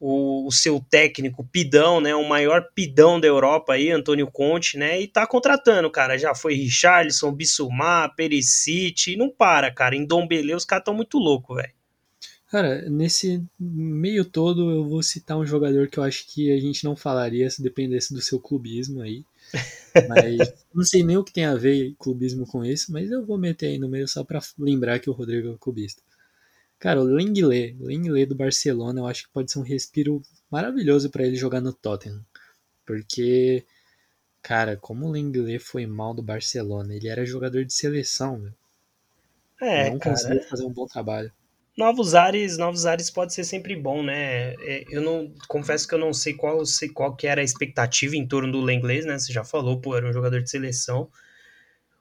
o, 0.00 0.46
o, 0.46 0.50
seu 0.50 0.80
técnico 0.80 1.44
pidão, 1.44 2.00
né, 2.00 2.14
o 2.14 2.26
maior 2.26 2.66
pidão 2.74 3.20
da 3.20 3.28
Europa 3.28 3.74
aí, 3.74 3.90
Antônio 3.90 4.26
Conte, 4.26 4.78
né, 4.78 4.98
e 4.98 5.06
tá 5.06 5.26
contratando, 5.26 5.90
cara, 5.90 6.16
já 6.16 6.34
foi 6.34 6.54
Richarlison, 6.54 7.30
Bissumar, 7.30 8.14
Perisic, 8.16 9.14
não 9.16 9.28
para, 9.28 9.70
cara, 9.70 9.94
em 9.94 10.06
Dom 10.06 10.26
Belê 10.26 10.54
os 10.54 10.64
caras 10.64 10.86
tão 10.86 10.94
muito 10.94 11.18
loucos, 11.18 11.56
velho. 11.56 11.72
Cara, 12.50 12.90
nesse 12.90 13.44
meio 13.60 14.24
todo 14.24 14.72
eu 14.72 14.88
vou 14.88 15.04
citar 15.04 15.38
um 15.38 15.46
jogador 15.46 15.86
que 15.86 15.98
eu 15.98 16.02
acho 16.02 16.26
que 16.26 16.50
a 16.50 16.58
gente 16.58 16.82
não 16.82 16.96
falaria 16.96 17.48
se 17.48 17.62
dependesse 17.62 18.12
do 18.12 18.20
seu 18.20 18.40
clubismo 18.40 19.02
aí, 19.02 19.24
mas 20.08 20.52
não 20.74 20.82
sei 20.82 21.04
nem 21.04 21.16
o 21.16 21.22
que 21.22 21.32
tem 21.32 21.44
a 21.44 21.54
ver 21.54 21.94
clubismo 21.96 22.44
com 22.46 22.64
isso, 22.64 22.90
mas 22.90 23.10
eu 23.12 23.24
vou 23.24 23.38
meter 23.38 23.66
aí 23.66 23.78
no 23.78 23.88
meio 23.88 24.08
só 24.08 24.24
para 24.24 24.40
lembrar 24.58 24.98
que 24.98 25.08
o 25.08 25.12
Rodrigo 25.12 25.52
é 25.52 25.56
clubista. 25.60 26.02
Cara, 26.80 26.98
o 26.98 27.04
Lenglet, 27.04 27.76
Lenglet 27.78 28.26
do 28.26 28.34
Barcelona, 28.34 29.00
eu 29.00 29.06
acho 29.06 29.24
que 29.24 29.32
pode 29.34 29.52
ser 29.52 29.58
um 29.58 29.62
respiro 29.62 30.22
maravilhoso 30.50 31.10
para 31.10 31.26
ele 31.26 31.36
jogar 31.36 31.60
no 31.60 31.74
Tottenham. 31.74 32.24
Porque, 32.86 33.66
cara, 34.40 34.78
como 34.78 35.06
o 35.06 35.10
Lenglet 35.10 35.58
foi 35.58 35.86
mal 35.86 36.14
do 36.14 36.22
Barcelona, 36.22 36.96
ele 36.96 37.06
era 37.06 37.26
jogador 37.26 37.66
de 37.66 37.74
seleção, 37.74 38.38
meu. 38.38 38.52
É, 39.60 39.90
não 39.90 39.98
cara. 39.98 40.16
conseguiu 40.16 40.42
fazer 40.44 40.64
um 40.64 40.72
bom 40.72 40.86
trabalho. 40.86 41.30
Novos 41.76 42.14
ares, 42.14 42.56
novos 42.56 42.86
ares 42.86 43.10
pode 43.10 43.34
ser 43.34 43.44
sempre 43.44 43.76
bom, 43.76 44.02
né? 44.02 44.54
É, 44.54 44.84
eu 44.88 45.02
não 45.02 45.30
confesso 45.48 45.86
que 45.86 45.94
eu 45.94 45.98
não 45.98 46.14
sei 46.14 46.32
qual, 46.32 46.64
sei 46.64 46.88
qual 46.88 47.14
que 47.14 47.26
era 47.26 47.42
a 47.42 47.44
expectativa 47.44 48.16
em 48.16 48.26
torno 48.26 48.50
do 48.50 48.60
Lenglet, 48.60 49.04
né? 49.04 49.18
Você 49.18 49.34
já 49.34 49.44
falou, 49.44 49.78
pô, 49.78 49.94
era 49.94 50.08
um 50.08 50.12
jogador 50.14 50.42
de 50.42 50.48
seleção. 50.48 51.10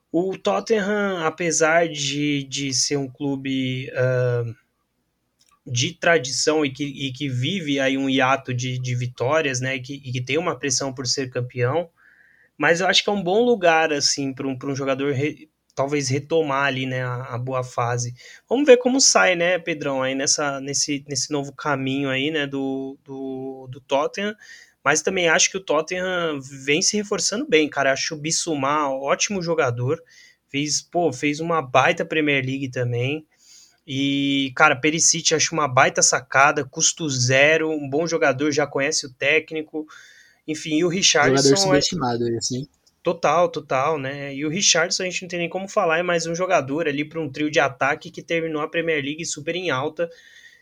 O 0.10 0.38
Tottenham, 0.38 1.26
apesar 1.26 1.89
de, 1.89 2.46
de 2.46 2.74
ser 2.74 2.98
um 2.98 3.10
clube 3.10 3.92
uh, 3.92 4.56
de 5.65 5.93
tradição 5.93 6.65
e 6.65 6.72
que, 6.72 6.84
e 6.84 7.12
que 7.13 7.30
vive 7.30 7.80
aí 7.80 7.98
um 7.98 8.10
hiato 8.10 8.54
de, 8.54 8.80
de 8.80 8.95
vitórias, 8.95 9.60
né? 9.62 9.76
E 9.76 9.82
que, 9.82 9.93
e 9.93 10.12
que 10.12 10.22
tem 10.22 10.38
uma 10.38 10.58
pressão 10.58 10.93
por 10.93 11.06
ser 11.06 11.30
campeão, 11.30 11.89
mas 12.58 12.82
eu 12.82 12.88
acho 12.88 13.04
que 13.04 13.10
é 13.10 13.13
um 13.13 13.24
bom 13.24 13.43
lugar 13.43 13.93
assim 13.93 14.34
para 14.34 14.48
um, 14.48 14.58
um 14.62 14.76
jogador 14.76 15.13
re, 15.13 15.50
talvez 15.76 16.10
retomar 16.10 16.65
ali, 16.65 16.86
né, 16.86 17.04
a, 17.04 17.36
a, 17.36 17.38
boa 17.38 17.63
fase. 17.63 18.13
Vamos 18.50 18.65
ver 18.65 18.76
como 18.76 19.00
sai, 19.00 19.36
né, 19.36 19.58
Pedrão, 19.58 20.04
aí 20.04 20.13
nessa, 20.13 20.60
nesse, 20.60 21.06
nesse 21.08 21.32
novo 21.32 21.54
caminho 21.54 22.10
aí, 22.10 22.30
né, 22.30 22.45
do, 22.45 22.98
do, 23.06 23.67
do 23.72 23.80
Tottenham. 23.80 24.36
Mas 24.84 25.02
também 25.02 25.30
acho 25.30 25.50
que 25.50 25.58
o 25.58 25.63
Tottenham 25.63 26.39
vem 26.41 26.82
se 26.82 26.98
reforçando 26.98 27.48
bem, 27.48 27.69
cara. 27.69 27.93
Acho 27.93 28.15
o 28.15 28.17
Bissouma 28.17 28.89
ótimo 28.89 29.41
jogador. 29.41 30.02
Fez, 30.50 30.82
pô, 30.82 31.13
fez 31.13 31.39
uma 31.39 31.62
baita 31.62 32.04
Premier 32.04 32.43
League 32.45 32.69
também. 32.69 33.26
E, 33.91 34.52
cara, 34.56 34.75
Perisic 34.75 35.34
acho 35.34 35.52
uma 35.52 35.67
baita 35.67 36.04
sacada, 36.04 36.63
custo 36.63 37.10
zero, 37.10 37.71
um 37.71 37.89
bom 37.89 38.06
jogador, 38.06 38.52
já 38.52 38.67
conhece 38.67 39.08
o 39.08 39.12
técnico. 39.12 39.88
Enfim, 40.47 40.78
e 40.78 40.86
o 40.86 40.88
Richardson... 40.88 41.38
Jogador 41.38 41.58
subestimado, 41.58 42.30
é... 42.30 42.38
assim. 42.38 42.67
Total, 43.02 43.49
total, 43.49 43.97
né? 43.97 44.36
E 44.36 44.45
o 44.45 44.49
Richardson 44.49 45.02
a 45.02 45.06
gente 45.08 45.23
não 45.23 45.30
tem 45.30 45.39
nem 45.39 45.49
como 45.49 45.67
falar, 45.67 45.97
é 45.97 46.04
mais 46.04 46.28
um 46.28 46.36
jogador 46.36 46.88
ali 46.88 47.04
para 47.04 47.19
um 47.19 47.28
trio 47.32 47.49
de 47.49 47.60
ataque 47.60 48.12
que 48.12 48.21
terminou 48.21 48.62
a 48.62 48.67
Premier 48.67 49.04
League 49.04 49.25
super 49.25 49.56
em 49.56 49.71
alta. 49.71 50.08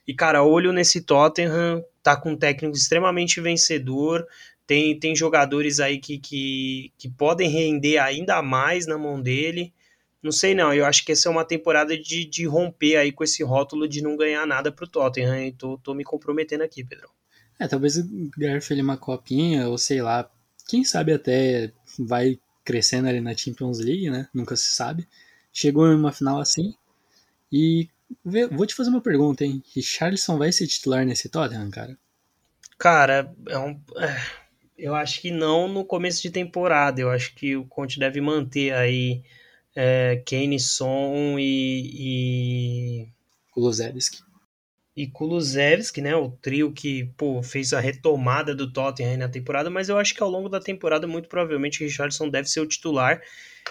E, 0.07 0.13
cara, 0.13 0.41
olho 0.41 0.71
nesse 0.71 1.01
Tottenham, 1.01 1.83
tá 2.01 2.15
com 2.15 2.31
um 2.31 2.37
técnico 2.37 2.77
extremamente 2.77 3.41
vencedor, 3.41 4.25
tem, 4.65 4.97
tem 4.97 5.13
jogadores 5.13 5.81
aí 5.81 5.97
que, 5.97 6.17
que, 6.17 6.93
que 6.97 7.09
podem 7.09 7.49
render 7.49 7.97
ainda 7.97 8.41
mais 8.41 8.87
na 8.87 8.97
mão 8.97 9.21
dele. 9.21 9.73
Não 10.27 10.31
sei 10.33 10.53
não, 10.53 10.73
eu 10.73 10.85
acho 10.85 11.05
que 11.05 11.13
essa 11.13 11.29
é 11.29 11.31
uma 11.31 11.45
temporada 11.45 11.97
de, 11.97 12.25
de 12.25 12.45
romper 12.45 12.97
aí 12.97 13.13
com 13.13 13.23
esse 13.23 13.41
rótulo 13.45 13.87
de 13.87 14.01
não 14.01 14.17
ganhar 14.17 14.45
nada 14.45 14.69
pro 14.69 14.85
Tottenham, 14.85 15.41
e 15.41 15.53
tô, 15.53 15.77
tô 15.77 15.93
me 15.93 16.03
comprometendo 16.03 16.63
aqui, 16.63 16.83
Pedro. 16.83 17.09
É, 17.57 17.65
talvez 17.65 17.95
garfe 18.37 18.73
ele 18.73 18.81
uma 18.81 18.97
copinha, 18.97 19.69
ou 19.69 19.77
sei 19.77 20.01
lá, 20.01 20.29
quem 20.67 20.83
sabe 20.83 21.13
até 21.13 21.71
vai 21.97 22.37
crescendo 22.65 23.07
ali 23.07 23.21
na 23.21 23.37
Champions 23.37 23.79
League, 23.79 24.09
né? 24.09 24.27
Nunca 24.33 24.57
se 24.57 24.75
sabe. 24.75 25.07
Chegou 25.53 25.87
em 25.87 25.95
uma 25.95 26.11
final 26.11 26.41
assim. 26.41 26.75
E 27.49 27.87
vou 28.51 28.65
te 28.65 28.75
fazer 28.75 28.89
uma 28.89 28.99
pergunta, 28.99 29.45
hein? 29.45 29.63
Richarlison 29.73 30.37
vai 30.37 30.51
ser 30.51 30.67
titular 30.67 31.05
nesse 31.05 31.29
Tottenham, 31.29 31.71
cara? 31.71 31.97
Cara, 32.77 33.33
é 33.47 33.57
um, 33.57 33.79
é, 33.95 34.21
eu 34.77 34.93
acho 34.93 35.21
que 35.21 35.31
não 35.31 35.69
no 35.69 35.85
começo 35.85 36.21
de 36.21 36.29
temporada. 36.29 36.99
Eu 36.99 37.09
acho 37.09 37.33
que 37.33 37.55
o 37.55 37.65
Conte 37.65 37.97
deve 37.97 38.19
manter 38.19 38.73
aí 38.73 39.23
é, 39.77 40.23
Kane, 40.25 40.59
Son 40.59 41.37
e, 41.37 43.03
e... 43.03 43.07
Kulusevski 43.51 44.27
e 44.97 45.05
Kulusevski, 45.05 46.01
né, 46.01 46.15
o 46.15 46.31
trio 46.41 46.71
que 46.71 47.05
pô, 47.15 47.43
fez 47.43 47.71
a 47.71 47.79
retomada 47.79 48.55
do 48.55 48.73
Tottenham 48.73 49.15
na 49.15 49.29
temporada, 49.29 49.69
mas 49.69 49.89
eu 49.89 49.97
acho 49.99 50.15
que 50.15 50.23
ao 50.23 50.29
longo 50.29 50.49
da 50.49 50.59
temporada 50.59 51.05
muito 51.05 51.29
provavelmente 51.29 51.83
Richardson 51.83 52.27
deve 52.27 52.49
ser 52.49 52.61
o 52.61 52.65
titular. 52.65 53.21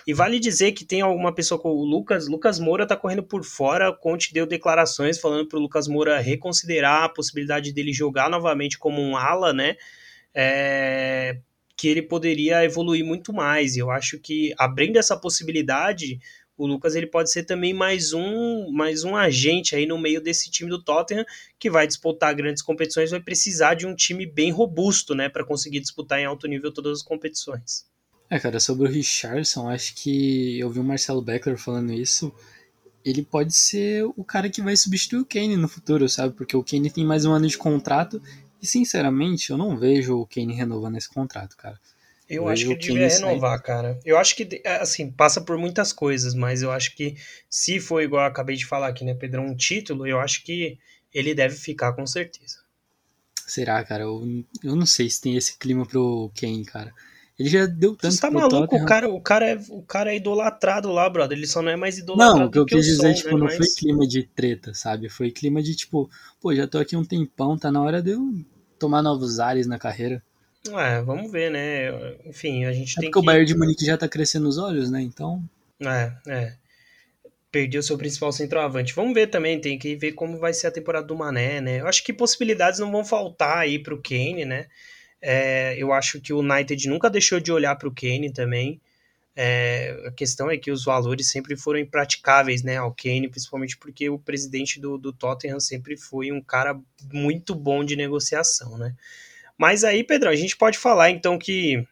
E 0.07 0.14
vale 0.14 0.38
dizer 0.38 0.71
que 0.71 0.85
tem 0.85 1.01
alguma 1.01 1.35
pessoa 1.35 1.61
com 1.61 1.71
o 1.71 1.85
Lucas, 1.85 2.29
Lucas 2.29 2.61
Moura 2.61 2.87
tá 2.87 2.97
correndo 2.97 3.25
por 3.25 3.42
fora, 3.42 3.90
o 3.90 3.97
Conte 3.97 4.33
deu 4.33 4.47
declarações 4.47 5.19
falando 5.19 5.49
para 5.49 5.59
o 5.59 5.61
Lucas 5.61 5.88
Moura 5.88 6.21
reconsiderar 6.21 7.03
a 7.03 7.09
possibilidade 7.09 7.73
dele 7.73 7.92
jogar 7.92 8.31
novamente 8.31 8.79
como 8.79 9.03
um 9.03 9.16
ala, 9.16 9.53
né? 9.53 9.77
É, 10.33 11.40
que 11.77 11.89
ele 11.89 12.03
poderia 12.03 12.65
evoluir 12.65 13.05
muito 13.05 13.33
mais. 13.33 13.77
Eu 13.77 13.91
acho 13.91 14.19
que 14.19 14.55
abrindo 14.57 14.97
essa 14.97 15.17
possibilidade, 15.17 16.19
o 16.57 16.67
Lucas 16.67 16.95
ele 16.95 17.07
pode 17.07 17.31
ser 17.31 17.45
também 17.45 17.75
mais 17.75 18.12
um 18.12 18.71
mais 18.73 19.05
um 19.05 19.15
agente 19.15 19.77
aí 19.77 19.87
no 19.87 19.99
meio 19.99 20.23
desse 20.23 20.51
time 20.51 20.71
do 20.71 20.83
Tottenham 20.83 21.25
que 21.59 21.69
vai 21.69 21.87
disputar 21.87 22.35
grandes 22.35 22.62
competições, 22.62 23.11
vai 23.11 23.21
precisar 23.21 23.75
de 23.75 23.87
um 23.87 23.95
time 23.95 24.25
bem 24.25 24.51
robusto, 24.51 25.15
né, 25.15 25.29
para 25.29 25.45
conseguir 25.45 25.81
disputar 25.81 26.19
em 26.19 26.25
alto 26.25 26.49
nível 26.49 26.73
todas 26.73 26.99
as 26.99 27.03
competições. 27.03 27.85
É, 28.29 28.41
cara, 28.41 28.59
sobre 28.59 28.89
o 28.89 28.91
Richardson, 28.91 29.69
acho 29.69 29.95
que 29.95 30.59
eu 30.59 30.71
vi 30.71 30.81
o 30.81 30.85
Marcelo 30.85 31.23
Beckler 31.23 31.59
falando 31.59 31.93
isso. 31.93 32.33
Ele 33.05 33.23
pode 33.23 33.55
ser 33.55 34.05
o 34.17 34.25
cara 34.25 34.51
que 34.51 34.61
vai 34.61 34.77
substituir 34.77 35.21
o 35.21 35.25
Kane 35.25 35.57
no 35.57 35.69
futuro, 35.69 36.09
sabe? 36.09 36.35
Porque 36.35 36.57
o 36.57 36.65
Kane 36.65 36.91
tem 36.91 37.05
mais 37.05 37.25
um 37.25 37.33
ano 37.33 37.47
de 37.47 37.57
contrato 37.57 38.21
e, 38.66 38.68
sinceramente, 38.68 39.50
eu 39.50 39.57
não 39.57 39.79
vejo 39.79 40.18
o 40.18 40.26
Kane 40.26 40.52
renovando 40.52 40.96
esse 40.96 41.09
contrato, 41.09 41.57
cara. 41.57 41.79
Eu 42.29 42.48
acho 42.48 42.64
que 42.64 42.72
ele 42.72 42.81
devia 42.81 43.09
renovar, 43.09 43.62
cara. 43.62 44.00
Eu 44.05 44.18
acho 44.18 44.35
que, 44.35 44.61
é, 44.64 44.79
assim, 44.79 45.09
passa 45.09 45.40
por 45.40 45.57
muitas 45.57 45.92
coisas, 45.92 46.35
mas 46.35 46.61
eu 46.61 46.72
acho 46.72 46.96
que 46.96 47.16
se 47.48 47.79
for 47.79 48.02
igual 48.02 48.22
eu 48.22 48.29
acabei 48.29 48.57
de 48.57 48.66
falar 48.66 48.88
aqui, 48.88 49.05
né, 49.05 49.14
Pedro, 49.14 49.42
um 49.42 49.55
título, 49.55 50.05
eu 50.05 50.18
acho 50.18 50.42
que 50.42 50.76
ele 51.14 51.33
deve 51.33 51.55
ficar 51.55 51.92
com 51.92 52.05
certeza. 52.05 52.59
Será, 53.46 53.83
cara? 53.85 54.02
Eu, 54.02 54.44
eu 54.64 54.74
não 54.74 54.85
sei 54.85 55.09
se 55.09 55.20
tem 55.20 55.37
esse 55.37 55.57
clima 55.57 55.87
pro 55.87 56.33
Kane, 56.38 56.64
cara. 56.64 56.92
Ele 57.38 57.48
já 57.48 57.66
deu 57.66 57.94
tanto 57.94 58.14
Você 58.14 58.20
tá 58.20 58.31
maluco? 58.31 58.74
O 58.74 58.85
cara, 58.87 59.09
o, 59.09 59.20
cara 59.20 59.46
é, 59.46 59.61
o 59.68 59.83
cara 59.83 60.12
é 60.12 60.16
idolatrado 60.16 60.90
lá, 60.90 61.09
brother. 61.09 61.37
Ele 61.37 61.46
só 61.46 61.62
não 61.62 61.70
é 61.70 61.76
mais 61.76 61.98
idolatrado 61.98 62.40
Não, 62.40 62.46
o 62.46 62.50
que 62.50 62.59
eu 62.59 62.66
quis 62.66 62.85
dizer, 62.87 63.14
som, 63.14 63.14
tipo, 63.14 63.35
né? 63.35 63.38
não 63.38 63.46
mas... 63.46 63.57
foi 63.57 63.66
clima 63.68 64.07
de 64.07 64.22
treta, 64.24 64.74
sabe? 64.74 65.09
Foi 65.09 65.31
clima 65.31 65.62
de, 65.62 65.76
tipo, 65.76 66.11
pô, 66.40 66.55
já 66.55 66.66
tô 66.66 66.79
aqui 66.79 66.96
um 66.96 67.05
tempão, 67.05 67.57
tá 67.57 67.70
na 67.70 67.83
hora 67.83 68.02
de 68.02 68.12
eu 68.12 68.35
tomar 68.79 69.03
novos 69.03 69.41
ares 69.41 69.67
na 69.67 69.79
carreira. 69.79 70.23
É, 70.69 71.01
vamos 71.03 71.31
ver, 71.31 71.51
né? 71.51 72.17
Enfim, 72.25 72.65
a 72.65 72.73
gente 72.73 72.99
é 72.99 73.01
tem 73.01 73.11
porque 73.11 73.12
que... 73.12 73.19
o 73.19 73.23
Bayern 73.23 73.47
de 73.47 73.57
Munique 73.57 73.85
já 73.85 73.97
tá 73.97 74.09
crescendo 74.09 74.49
os 74.49 74.59
olhos, 74.59 74.91
né? 74.91 75.01
Então. 75.01 75.43
É, 75.81 76.12
é. 76.27 76.53
Perdeu 77.51 77.83
seu 77.83 77.97
principal 77.97 78.33
centroavante. 78.33 78.95
Vamos 78.95 79.15
ver 79.15 79.29
também, 79.29 79.61
tem 79.61 79.79
que 79.79 79.95
ver 79.95 80.12
como 80.12 80.39
vai 80.39 80.53
ser 80.53 80.67
a 80.67 80.71
temporada 80.73 81.07
do 81.07 81.17
Mané, 81.17 81.61
né? 81.61 81.81
Eu 81.81 81.87
acho 81.87 82.03
que 82.05 82.12
possibilidades 82.12 82.81
não 82.81 82.91
vão 82.91 83.05
faltar 83.05 83.59
aí 83.59 83.79
pro 83.79 84.03
Kane, 84.03 84.45
né? 84.45 84.67
É, 85.23 85.75
eu 85.79 85.93
acho 85.93 86.21
que 86.21 86.33
o 86.33 86.41
United 86.41 86.89
nunca 86.89 87.09
deixou 87.09 87.41
de 87.41 87.53
olhar 87.53 87.77
pro 87.77 87.93
Kane 87.95 88.33
também. 88.33 88.81
É, 89.38 90.05
a 90.07 90.11
questão 90.12 90.51
é 90.51 90.57
que 90.57 90.70
os 90.70 90.83
valores 90.83 91.29
sempre 91.29 91.57
foram 91.57 91.79
impraticáveis, 91.79 92.62
né, 92.62 92.79
ao 92.79 92.94
Kane, 92.94 93.29
principalmente 93.29 93.77
porque 93.77 94.09
o 94.09 94.18
presidente 94.18 94.81
do, 94.81 94.96
do 94.96 95.12
Tottenham 95.12 95.61
sempre 95.61 95.94
foi 95.94 96.33
um 96.33 96.40
cara 96.40 96.81
muito 97.12 97.55
bom 97.55 97.85
de 97.85 97.94
negociação, 97.96 98.79
né? 98.79 98.94
Mas 99.59 99.85
aí, 99.85 100.03
Pedrão, 100.03 100.31
a 100.33 100.37
gente 100.37 100.57
pode 100.57 100.79
falar 100.79 101.11
então 101.11 101.38
que 101.38 101.87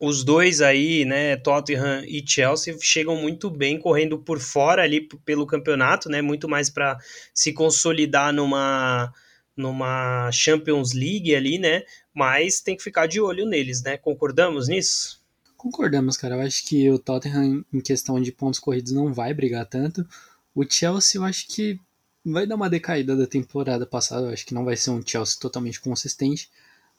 os 0.00 0.24
dois 0.24 0.62
aí, 0.62 1.04
né, 1.04 1.36
Tottenham 1.36 2.04
e 2.04 2.22
Chelsea, 2.26 2.76
chegam 2.80 3.16
muito 3.16 3.50
bem 3.50 3.78
correndo 3.78 4.18
por 4.18 4.38
fora 4.38 4.82
ali 4.82 5.06
pelo 5.24 5.46
campeonato, 5.46 6.08
né, 6.08 6.22
muito 6.22 6.48
mais 6.48 6.70
para 6.70 6.98
se 7.34 7.52
consolidar 7.52 8.32
numa 8.32 9.12
numa 9.56 10.30
Champions 10.30 10.92
League 10.92 11.34
ali, 11.34 11.58
né, 11.58 11.82
mas 12.14 12.60
tem 12.60 12.76
que 12.76 12.82
ficar 12.82 13.06
de 13.06 13.20
olho 13.20 13.44
neles, 13.44 13.82
né? 13.82 13.96
Concordamos 13.96 14.68
nisso? 14.68 15.17
Concordamos, 15.58 16.16
cara. 16.16 16.36
Eu 16.36 16.40
acho 16.42 16.64
que 16.64 16.88
o 16.88 17.00
Tottenham 17.00 17.64
em 17.72 17.80
questão 17.80 18.20
de 18.22 18.30
pontos 18.30 18.60
corridos 18.60 18.92
não 18.92 19.12
vai 19.12 19.34
brigar 19.34 19.66
tanto. 19.66 20.06
O 20.54 20.64
Chelsea 20.64 21.20
eu 21.20 21.24
acho 21.24 21.48
que 21.48 21.78
vai 22.24 22.46
dar 22.46 22.54
uma 22.54 22.70
decaída 22.70 23.16
da 23.16 23.26
temporada 23.26 23.84
passada. 23.84 24.28
Eu 24.28 24.32
acho 24.32 24.46
que 24.46 24.54
não 24.54 24.64
vai 24.64 24.76
ser 24.76 24.90
um 24.90 25.04
Chelsea 25.04 25.36
totalmente 25.40 25.80
consistente, 25.80 26.48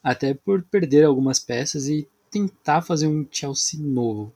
até 0.03 0.33
por 0.33 0.61
perder 0.61 1.05
algumas 1.05 1.39
peças 1.39 1.87
e 1.87 2.05
tentar 2.29 2.81
fazer 2.81 3.07
um 3.07 3.25
Chelsea 3.31 3.79
novo. 3.79 4.33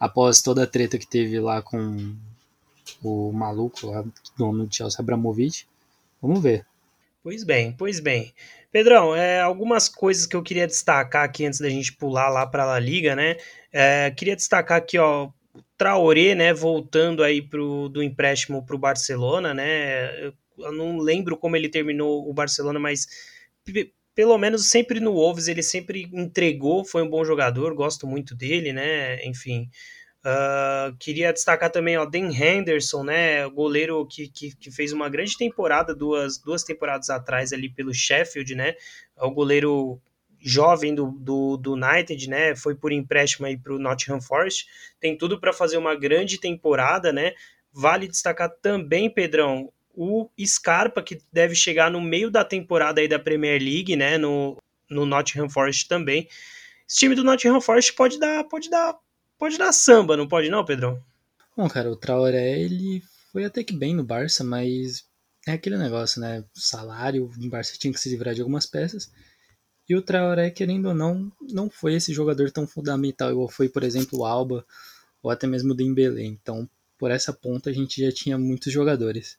Após 0.00 0.40
toda 0.40 0.62
a 0.62 0.66
treta 0.66 0.96
que 0.96 1.06
teve 1.06 1.38
lá 1.38 1.60
com 1.60 2.16
o 3.02 3.30
maluco 3.32 3.86
lá, 3.86 4.02
dono 4.36 4.66
do 4.66 4.74
Chelsea, 4.74 4.98
Abramovich. 4.98 5.68
Vamos 6.22 6.42
ver. 6.42 6.64
Pois 7.28 7.44
bem, 7.44 7.72
pois 7.72 8.00
bem. 8.00 8.32
Pedrão, 8.72 9.14
é, 9.14 9.38
algumas 9.38 9.86
coisas 9.86 10.24
que 10.24 10.34
eu 10.34 10.42
queria 10.42 10.66
destacar 10.66 11.24
aqui 11.24 11.44
antes 11.44 11.60
da 11.60 11.68
gente 11.68 11.92
pular 11.92 12.30
lá 12.30 12.46
para 12.46 12.72
a 12.72 12.78
Liga, 12.78 13.14
né? 13.14 13.36
É, 13.70 14.10
queria 14.12 14.34
destacar 14.34 14.78
aqui, 14.78 14.96
ó, 14.96 15.28
Traoré, 15.76 16.34
né, 16.34 16.54
voltando 16.54 17.22
aí 17.22 17.42
pro, 17.42 17.90
do 17.90 18.02
empréstimo 18.02 18.64
para 18.64 18.74
o 18.74 18.78
Barcelona, 18.78 19.52
né? 19.52 20.24
Eu, 20.24 20.32
eu, 20.58 20.72
não 20.72 20.96
lembro 20.96 21.36
como 21.36 21.54
ele 21.54 21.68
terminou 21.68 22.26
o 22.26 22.32
Barcelona, 22.32 22.78
mas 22.78 23.06
pelo 24.14 24.38
menos 24.38 24.70
sempre 24.70 24.98
no 24.98 25.12
Wolves 25.12 25.48
ele 25.48 25.62
sempre 25.62 26.08
entregou, 26.10 26.82
foi 26.82 27.02
um 27.02 27.10
bom 27.10 27.22
jogador, 27.26 27.74
gosto 27.74 28.06
muito 28.06 28.34
dele, 28.34 28.72
né? 28.72 29.22
Enfim, 29.26 29.68
Uh, 30.24 30.96
queria 30.98 31.32
destacar 31.32 31.70
também 31.70 31.96
o 31.96 32.04
Dan 32.04 32.32
Henderson, 32.32 33.04
né, 33.04 33.48
goleiro 33.50 34.04
que, 34.04 34.26
que, 34.28 34.54
que, 34.56 34.68
fez 34.68 34.92
uma 34.92 35.08
grande 35.08 35.38
temporada 35.38 35.94
duas, 35.94 36.38
duas 36.38 36.64
temporadas 36.64 37.08
atrás 37.08 37.52
ali 37.52 37.68
pelo 37.68 37.94
Sheffield, 37.94 38.52
né, 38.56 38.74
é 39.16 39.24
o 39.24 39.30
goleiro 39.30 40.00
jovem 40.40 40.92
do, 40.92 41.12
do, 41.12 41.56
do 41.56 41.74
United, 41.74 42.28
né, 42.28 42.56
foi 42.56 42.74
por 42.74 42.90
empréstimo 42.90 43.46
aí 43.46 43.56
para 43.56 43.72
o 43.72 43.78
Nottingham 43.78 44.20
Forest, 44.20 44.66
tem 44.98 45.16
tudo 45.16 45.38
para 45.38 45.52
fazer 45.52 45.76
uma 45.76 45.94
grande 45.94 46.40
temporada, 46.40 47.12
né, 47.12 47.32
vale 47.72 48.08
destacar 48.08 48.50
também, 48.60 49.08
Pedrão, 49.08 49.72
o 49.94 50.28
Scarpa, 50.44 51.00
que 51.00 51.20
deve 51.32 51.54
chegar 51.54 51.92
no 51.92 52.00
meio 52.00 52.28
da 52.28 52.44
temporada 52.44 53.00
aí 53.00 53.06
da 53.06 53.20
Premier 53.20 53.62
League, 53.62 53.94
né, 53.94 54.18
no, 54.18 54.56
no 54.90 55.06
Nottingham 55.06 55.48
Forest 55.48 55.86
também, 55.86 56.28
esse 56.88 56.98
time 56.98 57.14
do 57.14 57.22
Nottingham 57.22 57.60
Forest 57.60 57.92
pode 57.92 58.18
dar, 58.18 58.42
pode 58.44 58.68
dar 58.68 58.96
pode 59.38 59.56
dar 59.56 59.72
samba, 59.72 60.16
não 60.16 60.28
pode 60.28 60.50
não, 60.50 60.64
Pedrão? 60.64 61.02
Bom, 61.56 61.68
cara, 61.68 61.90
o 61.90 61.96
Traoré, 61.96 62.60
ele 62.60 63.02
foi 63.32 63.44
até 63.44 63.64
que 63.64 63.72
bem 63.72 63.94
no 63.94 64.04
Barça, 64.04 64.44
mas 64.44 65.04
é 65.46 65.52
aquele 65.52 65.78
negócio, 65.78 66.20
né? 66.20 66.44
Salário, 66.54 67.24
o 67.24 67.48
Barça 67.48 67.76
tinha 67.78 67.92
que 67.92 68.00
se 68.00 68.08
livrar 68.08 68.34
de 68.34 68.40
algumas 68.40 68.66
peças. 68.66 69.10
E 69.88 69.96
o 69.96 70.02
Traoré, 70.02 70.50
querendo 70.50 70.88
ou 70.88 70.94
não, 70.94 71.32
não 71.40 71.70
foi 71.70 71.94
esse 71.94 72.12
jogador 72.12 72.50
tão 72.50 72.66
fundamental, 72.66 73.30
igual 73.30 73.48
foi, 73.48 73.68
por 73.68 73.82
exemplo, 73.82 74.18
o 74.18 74.24
Alba, 74.24 74.66
ou 75.22 75.30
até 75.30 75.46
mesmo 75.46 75.72
o 75.72 75.74
Dembélé. 75.74 76.24
Então, 76.24 76.68
por 76.98 77.10
essa 77.10 77.32
ponta, 77.32 77.70
a 77.70 77.72
gente 77.72 78.04
já 78.04 78.12
tinha 78.12 78.36
muitos 78.36 78.72
jogadores. 78.72 79.38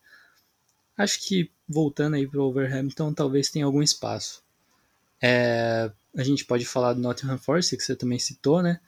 Acho 0.97 1.19
que, 1.21 1.51
voltando 1.67 2.15
aí 2.15 2.27
para 2.27 2.41
o 2.41 3.13
talvez 3.13 3.49
tenha 3.49 3.65
algum 3.65 3.81
espaço. 3.81 4.43
É, 5.21 5.91
a 6.15 6.23
gente 6.23 6.45
pode 6.45 6.65
falar 6.65 6.93
do 6.93 7.01
Nottingham 7.01 7.37
Forest, 7.37 7.77
que 7.77 7.83
você 7.83 7.95
também 7.95 8.17
citou, 8.17 8.63
né? 8.63 8.79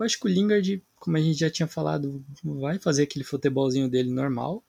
Eu 0.00 0.06
acho 0.06 0.18
que 0.18 0.26
o 0.26 0.30
Lingard, 0.30 0.82
como 0.98 1.16
a 1.16 1.20
gente 1.20 1.38
já 1.38 1.50
tinha 1.50 1.68
falado, 1.68 2.24
vai 2.42 2.78
fazer 2.78 3.02
aquele 3.02 3.24
futebolzinho 3.24 3.88
dele 3.88 4.10
normal. 4.10 4.64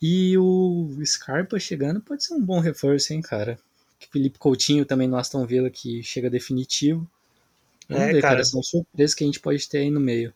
E 0.00 0.36
o 0.38 0.88
Scarpa 1.04 1.58
chegando 1.60 2.00
pode 2.00 2.24
ser 2.24 2.34
um 2.34 2.42
bom 2.42 2.58
reforço, 2.58 3.12
hein, 3.12 3.20
cara. 3.20 3.58
Felipe 4.10 4.38
Coutinho 4.38 4.86
também 4.86 5.06
no 5.06 5.18
Aston 5.18 5.44
Villa 5.44 5.68
que 5.68 6.02
chega 6.02 6.30
definitivo. 6.30 7.06
Vamos 7.86 8.04
é, 8.04 8.12
ver, 8.14 8.22
cara, 8.22 8.42
são 8.42 8.62
surpresas 8.62 9.14
que 9.14 9.24
a 9.24 9.26
gente 9.26 9.40
pode 9.40 9.68
ter 9.68 9.78
aí 9.78 9.90
no 9.90 10.00
meio. 10.00 10.32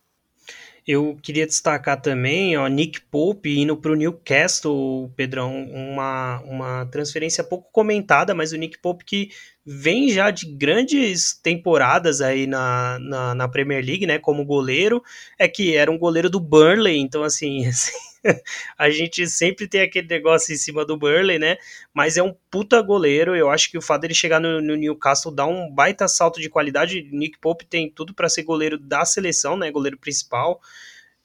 Eu 0.87 1.19
queria 1.23 1.47
destacar 1.47 2.01
também, 2.01 2.57
ó, 2.59 2.67
Nick 2.67 3.01
Pope 3.01 3.59
indo 3.59 3.75
para 3.75 3.91
o 3.91 3.95
Newcastle, 3.95 5.11
Pedrão, 5.17 5.65
uma, 5.71 6.41
uma 6.41 6.87
transferência 6.87 7.43
pouco 7.43 7.71
comentada, 7.73 8.35
mas 8.35 8.53
o 8.53 8.57
Nick 8.57 8.79
Pope 8.79 9.03
que 9.05 9.31
vem 9.65 10.11
já 10.11 10.31
de 10.31 10.47
grandes 10.47 11.33
temporadas 11.43 12.21
aí 12.21 12.47
na, 12.47 12.99
na, 12.99 13.35
na 13.35 13.49
Premier 13.49 13.83
League, 13.83 14.07
né, 14.07 14.19
como 14.19 14.45
goleiro, 14.45 15.03
é 15.39 15.49
que 15.49 15.75
era 15.75 15.91
um 15.91 15.99
goleiro 15.99 16.29
do 16.29 16.39
Burnley, 16.39 16.99
então 16.99 17.23
assim, 17.23 17.65
assim 17.67 18.14
a 18.79 18.91
gente 18.91 19.27
sempre 19.27 19.69
tem 19.69 19.83
aquele 19.83 20.09
negócio 20.09 20.53
em 20.53 20.57
cima 20.57 20.85
do 20.85 20.97
Burley, 20.97 21.39
né? 21.39 21.57
Mas 21.93 22.17
é 22.17 22.23
um 22.23 22.35
puta 22.51 22.81
goleiro. 22.81 23.37
Eu 23.37 23.51
acho 23.51 23.71
que 23.71 23.79
o 23.79 23.83
fato 23.83 24.03
dele 24.03 24.15
chegar 24.15 24.41
no, 24.41 24.61
no 24.61 24.77
Newcastle 24.77 25.33
dá 25.33 25.47
um 25.47 25.71
baita 25.71 26.09
salto 26.09 26.41
de 26.41 26.49
qualidade. 26.49 27.09
Nick 27.13 27.39
Pope 27.39 27.67
tem 27.67 27.91
tudo 27.91 28.15
para 28.15 28.29
ser 28.29 28.43
goleiro 28.43 28.79
da 28.79 29.05
seleção, 29.05 29.57
né? 29.57 29.71
Goleiro 29.71 29.99
principal. 29.99 30.61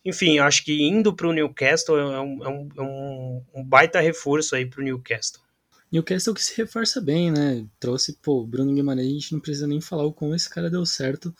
Enfim, 0.03 0.39
acho 0.39 0.63
que 0.63 0.81
indo 0.81 1.13
para 1.13 1.27
o 1.27 1.33
Newcastle 1.33 1.97
é 1.97 2.21
um, 2.21 2.43
é 2.43 2.49
um, 2.49 2.69
é 2.77 2.81
um, 2.81 3.43
um 3.55 3.63
baita 3.63 3.99
reforço 3.99 4.55
aí 4.55 4.65
para 4.65 4.81
o 4.81 4.83
Newcastle. 4.83 5.41
Newcastle 5.91 6.33
que 6.33 6.43
se 6.43 6.55
reforça 6.55 7.01
bem, 7.01 7.31
né? 7.31 7.65
Trouxe, 7.79 8.17
pô, 8.21 8.45
Bruno 8.45 8.73
Guimarães, 8.73 9.07
a 9.07 9.11
gente 9.11 9.33
não 9.33 9.39
precisa 9.39 9.67
nem 9.67 9.81
falar 9.81 10.05
o 10.05 10.13
como 10.13 10.35
esse 10.35 10.49
cara 10.49 10.69
deu 10.69 10.85
certo. 10.85 11.33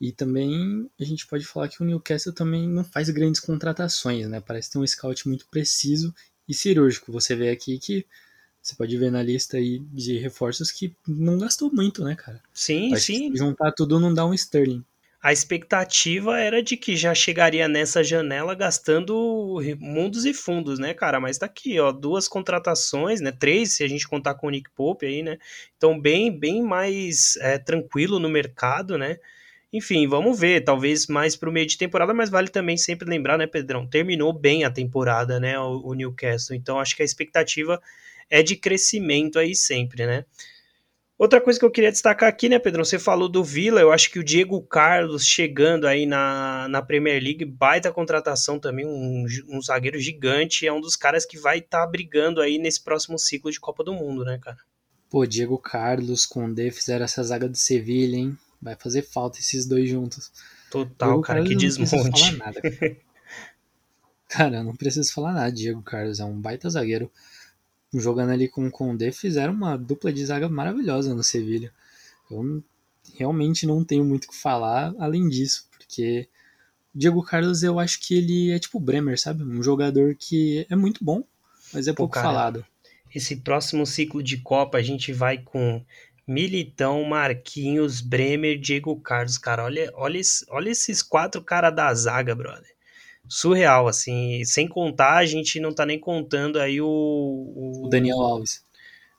E 0.00 0.12
também 0.12 0.90
a 0.98 1.04
gente 1.04 1.26
pode 1.26 1.44
falar 1.44 1.68
que 1.68 1.82
o 1.82 1.84
Newcastle 1.84 2.32
também 2.32 2.66
não 2.66 2.82
faz 2.82 3.10
grandes 3.10 3.40
contratações, 3.40 4.26
né? 4.28 4.40
Parece 4.40 4.70
ter 4.70 4.78
um 4.78 4.86
scout 4.86 5.28
muito 5.28 5.46
preciso 5.48 6.14
e 6.48 6.54
cirúrgico. 6.54 7.12
Você 7.12 7.36
vê 7.36 7.50
aqui 7.50 7.78
que 7.78 8.06
você 8.62 8.74
pode 8.74 8.96
ver 8.96 9.10
na 9.10 9.22
lista 9.22 9.56
aí 9.56 9.78
de 9.92 10.18
reforços 10.18 10.70
que 10.70 10.94
não 11.06 11.38
gastou 11.38 11.72
muito, 11.72 12.02
né, 12.04 12.14
cara? 12.14 12.42
Sim, 12.52 12.94
Acho 12.94 13.06
sim. 13.06 13.36
juntar 13.36 13.72
tudo 13.72 14.00
não 14.00 14.12
dá 14.12 14.24
um 14.26 14.34
Sterling. 14.34 14.84
A 15.22 15.34
expectativa 15.34 16.38
era 16.38 16.62
de 16.62 16.78
que 16.78 16.96
já 16.96 17.14
chegaria 17.14 17.68
nessa 17.68 18.02
janela 18.02 18.54
gastando 18.54 19.60
mundos 19.78 20.24
e 20.24 20.32
fundos, 20.32 20.78
né, 20.78 20.94
cara? 20.94 21.20
Mas 21.20 21.36
tá 21.36 21.44
aqui, 21.44 21.78
ó, 21.78 21.92
duas 21.92 22.26
contratações, 22.26 23.20
né? 23.20 23.30
Três, 23.30 23.74
se 23.74 23.84
a 23.84 23.88
gente 23.88 24.08
contar 24.08 24.34
com 24.34 24.46
o 24.46 24.50
Nick 24.50 24.70
Pope 24.70 25.04
aí, 25.04 25.22
né? 25.22 25.36
Então, 25.76 26.00
bem, 26.00 26.30
bem 26.38 26.62
mais 26.62 27.36
é, 27.36 27.58
tranquilo 27.58 28.18
no 28.18 28.30
mercado, 28.30 28.96
né? 28.96 29.18
Enfim, 29.72 30.08
vamos 30.08 30.38
ver, 30.38 30.64
talvez 30.64 31.06
mais 31.06 31.36
para 31.36 31.48
o 31.48 31.52
meio 31.52 31.66
de 31.66 31.78
temporada, 31.78 32.12
mas 32.12 32.28
vale 32.28 32.48
também 32.48 32.76
sempre 32.76 33.08
lembrar, 33.08 33.38
né, 33.38 33.46
Pedrão? 33.46 33.86
Terminou 33.86 34.32
bem 34.32 34.64
a 34.64 34.70
temporada, 34.70 35.38
né, 35.38 35.58
o, 35.58 35.80
o 35.86 35.94
Newcastle. 35.94 36.56
Então 36.56 36.80
acho 36.80 36.96
que 36.96 37.02
a 37.02 37.04
expectativa 37.04 37.80
é 38.28 38.42
de 38.42 38.56
crescimento 38.56 39.38
aí 39.38 39.54
sempre, 39.54 40.06
né? 40.06 40.24
Outra 41.20 41.38
coisa 41.38 41.58
que 41.58 41.64
eu 41.66 41.70
queria 41.70 41.92
destacar 41.92 42.30
aqui, 42.30 42.48
né, 42.48 42.58
Pedrão? 42.58 42.82
Você 42.82 42.98
falou 42.98 43.28
do 43.28 43.44
Vila, 43.44 43.78
eu 43.78 43.92
acho 43.92 44.10
que 44.10 44.18
o 44.18 44.24
Diego 44.24 44.58
Carlos 44.62 45.26
chegando 45.26 45.86
aí 45.86 46.06
na, 46.06 46.66
na 46.68 46.80
Premier 46.80 47.22
League, 47.22 47.44
baita 47.44 47.92
contratação 47.92 48.58
também, 48.58 48.86
um, 48.86 49.26
um 49.50 49.60
zagueiro 49.60 50.00
gigante, 50.00 50.66
é 50.66 50.72
um 50.72 50.80
dos 50.80 50.96
caras 50.96 51.26
que 51.26 51.38
vai 51.38 51.58
estar 51.58 51.82
tá 51.82 51.86
brigando 51.86 52.40
aí 52.40 52.56
nesse 52.56 52.82
próximo 52.82 53.18
ciclo 53.18 53.52
de 53.52 53.60
Copa 53.60 53.84
do 53.84 53.92
Mundo, 53.92 54.24
né, 54.24 54.38
cara? 54.42 54.56
Pô, 55.10 55.26
Diego 55.26 55.58
Carlos, 55.58 56.24
Condé 56.24 56.70
fizeram 56.70 57.04
essa 57.04 57.22
zaga 57.22 57.46
do 57.46 57.56
Sevilha, 57.58 58.16
hein? 58.16 58.38
Vai 58.60 58.76
fazer 58.76 59.02
falta 59.02 59.38
esses 59.38 59.66
dois 59.66 59.88
juntos. 59.88 60.30
Total, 60.70 61.20
cara, 61.20 61.44
que 61.44 61.54
desmonte. 61.54 62.36
Nada, 62.36 62.60
cara. 62.60 62.96
cara, 64.28 64.62
não 64.62 64.76
preciso 64.76 65.12
falar 65.12 65.32
nada. 65.32 65.52
Diego 65.52 65.82
Carlos 65.82 66.20
é 66.20 66.24
um 66.24 66.40
baita 66.40 66.68
zagueiro. 66.68 67.10
Jogando 67.92 68.30
ali 68.30 68.48
com 68.48 68.66
o 68.66 68.70
Condé, 68.70 69.10
fizeram 69.10 69.52
uma 69.52 69.76
dupla 69.76 70.12
de 70.12 70.24
zaga 70.24 70.48
maravilhosa 70.48 71.12
no 71.12 71.24
Sevilha. 71.24 71.72
Eu 72.30 72.62
realmente 73.16 73.66
não 73.66 73.84
tenho 73.84 74.04
muito 74.04 74.26
o 74.26 74.28
que 74.28 74.36
falar 74.36 74.94
além 74.98 75.28
disso, 75.28 75.66
porque 75.70 76.28
Diego 76.94 77.22
Carlos 77.22 77.62
eu 77.62 77.78
acho 77.78 78.00
que 78.00 78.14
ele 78.14 78.50
é 78.50 78.58
tipo 78.58 78.78
Bremer, 78.78 79.20
sabe? 79.20 79.42
Um 79.42 79.62
jogador 79.62 80.14
que 80.14 80.66
é 80.70 80.76
muito 80.76 81.04
bom, 81.04 81.24
mas 81.72 81.88
é 81.88 81.92
Pô, 81.92 81.98
pouco 81.98 82.14
cara, 82.14 82.28
falado. 82.28 82.66
Esse 83.12 83.36
próximo 83.36 83.84
ciclo 83.84 84.22
de 84.22 84.36
Copa 84.38 84.78
a 84.78 84.82
gente 84.82 85.12
vai 85.12 85.38
com 85.38 85.84
Militão, 86.26 87.04
Marquinhos, 87.04 88.00
Bremer, 88.00 88.58
Diego 88.58 88.98
Carlos, 89.00 89.38
cara, 89.38 89.64
olha, 89.64 89.90
olha, 89.94 90.20
olha 90.48 90.70
esses 90.70 91.02
quatro 91.02 91.42
caras 91.42 91.74
da 91.74 91.92
zaga, 91.94 92.34
brother. 92.34 92.70
Surreal, 93.28 93.86
assim, 93.86 94.42
sem 94.44 94.66
contar, 94.66 95.18
a 95.18 95.26
gente 95.26 95.60
não 95.60 95.72
tá 95.72 95.86
nem 95.86 95.98
contando 95.98 96.58
aí 96.58 96.80
o... 96.80 96.86
O, 96.86 97.86
o 97.86 97.88
Daniel 97.88 98.18
Alves. 98.18 98.64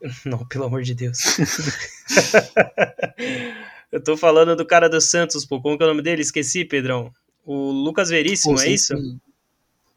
Não, 0.25 0.45
pelo 0.47 0.65
amor 0.65 0.81
de 0.81 0.95
Deus. 0.95 1.19
Eu 3.91 4.03
tô 4.03 4.17
falando 4.17 4.55
do 4.55 4.65
cara 4.65 4.89
do 4.89 4.99
Santos, 4.99 5.45
pô, 5.45 5.61
como 5.61 5.77
que 5.77 5.83
é 5.83 5.85
o 5.85 5.89
nome 5.89 6.01
dele? 6.01 6.21
Esqueci, 6.21 6.65
Pedrão. 6.65 7.13
O 7.45 7.71
Lucas 7.71 8.09
Veríssimo, 8.09 8.55
pô, 8.55 8.61
é 8.61 8.69
isso? 8.69 8.97
Sim. 8.97 9.19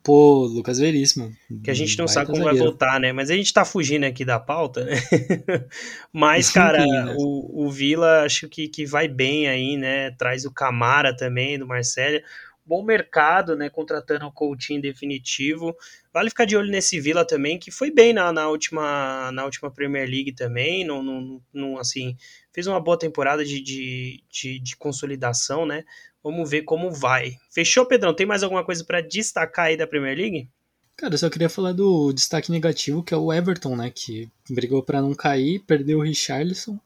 Pô, 0.05 0.45
Lucas 0.45 0.79
Veríssimo. 0.79 1.35
Que 1.63 1.71
a 1.71 1.75
gente 1.75 1.99
não 1.99 2.07
sabe 2.07 2.27
como 2.27 2.45
zagueiro. 2.45 2.59
vai 2.59 2.67
voltar, 2.67 3.01
né? 3.01 3.11
Mas 3.11 3.31
a 3.31 3.35
gente 3.35 3.51
tá 3.51 3.65
fugindo 3.65 4.05
aqui 4.05 4.23
da 4.23 4.39
pauta, 4.39 4.85
né? 4.85 4.97
Mas, 6.13 6.51
cara, 6.53 6.85
né? 6.85 7.15
o, 7.17 7.65
o 7.65 7.71
Vila 7.71 8.23
acho 8.23 8.47
que, 8.47 8.69
que 8.69 8.85
vai 8.85 9.09
bem 9.09 9.49
aí, 9.49 9.79
né? 9.79 10.11
Traz 10.11 10.45
o 10.45 10.53
Camara 10.53 11.17
também, 11.17 11.59
do 11.59 11.67
Marcelo. 11.67 12.21
Bom 12.67 12.83
mercado, 12.83 13.57
né? 13.57 13.71
Contratando 13.71 14.27
o 14.27 14.33
Coutinho 14.33 14.81
definitivo. 14.81 15.75
Vale 16.13 16.29
ficar 16.29 16.45
de 16.45 16.55
olho 16.55 16.71
nesse 16.71 17.01
Vila 17.01 17.27
também, 17.27 17.59
que 17.59 17.71
foi 17.71 17.91
bem 17.91 18.13
na, 18.13 18.31
na, 18.31 18.47
última, 18.47 19.33
na 19.33 19.47
última 19.47 19.71
Premier 19.71 20.07
League 20.07 20.33
também. 20.33 20.85
Não, 20.85 21.03
não, 21.03 21.41
não, 21.51 21.79
assim, 21.79 22.15
fez 22.53 22.67
uma 22.67 22.79
boa 22.79 22.99
temporada 22.99 23.43
de, 23.43 23.59
de, 23.63 24.23
de, 24.31 24.59
de 24.59 24.77
consolidação, 24.77 25.65
né? 25.65 25.83
Vamos 26.25 26.49
ver 26.49 26.63
como 26.63 26.91
vai. 26.91 27.37
Fechou, 27.51 27.85
Pedrão? 27.85 28.15
Tem 28.15 28.25
mais 28.25 28.43
alguma 28.43 28.65
coisa 28.65 28.83
para 28.83 29.03
destacar 29.03 29.67
aí 29.67 29.77
da 29.77 29.87
Premier 29.87 30.17
League? 30.17 30.49
Cara, 30.97 31.13
eu 31.13 31.19
só 31.19 31.29
queria 31.29 31.51
falar 31.51 31.73
do 31.73 32.15
destaque 32.15 32.51
negativo, 32.51 33.03
que 33.03 33.13
é 33.13 33.17
o 33.17 33.31
Everton, 33.31 33.77
né? 33.77 33.93
Que 33.95 34.31
brigou 34.49 34.83
para 34.83 35.03
não 35.03 35.13
cair, 35.15 35.59
perdeu 35.67 35.99
o 35.99 36.03
Richarlison 36.03 36.81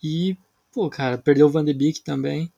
e, 0.00 0.36
pô, 0.72 0.88
cara, 0.88 1.18
perdeu 1.18 1.48
o 1.48 1.50
Van 1.50 1.64
de 1.64 1.74
Beek 1.74 2.02
também. 2.02 2.52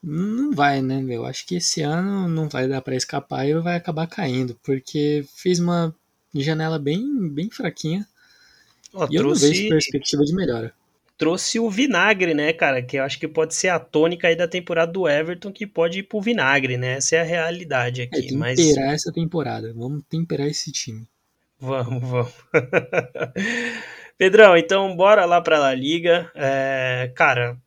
Não 0.00 0.52
vai, 0.52 0.80
né, 0.80 1.00
meu? 1.00 1.26
Acho 1.26 1.44
que 1.44 1.56
esse 1.56 1.82
ano 1.82 2.28
não 2.28 2.48
vai 2.48 2.68
dar 2.68 2.80
para 2.80 2.94
escapar 2.94 3.44
e 3.44 3.58
vai 3.58 3.74
acabar 3.74 4.06
caindo, 4.06 4.56
porque 4.62 5.26
fez 5.34 5.58
uma 5.58 5.92
janela 6.32 6.78
bem, 6.78 7.28
bem 7.28 7.50
fraquinha. 7.50 8.06
e 9.10 9.16
eu 9.16 9.22
trouxe... 9.22 9.46
não 9.46 9.52
vejo 9.52 9.68
perspectiva 9.68 10.24
de 10.24 10.32
melhora 10.32 10.72
trouxe 11.18 11.58
o 11.58 11.68
vinagre, 11.68 12.32
né, 12.32 12.52
cara? 12.52 12.80
Que 12.80 12.96
eu 12.96 13.02
acho 13.02 13.18
que 13.18 13.26
pode 13.26 13.52
ser 13.52 13.68
a 13.68 13.78
tônica 13.78 14.28
aí 14.28 14.36
da 14.36 14.46
temporada 14.46 14.92
do 14.92 15.08
Everton, 15.08 15.52
que 15.52 15.66
pode 15.66 15.98
ir 15.98 16.04
pro 16.04 16.20
vinagre, 16.20 16.78
né? 16.78 16.94
Essa 16.94 17.16
é 17.16 17.20
a 17.20 17.24
realidade 17.24 18.02
aqui. 18.02 18.16
É, 18.16 18.22
temperar 18.28 18.86
mas... 18.86 18.94
essa 18.94 19.12
temporada. 19.12 19.74
Vamos 19.74 20.04
temperar 20.08 20.46
esse 20.46 20.70
time. 20.70 21.06
Vamos, 21.60 22.08
vamos. 22.08 22.32
Pedrão, 24.16 24.56
então 24.56 24.96
bora 24.96 25.24
lá 25.24 25.40
pra 25.40 25.58
La 25.58 25.74
Liga. 25.74 26.30
É, 26.34 27.10
cara, 27.14 27.58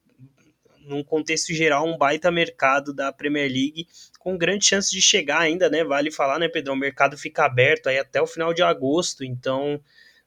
num 0.85 1.03
contexto 1.03 1.53
geral, 1.53 1.85
um 1.85 1.97
baita 1.97 2.31
mercado 2.31 2.93
da 2.93 3.11
Premier 3.11 3.51
League, 3.51 3.87
com 4.17 4.37
grande 4.37 4.65
chance 4.65 4.89
de 4.91 5.01
chegar 5.01 5.39
ainda, 5.39 5.69
né? 5.69 5.83
Vale 5.83 6.09
falar, 6.09 6.39
né, 6.39 6.47
Pedrão? 6.47 6.73
O 6.73 6.77
mercado 6.77 7.17
fica 7.17 7.45
aberto 7.45 7.87
aí 7.87 7.99
até 7.99 8.21
o 8.21 8.27
final 8.27 8.53
de 8.53 8.61
agosto, 8.61 9.25
então 9.25 9.81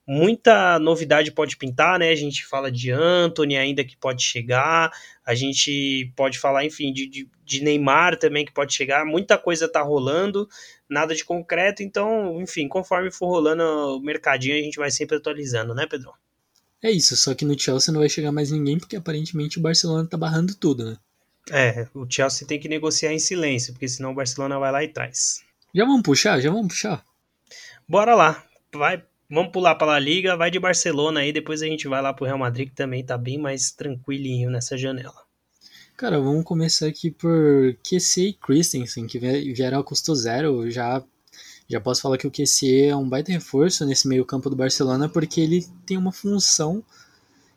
muita 0.06 0.78
novidade 0.78 1.30
pode 1.30 1.56
pintar, 1.56 1.98
né? 1.98 2.10
A 2.10 2.14
gente 2.14 2.44
fala 2.44 2.70
de 2.70 2.90
Anthony 2.90 3.56
ainda 3.56 3.84
que 3.84 3.96
pode 3.96 4.22
chegar, 4.22 4.92
a 5.24 5.34
gente 5.34 6.12
pode 6.14 6.38
falar, 6.38 6.64
enfim, 6.64 6.92
de, 6.92 7.06
de, 7.06 7.28
de, 7.44 7.62
Neymar 7.62 8.18
também 8.18 8.44
que 8.44 8.52
pode 8.52 8.74
chegar, 8.74 9.04
muita 9.04 9.38
coisa 9.38 9.68
tá 9.68 9.80
rolando, 9.80 10.48
nada 10.88 11.14
de 11.14 11.24
concreto, 11.24 11.82
então, 11.82 12.40
enfim, 12.40 12.68
conforme 12.68 13.10
for 13.10 13.28
rolando 13.28 13.62
o 13.62 14.00
mercadinho, 14.00 14.56
a 14.56 14.62
gente 14.62 14.76
vai 14.76 14.90
sempre 14.90 15.16
atualizando, 15.16 15.74
né, 15.74 15.86
Pedro? 15.88 16.12
É 16.82 16.90
isso, 16.90 17.16
só 17.16 17.34
que 17.34 17.46
no 17.46 17.58
Chelsea 17.58 17.92
não 17.92 18.00
vai 18.00 18.10
chegar 18.10 18.30
mais 18.30 18.50
ninguém, 18.50 18.78
porque 18.78 18.96
aparentemente 18.96 19.58
o 19.58 19.62
Barcelona 19.62 20.06
tá 20.06 20.18
barrando 20.18 20.54
tudo, 20.54 20.90
né? 20.90 20.98
É, 21.50 21.86
o 21.94 22.06
Chelsea 22.08 22.46
tem 22.46 22.60
que 22.60 22.68
negociar 22.68 23.12
em 23.12 23.18
silêncio, 23.18 23.72
porque 23.72 23.88
senão 23.88 24.12
o 24.12 24.14
Barcelona 24.14 24.58
vai 24.58 24.70
lá 24.70 24.84
e 24.84 24.88
traz. 24.88 25.42
Já 25.74 25.84
vamos 25.84 26.02
puxar? 26.02 26.40
Já 26.40 26.50
vamos 26.50 26.68
puxar? 26.68 27.04
Bora 27.88 28.14
lá, 28.14 28.44
vai 28.72 29.02
Vamos 29.28 29.52
pular 29.52 29.74
para 29.74 29.94
a 29.94 29.98
Liga, 29.98 30.36
vai 30.36 30.50
de 30.50 30.60
Barcelona 30.60 31.20
aí, 31.20 31.32
depois 31.32 31.62
a 31.62 31.66
gente 31.66 31.88
vai 31.88 32.02
lá 32.02 32.12
pro 32.12 32.26
Real 32.26 32.38
Madrid, 32.38 32.68
que 32.68 32.74
também 32.74 33.02
tá 33.02 33.16
bem 33.16 33.38
mais 33.38 33.70
tranquilinho 33.70 34.50
nessa 34.50 34.76
janela. 34.76 35.24
Cara, 35.96 36.20
vamos 36.20 36.44
começar 36.44 36.86
aqui 36.86 37.10
por 37.10 37.74
QC 37.82 38.28
e 38.28 38.32
Christensen, 38.34 39.06
que 39.06 39.18
vieram 39.18 39.78
a 39.78 39.84
custo 39.84 40.14
zero. 40.14 40.70
Já, 40.70 41.02
já 41.68 41.80
posso 41.80 42.02
falar 42.02 42.18
que 42.18 42.26
o 42.26 42.30
QC 42.30 42.88
é 42.88 42.96
um 42.96 43.08
baita 43.08 43.32
reforço 43.32 43.86
nesse 43.86 44.06
meio 44.06 44.26
campo 44.26 44.50
do 44.50 44.56
Barcelona, 44.56 45.08
porque 45.08 45.40
ele 45.40 45.66
tem 45.86 45.96
uma 45.96 46.12
função 46.12 46.84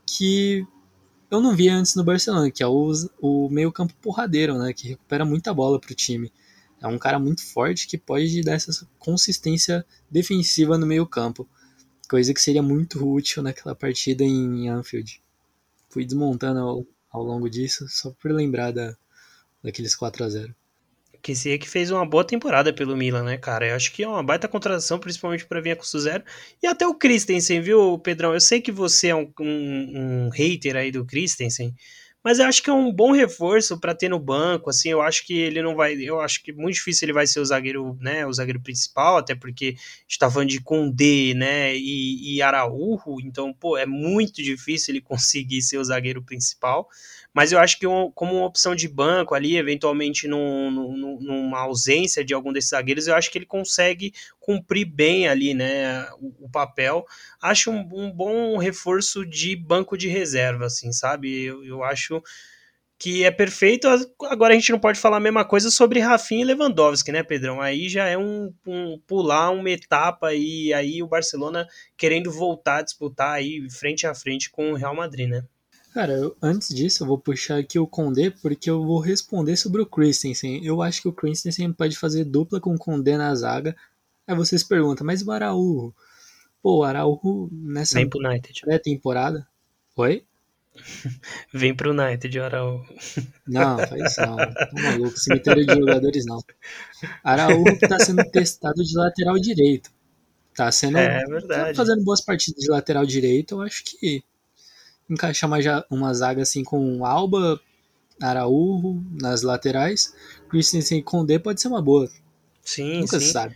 que 0.05 0.65
eu 1.29 1.41
não 1.41 1.53
via 1.53 1.75
antes 1.75 1.95
no 1.95 2.03
Barcelona, 2.03 2.49
que 2.49 2.63
é 2.63 2.67
o, 2.67 2.93
o 3.19 3.49
meio 3.49 3.71
campo 3.71 3.93
porradeiro, 4.01 4.57
né, 4.57 4.71
que 4.71 4.87
recupera 4.87 5.25
muita 5.25 5.53
bola 5.53 5.79
pro 5.79 5.93
time. 5.93 6.31
É 6.81 6.87
um 6.87 6.97
cara 6.97 7.19
muito 7.19 7.43
forte 7.43 7.87
que 7.87 7.97
pode 7.97 8.41
dar 8.41 8.53
essa 8.53 8.87
consistência 8.97 9.85
defensiva 10.09 10.77
no 10.77 10.85
meio 10.85 11.05
campo 11.05 11.47
coisa 12.07 12.33
que 12.33 12.41
seria 12.41 12.63
muito 12.63 13.05
útil 13.07 13.43
naquela 13.43 13.75
partida 13.75 14.23
em 14.23 14.69
Anfield. 14.69 15.21
Fui 15.89 16.05
desmontando 16.05 16.59
ao, 16.59 16.85
ao 17.11 17.23
longo 17.23 17.49
disso, 17.49 17.87
só 17.89 18.11
por 18.11 18.31
lembrar 18.31 18.71
da, 18.71 18.95
daqueles 19.63 19.95
4 19.95 20.23
a 20.23 20.29
0 20.29 20.55
que 21.27 21.35
se 21.35 21.51
é 21.51 21.57
que 21.57 21.67
fez 21.67 21.91
uma 21.91 22.05
boa 22.05 22.23
temporada 22.23 22.71
pelo 22.71 22.95
Milan, 22.95 23.23
né, 23.23 23.37
cara? 23.37 23.67
Eu 23.67 23.75
acho 23.75 23.91
que 23.91 24.01
é 24.01 24.07
uma 24.07 24.23
baita 24.23 24.47
contratação, 24.47 24.97
principalmente 24.97 25.45
para 25.45 25.59
vir 25.59 25.71
a 25.71 25.75
custo 25.75 25.99
zero. 25.99 26.23
E 26.63 26.67
até 26.67 26.87
o 26.87 26.93
Christensen, 26.93 27.59
viu, 27.59 27.99
Pedrão? 27.99 28.33
Eu 28.33 28.39
sei 28.39 28.61
que 28.61 28.71
você 28.71 29.09
é 29.09 29.15
um, 29.15 29.29
um, 29.37 30.27
um 30.27 30.29
hater 30.29 30.77
aí 30.77 30.89
do 30.89 31.03
Christensen, 31.05 31.75
mas 32.23 32.39
eu 32.39 32.45
acho 32.45 32.61
que 32.61 32.69
é 32.69 32.73
um 32.73 32.91
bom 32.91 33.11
reforço 33.11 33.79
para 33.79 33.95
ter 33.95 34.09
no 34.09 34.19
banco, 34.19 34.69
assim, 34.69 34.89
eu 34.89 35.01
acho 35.01 35.25
que 35.25 35.33
ele 35.33 35.61
não 35.61 35.75
vai, 35.75 35.93
eu 35.93 36.19
acho 36.19 36.43
que 36.43 36.51
muito 36.51 36.75
difícil 36.75 37.05
ele 37.05 37.13
vai 37.13 37.25
ser 37.25 37.39
o 37.39 37.45
zagueiro, 37.45 37.97
né, 38.01 38.25
o 38.25 38.33
zagueiro 38.33 38.59
principal, 38.59 39.17
até 39.17 39.35
porque 39.35 39.75
está 40.07 40.29
falando 40.29 40.49
de 40.49 40.61
Condé, 40.61 41.33
né, 41.33 41.75
e, 41.75 42.35
e 42.35 42.41
Araújo, 42.41 43.17
então, 43.21 43.53
pô, 43.53 43.77
é 43.77 43.85
muito 43.85 44.41
difícil 44.43 44.93
ele 44.93 45.01
conseguir 45.01 45.61
ser 45.61 45.77
o 45.77 45.83
zagueiro 45.83 46.21
principal, 46.21 46.89
mas 47.37 47.51
eu 47.51 47.59
acho 47.59 47.77
que 47.77 47.85
um, 47.85 48.09
como 48.15 48.33
uma 48.33 48.47
opção 48.47 48.73
de 48.73 48.87
banco 48.87 49.35
ali, 49.35 49.57
eventualmente 49.57 50.27
num, 50.27 50.71
num, 50.71 51.19
numa 51.21 51.59
ausência 51.59 52.25
de 52.25 52.33
algum 52.33 52.51
desses 52.51 52.71
zagueiros, 52.71 53.05
eu 53.05 53.13
acho 53.13 53.29
que 53.29 53.37
ele 53.37 53.45
consegue 53.45 54.11
cumprir 54.39 54.85
bem 54.85 55.27
ali, 55.27 55.53
né, 55.53 56.09
o, 56.19 56.45
o 56.45 56.49
papel. 56.49 57.05
Acho 57.39 57.69
um, 57.69 57.87
um, 57.93 58.11
bom 58.11 58.57
reforço 58.57 59.23
de 59.23 59.55
banco 59.55 59.95
de 59.95 60.07
reserva, 60.07 60.65
assim, 60.65 60.91
sabe? 60.91 61.43
Eu, 61.43 61.63
eu 61.63 61.83
acho 61.83 62.23
que 62.97 63.23
é 63.23 63.29
perfeito. 63.29 63.87
Agora 64.23 64.55
a 64.55 64.55
gente 64.55 64.71
não 64.71 64.79
pode 64.79 64.99
falar 64.99 65.17
a 65.17 65.19
mesma 65.19 65.45
coisa 65.45 65.69
sobre 65.69 65.99
Rafinha 65.99 66.41
e 66.41 66.45
Lewandowski, 66.45 67.11
né, 67.11 67.21
Pedrão? 67.21 67.61
Aí 67.61 67.87
já 67.87 68.07
é 68.07 68.17
um, 68.17 68.51
um 68.65 68.99
pular 69.05 69.51
uma 69.51 69.69
etapa 69.69 70.33
e 70.33 70.73
aí 70.73 71.03
o 71.03 71.07
Barcelona 71.07 71.67
querendo 71.95 72.31
voltar 72.31 72.77
a 72.77 72.81
disputar 72.81 73.33
aí 73.33 73.69
frente 73.69 74.07
a 74.07 74.15
frente 74.15 74.49
com 74.49 74.71
o 74.71 74.75
Real 74.75 74.95
Madrid, 74.95 75.29
né? 75.29 75.43
Cara, 75.97 76.13
eu, 76.13 76.37
antes 76.39 76.69
disso, 76.69 77.01
eu 77.01 77.07
vou 77.07 77.17
puxar 77.17 77.57
aqui 77.57 77.79
o 77.79 77.87
Condé, 77.87 78.29
porque 78.29 78.69
eu 78.69 78.85
vou 78.85 78.99
responder 78.99 79.57
sobre 79.57 79.81
o 79.81 79.85
Christensen. 79.87 80.63
Eu 80.63 80.83
acho 80.83 81.01
que 81.01 81.07
o 81.07 81.11
Christensen 81.11 81.73
pode 81.73 81.97
fazer 81.97 82.23
dupla 82.23 82.61
com 82.61 82.75
o 82.75 82.77
Condé 82.77 83.17
na 83.17 83.33
zaga. 83.33 83.75
Aí 84.27 84.35
vocês 84.35 84.63
perguntam, 84.63 85.03
mas 85.07 85.25
o 85.25 85.31
Araújo? 85.31 85.91
Pô, 86.61 86.81
o 86.81 86.83
Araújo 86.83 87.49
nessa 87.51 87.95
Vem 87.95 88.07
pro 88.07 88.19
United. 88.19 88.61
pré-temporada... 88.61 89.47
Oi? 89.95 90.23
Vem 91.51 91.75
pro 91.75 91.99
United, 91.99 92.41
Araújo. 92.41 92.85
Não, 93.47 93.79
faz 93.79 94.11
isso 94.11 94.21
não. 94.21 94.37
Tá 94.37 94.69
maluco, 94.73 95.17
cemitério 95.17 95.65
de 95.65 95.73
jogadores 95.73 96.25
não. 96.27 96.39
Araújo 97.23 97.79
tá 97.79 97.97
sendo 97.97 98.23
testado 98.29 98.83
de 98.83 98.95
lateral 98.95 99.39
direito. 99.39 99.89
Tá 100.53 100.71
sendo... 100.71 100.99
É 100.99 101.25
verdade. 101.25 101.69
Tá 101.69 101.73
fazendo 101.73 102.03
boas 102.03 102.21
partidas 102.21 102.63
de 102.63 102.69
lateral 102.69 103.03
direito, 103.03 103.55
eu 103.55 103.61
acho 103.61 103.83
que 103.83 104.23
encaixar 105.09 105.49
uma, 105.49 105.85
uma 105.89 106.13
zaga 106.13 106.41
assim 106.41 106.63
com 106.63 107.05
Alba, 107.05 107.59
Araújo 108.21 109.03
nas 109.11 109.41
laterais, 109.41 110.13
Christensen 110.49 110.99
e 110.99 111.03
Condé 111.03 111.39
pode 111.39 111.61
ser 111.61 111.67
uma 111.67 111.81
boa. 111.81 112.09
Sim, 112.63 113.01
Nunca 113.01 113.19
sim. 113.19 113.25
se 113.25 113.31
sabe. 113.31 113.55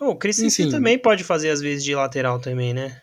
Oh, 0.00 0.10
o 0.10 0.16
Christensen 0.16 0.66
Enfim, 0.66 0.76
também 0.76 0.98
pode 0.98 1.24
fazer 1.24 1.50
às 1.50 1.60
vezes 1.60 1.84
de 1.84 1.94
lateral 1.94 2.38
também, 2.38 2.72
né? 2.72 3.00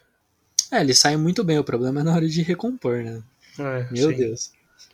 É, 0.71 0.81
ele 0.81 0.93
sai 0.93 1.17
muito 1.17 1.43
bem, 1.43 1.59
o 1.59 1.63
problema 1.63 2.01
é 2.01 2.03
na 2.03 2.13
hora 2.13 2.27
de 2.27 2.41
recompor, 2.41 3.03
né? 3.03 3.21
É, 3.59 3.87
Meu 3.91 4.11
sim. 4.11 4.17
Deus. 4.17 4.51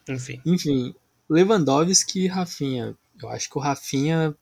Enfim. 0.08 0.42
Enfim, 0.46 0.96
Lewandowski 1.30 2.26
e 2.26 2.28
Rafinha. 2.28 2.96
Eu 3.22 3.30
acho 3.30 3.50
que 3.50 3.58
o 3.58 3.62
Rafinha, 3.62 4.36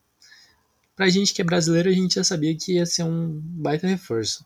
pra 0.96 1.08
gente 1.08 1.34
que 1.34 1.42
é 1.42 1.44
brasileiro, 1.44 1.88
a 1.88 1.92
gente 1.92 2.14
já 2.14 2.24
sabia 2.24 2.56
que 2.56 2.74
ia 2.74 2.86
ser 2.86 3.04
um 3.04 3.40
baita 3.42 3.86
reforço. 3.86 4.44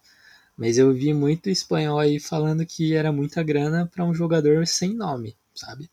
Mas 0.56 0.78
eu 0.78 0.92
vi 0.92 1.14
muito 1.14 1.50
espanhol 1.50 1.98
aí 1.98 2.20
falando 2.20 2.66
que 2.66 2.94
era 2.94 3.12
muita 3.12 3.42
grana 3.42 3.86
para 3.86 4.04
um 4.04 4.14
jogador 4.14 4.66
sem 4.66 4.94
nome, 4.94 5.36
sabe? 5.54 5.90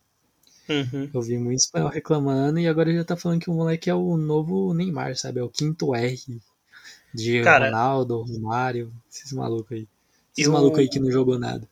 Uhum. 0.70 1.10
Eu 1.14 1.22
vi 1.22 1.38
muito 1.38 1.60
espanhol 1.60 1.90
reclamando 1.90 2.60
e 2.60 2.68
agora 2.68 2.94
já 2.94 3.04
tá 3.06 3.16
falando 3.16 3.40
que 3.42 3.50
o 3.50 3.54
moleque 3.54 3.90
é 3.90 3.94
o 3.96 4.18
novo 4.18 4.74
Neymar, 4.74 5.16
sabe? 5.18 5.40
É 5.40 5.44
o 5.44 5.50
quinto 5.50 5.96
R 5.96 6.42
de 7.14 7.44
Cara, 7.44 7.66
Ronaldo, 7.66 8.22
Romário, 8.24 8.94
esses 9.12 9.32
malucos 9.34 9.78
aí. 9.78 9.88
Esses 10.34 10.48
eu- 10.48 10.54
malucos 10.54 10.80
aí 10.80 10.90
que 10.90 11.00
não 11.00 11.12
jogou 11.12 11.40
nada. 11.40 11.68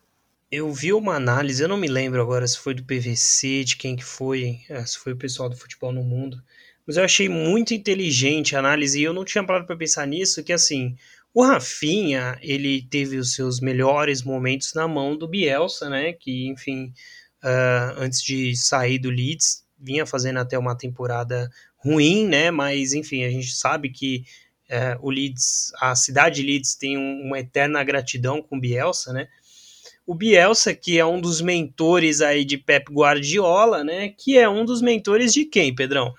Eu 0.51 0.71
vi 0.73 0.93
uma 0.93 1.15
análise, 1.15 1.61
eu 1.63 1.67
não 1.67 1.77
me 1.77 1.87
lembro 1.87 2.21
agora 2.21 2.47
se 2.47 2.57
foi 2.57 2.73
do 2.75 2.83
PVC, 2.83 3.63
de 3.63 3.75
quem 3.77 3.95
que 3.95 4.03
foi, 4.03 4.61
eh, 4.69 4.85
se 4.85 4.97
foi 4.97 5.13
o 5.13 5.17
pessoal 5.17 5.49
do 5.49 5.55
futebol 5.57 5.91
no 5.91 6.03
mundo, 6.03 6.41
mas 6.85 6.97
eu 6.97 7.03
achei 7.03 7.29
muito 7.29 7.73
inteligente 7.73 8.55
a 8.55 8.59
análise 8.59 8.99
e 8.99 9.03
eu 9.03 9.13
não 9.13 9.25
tinha 9.25 9.43
parado 9.43 9.65
para 9.67 9.77
pensar 9.77 10.05
nisso, 10.07 10.43
que 10.43 10.51
assim, 10.53 10.95
o 11.33 11.43
Rafinha, 11.43 12.37
ele 12.41 12.81
teve 12.89 13.17
os 13.17 13.33
seus 13.33 13.59
melhores 13.59 14.23
momentos 14.23 14.73
na 14.73 14.87
mão 14.87 15.17
do 15.17 15.27
Bielsa, 15.27 15.89
né, 15.89 16.13
que 16.13 16.47
enfim, 16.47 16.93
ah, 17.41 17.95
antes 17.97 18.21
de 18.21 18.55
sair 18.55 18.99
do 18.99 19.09
Leeds, 19.09 19.63
vinha 19.77 20.05
fazendo 20.05 20.39
até 20.39 20.57
uma 20.57 20.75
temporada 20.77 21.49
ruim, 21.77 22.27
né, 22.27 22.51
mas 22.51 22.93
enfim, 22.93 23.23
a 23.23 23.29
gente 23.29 23.51
sabe 23.53 23.89
que 23.89 24.23
eh, 24.71 24.97
o 25.01 25.09
Leeds, 25.09 25.71
a 25.81 25.95
cidade 25.95 26.41
de 26.41 26.47
Leeds 26.47 26.75
tem 26.75 26.95
um- 26.97 27.21
uma 27.25 27.39
eterna 27.39 27.83
gratidão 27.83 28.41
com 28.41 28.57
o 28.57 28.59
Bielsa, 28.59 29.11
né, 29.13 29.27
o 30.05 30.15
Bielsa, 30.15 30.73
que 30.73 30.97
é 30.97 31.05
um 31.05 31.21
dos 31.21 31.39
mentores 31.39 32.19
aí 32.19 32.43
de 32.43 32.57
Pep 32.57 32.91
Guardiola, 32.91 33.83
né? 33.83 34.09
Que 34.09 34.39
é 34.39 34.49
um 34.49 34.65
dos 34.65 34.81
mentores 34.81 35.31
de 35.31 35.45
quem, 35.45 35.75
Pedrão? 35.75 36.15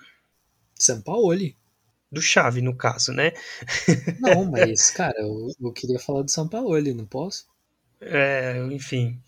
Sampaoli. 0.79 1.57
Do 2.11 2.21
Xavi, 2.21 2.61
no 2.61 2.75
caso, 2.75 3.13
né? 3.13 3.31
Não, 4.17 4.45
mas, 4.49 4.89
cara, 4.89 5.19
eu, 5.19 5.49
eu 5.59 5.73
queria 5.73 5.99
falar 5.99 6.21
do 6.23 6.31
Sampaoli, 6.31 6.93
não 6.93 7.05
posso? 7.05 7.45
É, 7.99 8.57
enfim. 8.71 9.19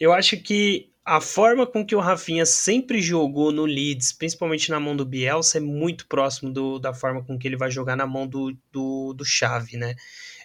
Eu 0.00 0.12
acho 0.12 0.38
que 0.42 0.90
a 1.04 1.20
forma 1.20 1.66
com 1.66 1.84
que 1.86 1.96
o 1.96 2.00
Rafinha 2.00 2.46
sempre 2.46 3.00
jogou 3.02 3.52
no 3.52 3.64
Leeds, 3.66 4.12
principalmente 4.12 4.70
na 4.70 4.80
mão 4.80 4.96
do 4.96 5.04
Bielsa, 5.06 5.58
é 5.58 5.60
muito 5.60 6.06
próximo 6.08 6.52
do- 6.52 6.78
da 6.78 6.94
forma 6.94 7.24
com 7.24 7.38
que 7.38 7.48
ele 7.48 7.56
vai 7.56 7.70
jogar 7.70 7.96
na 7.96 8.06
mão 8.06 8.26
do, 8.26 8.56
do, 8.72 9.14
do 9.14 9.24
Xavi, 9.24 9.76
né? 9.76 9.94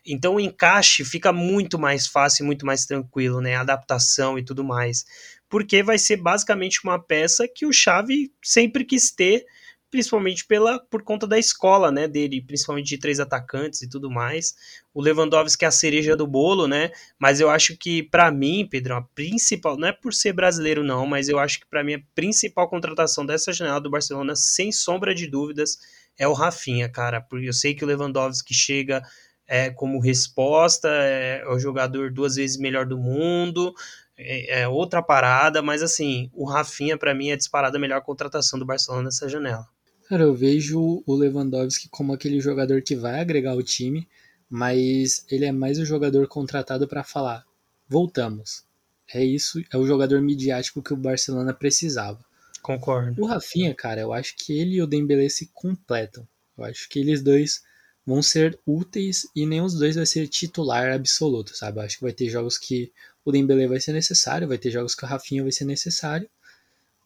Então 0.06 0.36
o 0.36 0.42
encaixe 0.42 1.06
fica 1.06 1.34
muito 1.34 1.80
mais 1.80 2.08
fácil, 2.08 2.46
muito 2.46 2.66
mais 2.66 2.86
tranquilo, 2.86 3.42
né? 3.42 3.56
A 3.56 3.62
adaptação 3.62 4.40
e 4.40 4.44
tudo 4.46 4.64
mais. 4.64 5.06
Porque 5.50 5.84
vai 5.84 5.98
ser 6.00 6.18
basicamente 6.18 6.82
uma 6.84 7.00
peça 7.00 7.48
que 7.48 7.66
o 7.66 7.74
Xavi 7.74 8.32
sempre 8.44 8.86
quis 8.86 9.12
ter, 9.12 9.46
principalmente 9.92 10.46
pela, 10.48 10.80
por 10.90 11.04
conta 11.04 11.28
da 11.28 11.38
escola, 11.38 11.92
né, 11.92 12.08
dele, 12.08 12.42
principalmente 12.42 12.88
de 12.88 12.98
três 12.98 13.20
atacantes 13.20 13.82
e 13.82 13.90
tudo 13.90 14.10
mais. 14.10 14.56
O 14.94 15.02
Lewandowski 15.02 15.66
é 15.66 15.68
a 15.68 15.72
cereja 15.72 16.16
do 16.16 16.26
bolo, 16.26 16.68
né? 16.68 16.92
Mas 17.20 17.40
eu 17.42 17.50
acho 17.50 17.78
que, 17.78 18.02
pra 18.04 18.32
mim, 18.32 18.68
Pedro, 18.70 18.96
a 18.96 19.02
principal, 19.02 19.78
não 19.78 19.90
é 19.90 19.92
por 19.92 20.14
ser 20.14 20.34
brasileiro, 20.34 20.84
não, 20.84 21.06
mas 21.06 21.30
eu 21.30 21.38
acho 21.38 21.60
que 21.60 21.68
pra 21.68 21.84
mim 21.84 21.96
a 21.96 22.02
principal 22.16 22.70
contratação 22.70 23.26
dessa 23.26 23.52
janela 23.54 23.82
do 23.82 23.90
Barcelona, 23.92 24.36
sem 24.36 24.72
sombra 24.72 25.14
de 25.14 25.28
dúvidas, 25.28 25.78
é 26.18 26.28
o 26.28 26.34
Rafinha, 26.34 26.90
cara. 26.90 27.22
Porque 27.22 27.48
eu 27.50 27.54
sei 27.54 27.74
que 27.76 27.84
o 27.84 27.88
Lewandowski 27.88 28.54
chega 28.54 29.04
é, 29.48 29.70
como 29.70 30.00
resposta, 30.00 30.88
é, 30.90 31.42
é 31.42 31.50
o 31.50 31.60
jogador 31.60 32.12
duas 32.12 32.36
vezes 32.36 32.58
melhor 32.58 32.86
do 32.86 32.98
mundo. 32.98 33.74
é, 34.18 34.62
é 34.62 34.68
outra 34.68 35.02
parada, 35.02 35.62
mas 35.62 35.82
assim, 35.84 36.30
o 36.34 36.46
Rafinha 36.46 36.98
para 36.98 37.14
mim 37.14 37.30
é 37.32 37.36
disparada 37.36 37.78
a 37.78 37.82
melhor 37.82 38.02
contratação 38.02 38.58
do 38.60 38.66
Barcelona 38.66 39.04
nessa 39.06 39.28
janela. 39.28 39.68
Cara, 40.12 40.24
eu 40.24 40.36
vejo 40.36 41.02
o 41.08 41.16
Lewandowski 41.16 41.88
como 41.88 42.12
aquele 42.12 42.42
jogador 42.42 42.82
que 42.82 42.98
vai 42.98 43.22
agregar 43.22 43.56
o 43.56 43.64
time, 43.64 44.06
mas 44.50 45.26
ele 45.32 45.46
é 45.46 45.54
mais 45.54 45.80
o 45.80 45.86
jogador 45.86 46.28
contratado 46.28 46.86
para 46.86 47.02
falar: 47.02 47.46
voltamos. 47.88 48.66
É 49.14 49.24
isso, 49.24 49.64
é 49.72 49.78
o 49.78 49.88
jogador 49.88 50.22
midiático 50.22 50.84
que 50.84 50.92
o 50.92 50.98
Barcelona 50.98 51.54
precisava. 51.54 52.20
Concordo. 52.62 53.24
O 53.24 53.26
Rafinha, 53.26 53.74
cara, 53.74 54.02
eu 54.02 54.12
acho 54.12 54.36
que 54.36 54.52
ele 54.52 54.76
e 54.76 54.82
o 54.82 54.86
Dembélé 54.86 55.30
se 55.30 55.50
completam. 55.54 56.28
Eu 56.58 56.66
acho 56.66 56.90
que 56.90 57.00
eles 57.00 57.24
dois 57.24 57.64
vão 58.06 58.22
ser 58.22 58.60
úteis 58.68 59.26
e 59.34 59.46
nenhum 59.46 59.64
dos 59.64 59.80
dois 59.80 59.96
vai 59.96 60.06
ser 60.06 60.28
titular 60.28 60.92
absoluto, 60.92 61.56
sabe? 61.56 61.80
Eu 61.80 61.84
acho 61.84 61.96
que 61.96 62.04
vai 62.04 62.12
ter 62.12 62.30
jogos 62.30 62.58
que 62.58 62.92
o 63.24 63.32
Dembélé 63.32 63.66
vai 63.66 63.80
ser 63.80 63.94
necessário, 63.94 64.46
vai 64.46 64.58
ter 64.58 64.72
jogos 64.72 64.94
que 64.94 65.06
o 65.06 65.08
Rafinha 65.08 65.42
vai 65.42 65.54
ser 65.54 65.64
necessário, 65.64 66.30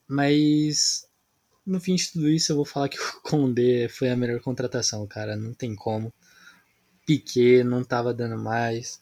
mas 0.08 1.06
no 1.66 1.80
fim 1.80 1.96
de 1.96 2.12
tudo 2.12 2.30
isso 2.30 2.52
eu 2.52 2.56
vou 2.56 2.66
falar 2.66 2.90
que 2.90 3.00
o 3.00 3.02
Condé 3.24 3.88
foi 3.88 4.10
a 4.10 4.16
melhor 4.16 4.40
contratação, 4.40 5.06
cara, 5.08 5.36
não 5.36 5.54
tem 5.54 5.76
como. 5.76 6.14
Piquet 7.06 7.64
não 7.64 7.84
tava 7.84 8.14
dando 8.14 8.38
mais. 8.38 9.00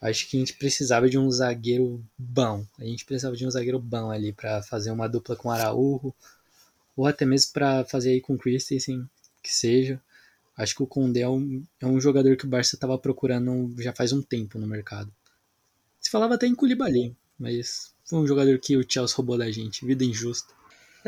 Acho 0.00 0.28
que 0.28 0.36
a 0.36 0.40
gente 0.40 0.54
precisava 0.54 1.08
de 1.08 1.18
um 1.18 1.30
zagueiro 1.30 2.04
bom. 2.16 2.64
A 2.78 2.84
gente 2.84 3.04
precisava 3.04 3.36
de 3.36 3.46
um 3.46 3.50
zagueiro 3.50 3.80
bom 3.80 4.10
ali 4.10 4.32
para 4.32 4.62
fazer 4.62 4.90
uma 4.90 5.08
dupla 5.08 5.34
com 5.34 5.50
Araújo, 5.50 6.14
ou 6.96 7.06
até 7.06 7.24
mesmo 7.24 7.52
para 7.52 7.84
fazer 7.84 8.10
aí 8.10 8.20
com 8.20 8.38
Christensen, 8.38 9.08
que 9.42 9.52
seja. 9.52 10.00
Acho 10.56 10.74
que 10.74 10.82
o 10.82 10.86
Condé 10.86 11.20
é 11.20 11.28
um, 11.28 11.64
é 11.80 11.86
um 11.86 12.00
jogador 12.00 12.36
que 12.36 12.44
o 12.44 12.48
Barça 12.48 12.74
estava 12.74 12.98
procurando 12.98 13.74
já 13.78 13.92
faz 13.92 14.12
um 14.12 14.22
tempo 14.22 14.58
no 14.58 14.66
mercado. 14.66 15.12
Se 16.00 16.10
falava 16.10 16.34
até 16.34 16.46
em 16.46 16.54
Koulibaly, 16.54 17.16
mas 17.38 17.92
foi 18.04 18.18
um 18.20 18.26
jogador 18.26 18.58
que 18.58 18.76
o 18.76 18.84
Chelsea 18.88 19.16
roubou 19.16 19.38
da 19.38 19.50
gente. 19.50 19.84
Vida 19.84 20.04
injusta. 20.04 20.57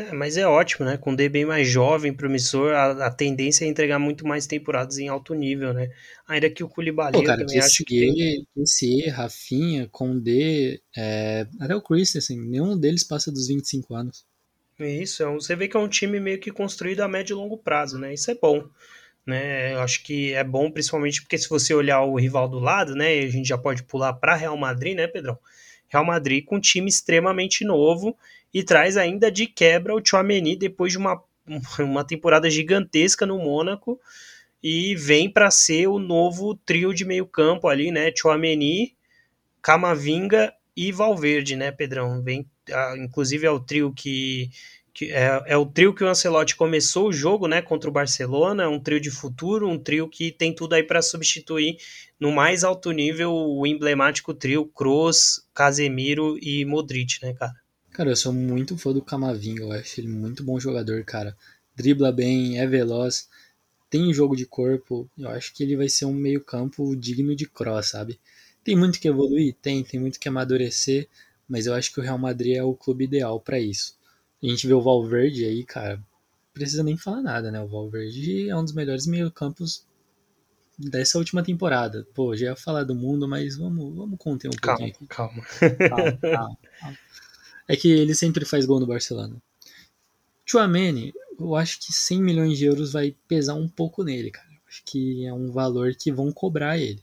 É, 0.09 0.13
mas 0.13 0.37
é 0.37 0.47
ótimo, 0.47 0.85
né? 0.85 0.97
Com 0.97 1.11
o 1.11 1.15
D 1.15 1.29
bem 1.29 1.45
mais 1.45 1.67
jovem, 1.67 2.13
promissor, 2.13 2.73
a, 2.73 3.07
a, 3.07 3.11
tendência 3.11 3.65
é 3.65 3.67
entregar 3.67 3.99
muito 3.99 4.25
mais 4.25 4.47
temporadas 4.47 4.97
em 4.97 5.07
alto 5.07 5.33
nível, 5.35 5.73
né? 5.73 5.91
Ainda 6.27 6.49
que 6.49 6.63
o 6.63 6.69
Koulibaly 6.69 7.13
Pô, 7.13 7.23
cara, 7.23 7.41
eu 7.41 7.45
também 7.45 7.61
acho 7.61 7.83
que 7.83 7.99
tem... 7.99 8.47
esse 8.57 9.07
Rafinha, 9.09 9.87
Condé, 9.91 10.79
é, 10.95 11.45
até 11.59 11.75
o 11.75 11.81
Christensen, 11.81 12.39
nenhum 12.39 12.77
deles 12.77 13.03
passa 13.03 13.31
dos 13.31 13.47
25 13.47 13.93
anos. 13.93 14.25
Isso, 14.79 15.21
é 15.21 15.29
um, 15.29 15.39
você 15.39 15.55
vê 15.55 15.67
que 15.67 15.77
é 15.77 15.79
um 15.79 15.87
time 15.87 16.19
meio 16.19 16.39
que 16.39 16.51
construído 16.51 17.01
a 17.01 17.07
médio 17.07 17.35
e 17.35 17.37
longo 17.37 17.57
prazo, 17.57 17.99
né? 17.99 18.13
Isso 18.13 18.31
é 18.31 18.35
bom. 18.35 18.67
Né, 19.23 19.75
eu 19.75 19.81
acho 19.81 20.01
que 20.03 20.33
é 20.33 20.43
bom, 20.43 20.71
principalmente 20.71 21.21
porque 21.21 21.37
se 21.37 21.47
você 21.47 21.75
olhar 21.75 22.01
o 22.01 22.15
rival 22.15 22.49
do 22.49 22.57
lado, 22.57 22.95
né, 22.95 23.19
a 23.19 23.29
gente 23.29 23.47
já 23.47 23.57
pode 23.57 23.83
pular 23.83 24.13
para 24.13 24.35
Real 24.35 24.57
Madrid, 24.57 24.97
né, 24.97 25.05
Pedrão? 25.05 25.37
Real 25.87 26.03
Madrid 26.03 26.43
com 26.43 26.55
um 26.55 26.59
time 26.59 26.89
extremamente 26.89 27.63
novo 27.63 28.17
e 28.53 28.63
traz 28.63 28.97
ainda 28.97 29.31
de 29.31 29.47
quebra 29.47 29.95
o 29.95 30.01
Chouameni 30.03 30.55
depois 30.55 30.91
de 30.91 30.97
uma, 30.97 31.21
uma 31.79 32.03
temporada 32.03 32.49
gigantesca 32.49 33.25
no 33.25 33.37
Mônaco 33.37 33.99
e 34.63 34.95
vem 34.95 35.29
para 35.29 35.49
ser 35.49 35.87
o 35.87 35.97
novo 35.97 36.55
trio 36.55 36.93
de 36.93 37.03
meio 37.03 37.25
campo 37.25 37.67
ali, 37.67 37.91
né? 37.91 38.11
Chouameni, 38.15 38.95
Camavinga 39.61 40.53
e 40.75 40.91
Valverde, 40.91 41.55
né, 41.55 41.71
Pedrão? 41.71 42.21
Vem, 42.21 42.47
inclusive 42.97 43.45
é 43.45 43.51
o 43.51 43.59
trio 43.59 43.91
que, 43.91 44.49
que 44.93 45.11
é, 45.11 45.41
é, 45.47 45.57
o 45.57 45.65
trio 45.65 45.93
que 45.93 46.03
o 46.03 46.07
Ancelotti 46.07 46.55
começou 46.55 47.09
o 47.09 47.13
jogo, 47.13 47.47
né, 47.47 47.61
contra 47.61 47.89
o 47.89 47.93
Barcelona, 47.93 48.69
um 48.69 48.79
trio 48.79 48.99
de 48.99 49.09
futuro, 49.09 49.67
um 49.67 49.79
trio 49.79 50.07
que 50.07 50.31
tem 50.31 50.53
tudo 50.53 50.73
aí 50.73 50.83
para 50.83 51.01
substituir 51.01 51.77
no 52.19 52.31
mais 52.31 52.63
alto 52.63 52.91
nível 52.91 53.33
o 53.33 53.65
emblemático 53.65 54.33
trio 54.33 54.65
Kroos, 54.65 55.47
Casemiro 55.53 56.37
e 56.39 56.63
Modric, 56.65 57.19
né, 57.23 57.33
cara? 57.33 57.53
Cara, 57.91 58.09
eu 58.09 58.15
sou 58.15 58.31
muito 58.31 58.77
fã 58.77 58.93
do 58.93 59.01
Camavinga, 59.01 59.63
eu 59.63 59.71
acho 59.73 59.99
ele 59.99 60.07
muito 60.07 60.43
bom 60.43 60.57
jogador, 60.59 61.03
cara. 61.03 61.35
Dribla 61.75 62.11
bem, 62.11 62.57
é 62.57 62.65
veloz, 62.65 63.27
tem 63.89 64.13
jogo 64.13 64.35
de 64.35 64.45
corpo, 64.45 65.09
eu 65.17 65.29
acho 65.29 65.53
que 65.53 65.61
ele 65.61 65.75
vai 65.75 65.89
ser 65.89 66.05
um 66.05 66.13
meio-campo 66.13 66.95
digno 66.95 67.35
de 67.35 67.45
cross, 67.45 67.89
sabe? 67.89 68.17
Tem 68.63 68.77
muito 68.77 68.99
que 68.99 69.09
evoluir? 69.09 69.55
Tem, 69.61 69.83
tem 69.83 69.99
muito 69.99 70.19
que 70.19 70.29
amadurecer, 70.29 71.09
mas 71.49 71.65
eu 71.65 71.73
acho 71.73 71.91
que 71.91 71.99
o 71.99 72.03
Real 72.03 72.17
Madrid 72.17 72.55
é 72.55 72.63
o 72.63 72.73
clube 72.73 73.03
ideal 73.03 73.41
para 73.41 73.59
isso. 73.59 73.97
A 74.41 74.47
gente 74.47 74.65
vê 74.65 74.73
o 74.73 74.81
Valverde 74.81 75.43
aí, 75.43 75.65
cara, 75.65 76.01
precisa 76.53 76.83
nem 76.83 76.95
falar 76.95 77.21
nada, 77.21 77.51
né? 77.51 77.61
O 77.61 77.67
Valverde 77.67 78.49
é 78.49 78.55
um 78.55 78.63
dos 78.63 78.73
melhores 78.73 79.05
meio-campos 79.05 79.85
dessa 80.79 81.17
última 81.17 81.43
temporada. 81.43 82.07
Pô, 82.13 82.35
já 82.35 82.47
ia 82.47 82.55
falar 82.55 82.85
do 82.85 82.95
mundo, 82.95 83.27
mas 83.27 83.57
vamos, 83.57 83.93
vamos 83.95 84.17
conter 84.17 84.47
um 84.47 84.51
calma, 84.51 84.77
pouquinho 84.77 84.95
aqui. 84.95 85.07
Calma, 85.07 85.43
calma. 85.89 86.17
calma, 86.21 86.57
calma. 86.79 86.97
É 87.67 87.75
que 87.75 87.91
ele 87.91 88.13
sempre 88.15 88.45
faz 88.45 88.65
gol 88.65 88.79
no 88.79 88.87
Barcelona. 88.87 89.35
Chouameni, 90.45 91.13
eu 91.39 91.55
acho 91.55 91.79
que 91.79 91.93
100 91.93 92.21
milhões 92.21 92.57
de 92.57 92.65
euros 92.65 92.91
vai 92.91 93.15
pesar 93.27 93.53
um 93.55 93.67
pouco 93.67 94.03
nele, 94.03 94.31
cara. 94.31 94.49
Acho 94.67 94.83
que 94.85 95.25
é 95.25 95.33
um 95.33 95.51
valor 95.51 95.93
que 95.95 96.11
vão 96.11 96.31
cobrar 96.31 96.77
ele. 96.77 97.01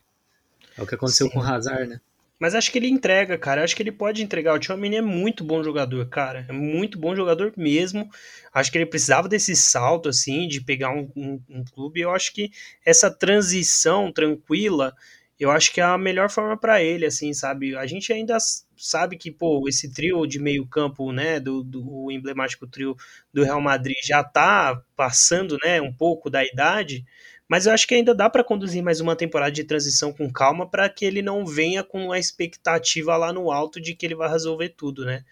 É 0.76 0.82
o 0.82 0.86
que 0.86 0.94
aconteceu 0.94 1.26
Sim. 1.26 1.32
com 1.32 1.40
o 1.40 1.42
Hazard, 1.42 1.86
né? 1.86 2.00
Mas 2.38 2.54
acho 2.54 2.70
que 2.70 2.78
ele 2.78 2.88
entrega, 2.88 3.36
cara. 3.36 3.64
Acho 3.64 3.74
que 3.74 3.82
ele 3.82 3.90
pode 3.90 4.22
entregar. 4.22 4.54
O 4.54 4.58
Tchouameni 4.58 4.96
é 4.96 5.02
muito 5.02 5.42
bom 5.42 5.62
jogador, 5.62 6.06
cara. 6.08 6.46
É 6.48 6.52
muito 6.52 6.98
bom 6.98 7.16
jogador 7.16 7.52
mesmo. 7.56 8.08
Acho 8.54 8.70
que 8.70 8.78
ele 8.78 8.86
precisava 8.86 9.28
desse 9.28 9.56
salto, 9.56 10.08
assim, 10.08 10.46
de 10.46 10.60
pegar 10.60 10.90
um, 10.90 11.10
um, 11.16 11.40
um 11.48 11.64
clube. 11.64 12.00
Eu 12.00 12.12
acho 12.12 12.32
que 12.32 12.52
essa 12.84 13.10
transição 13.10 14.12
tranquila 14.12 14.94
eu 15.38 15.50
acho 15.50 15.72
que 15.72 15.80
é 15.80 15.84
a 15.84 15.96
melhor 15.96 16.30
forma 16.30 16.56
para 16.56 16.82
ele, 16.82 17.06
assim, 17.06 17.32
sabe? 17.32 17.76
A 17.76 17.86
gente 17.86 18.12
ainda 18.12 18.36
sabe 18.78 19.16
que, 19.16 19.30
pô, 19.30 19.68
esse 19.68 19.92
trio 19.92 20.26
de 20.26 20.38
meio 20.38 20.66
campo, 20.66 21.12
né, 21.12 21.38
do, 21.38 21.62
do 21.62 22.10
emblemático 22.10 22.66
trio 22.66 22.96
do 23.32 23.44
Real 23.44 23.60
Madrid 23.60 23.96
já 24.04 24.22
tá 24.24 24.82
passando, 24.96 25.58
né, 25.62 25.80
um 25.80 25.92
pouco 25.92 26.30
da 26.30 26.44
idade, 26.44 27.04
mas 27.48 27.66
eu 27.66 27.72
acho 27.72 27.86
que 27.86 27.94
ainda 27.94 28.14
dá 28.14 28.28
para 28.28 28.44
conduzir 28.44 28.82
mais 28.82 29.00
uma 29.00 29.16
temporada 29.16 29.52
de 29.52 29.64
transição 29.64 30.12
com 30.12 30.30
calma 30.30 30.68
para 30.68 30.88
que 30.88 31.04
ele 31.04 31.22
não 31.22 31.46
venha 31.46 31.82
com 31.82 32.12
a 32.12 32.18
expectativa 32.18 33.16
lá 33.16 33.32
no 33.32 33.50
alto 33.50 33.80
de 33.80 33.94
que 33.94 34.04
ele 34.04 34.14
vai 34.14 34.28
resolver 34.28 34.68
tudo, 34.70 35.04
né? 35.04 35.24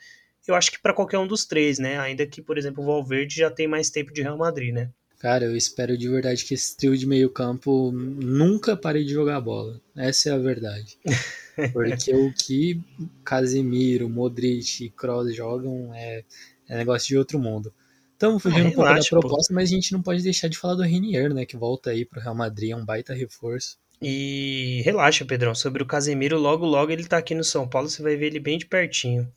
Eu 0.46 0.54
acho 0.54 0.70
que 0.70 0.78
para 0.80 0.94
qualquer 0.94 1.18
um 1.18 1.26
dos 1.26 1.44
três, 1.44 1.78
né? 1.78 1.98
Ainda 1.98 2.26
que, 2.26 2.40
por 2.40 2.56
exemplo, 2.56 2.82
o 2.82 2.86
Valverde 2.86 3.36
já 3.36 3.50
tem 3.50 3.66
mais 3.66 3.90
tempo 3.90 4.12
de 4.12 4.22
Real 4.22 4.38
Madrid, 4.38 4.72
né? 4.72 4.90
Cara, 5.18 5.44
eu 5.44 5.56
espero 5.56 5.96
de 5.96 6.08
verdade 6.08 6.44
que 6.44 6.54
esse 6.54 6.76
trio 6.76 6.96
de 6.96 7.06
meio 7.06 7.30
campo 7.30 7.90
nunca 7.92 8.76
pare 8.76 9.04
de 9.04 9.12
jogar 9.12 9.40
bola. 9.40 9.80
Essa 9.96 10.30
é 10.30 10.32
a 10.32 10.38
verdade. 10.38 10.98
Porque 11.72 12.14
o 12.14 12.32
que 12.32 12.80
Casemiro, 13.24 14.08
Modric 14.08 14.84
e 14.84 14.90
Kroos 14.90 15.34
jogam 15.34 15.92
é, 15.94 16.24
é 16.68 16.76
negócio 16.76 17.08
de 17.08 17.16
outro 17.16 17.38
mundo. 17.38 17.72
Estamos 18.12 18.42
fugindo 18.42 18.66
ah, 18.66 18.68
um 18.68 18.72
pouco 18.72 18.94
da 18.94 19.04
proposta, 19.08 19.52
pô. 19.52 19.54
mas 19.54 19.70
a 19.70 19.74
gente 19.74 19.92
não 19.92 20.00
pode 20.00 20.22
deixar 20.22 20.48
de 20.48 20.56
falar 20.56 20.74
do 20.74 20.82
Renier, 20.82 21.32
né? 21.34 21.44
Que 21.44 21.56
volta 21.56 21.90
aí 21.90 22.04
pro 22.04 22.20
Real 22.20 22.34
Madrid, 22.34 22.70
é 22.70 22.76
um 22.76 22.84
baita 22.84 23.12
reforço. 23.12 23.78
E 24.00 24.82
relaxa, 24.84 25.24
Pedrão, 25.24 25.54
sobre 25.54 25.82
o 25.82 25.86
Casemiro, 25.86 26.38
logo 26.38 26.66
logo 26.66 26.92
ele 26.92 27.04
tá 27.04 27.18
aqui 27.18 27.34
no 27.34 27.44
São 27.44 27.66
Paulo, 27.66 27.88
você 27.88 28.02
vai 28.02 28.16
ver 28.16 28.26
ele 28.26 28.40
bem 28.40 28.58
de 28.58 28.66
pertinho. 28.66 29.30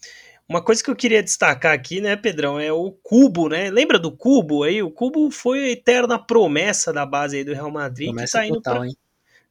Uma 0.48 0.62
coisa 0.62 0.84
que 0.84 0.90
eu 0.90 0.96
queria 0.96 1.22
destacar 1.22 1.74
aqui, 1.74 2.02
né, 2.02 2.16
Pedrão, 2.16 2.60
é 2.60 2.72
o 2.74 2.92
Cubo, 2.92 3.48
né? 3.48 3.70
Lembra 3.70 4.00
do 4.00 4.12
Cubo 4.12 4.64
aí? 4.64 4.82
O 4.82 4.90
Cubo 4.90 5.30
foi 5.30 5.60
a 5.60 5.70
eterna 5.72 6.18
promessa 6.18 6.92
da 6.92 7.06
base 7.06 7.38
aí 7.38 7.44
do 7.44 7.54
Real 7.54 7.72
Madrid, 7.72 8.08
promessa 8.08 8.40
que 8.40 8.44
tá 8.44 8.48
indo 8.48 8.56
total, 8.56 8.76
pra, 8.78 8.88
hein? 8.88 8.98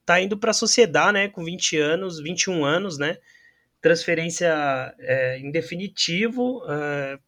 Tá 0.09 0.23
indo 0.23 0.39
para 0.39 0.53
a 0.53 0.55
sociedade, 0.55 1.13
né, 1.13 1.29
com 1.29 1.45
20 1.45 1.77
anos, 1.77 2.19
21 2.19 2.65
anos, 2.65 2.97
né? 2.97 3.19
Transferência 3.79 4.49
é, 4.99 5.39
em 5.39 5.51
definitivo, 5.51 6.63
é, 6.67 7.19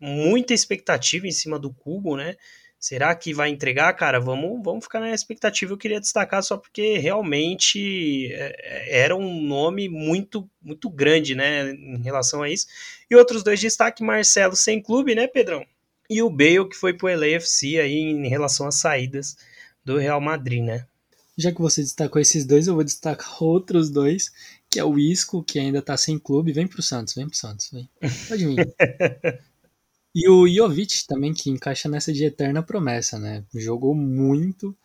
muita 0.00 0.54
expectativa 0.54 1.26
em 1.26 1.30
cima 1.30 1.58
do 1.58 1.70
Cubo, 1.70 2.16
né? 2.16 2.36
Será 2.78 3.14
que 3.14 3.34
vai 3.34 3.50
entregar, 3.50 3.92
cara? 3.92 4.18
Vamos, 4.18 4.62
vamos 4.64 4.84
ficar 4.84 4.98
na 4.98 5.12
expectativa. 5.12 5.74
Eu 5.74 5.76
queria 5.76 6.00
destacar 6.00 6.42
só 6.42 6.56
porque 6.56 6.96
realmente 6.96 8.32
é, 8.32 8.56
é, 8.62 9.00
era 9.00 9.14
um 9.14 9.42
nome 9.42 9.90
muito, 9.90 10.48
muito 10.62 10.88
grande, 10.88 11.34
né, 11.34 11.70
em 11.70 12.02
relação 12.02 12.42
a 12.42 12.48
isso. 12.48 12.66
E 13.10 13.14
outros 13.14 13.42
dois 13.42 13.60
destaques, 13.60 14.04
Marcelo 14.04 14.56
sem 14.56 14.80
clube, 14.80 15.14
né, 15.14 15.26
Pedrão? 15.26 15.66
E 16.08 16.22
o 16.22 16.30
Bale 16.30 16.66
que 16.66 16.76
foi 16.76 16.94
pro 16.94 17.08
LAFC 17.08 17.78
aí 17.78 17.98
em 17.98 18.26
relação 18.26 18.66
às 18.66 18.76
saídas 18.76 19.36
do 19.84 19.98
Real 19.98 20.20
Madrid, 20.20 20.64
né? 20.64 20.86
Já 21.36 21.50
que 21.50 21.60
você 21.60 21.82
destacou 21.82 22.20
esses 22.20 22.44
dois, 22.44 22.66
eu 22.66 22.74
vou 22.74 22.84
destacar 22.84 23.42
outros 23.42 23.90
dois, 23.90 24.30
que 24.68 24.78
é 24.78 24.84
o 24.84 24.98
Isco, 24.98 25.42
que 25.42 25.58
ainda 25.58 25.80
tá 25.80 25.96
sem 25.96 26.18
clube. 26.18 26.52
Vem 26.52 26.66
pro 26.66 26.82
Santos, 26.82 27.14
vem 27.14 27.28
pro 27.28 27.36
Santos, 27.36 27.70
vem. 27.70 27.88
Pode 28.28 28.46
vir. 28.46 28.74
E 30.14 30.28
o 30.28 30.46
Jovic 30.46 31.06
também, 31.06 31.32
que 31.32 31.48
encaixa 31.48 31.88
nessa 31.88 32.12
de 32.12 32.24
eterna 32.24 32.62
promessa, 32.62 33.18
né? 33.18 33.42
Jogou 33.54 33.94
muito. 33.94 34.76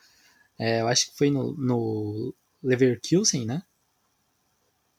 É, 0.58 0.82
eu 0.82 0.88
acho 0.88 1.12
que 1.12 1.18
foi 1.18 1.30
no, 1.30 1.54
no 1.54 2.34
Leverkusen, 2.64 3.46
né? 3.46 3.62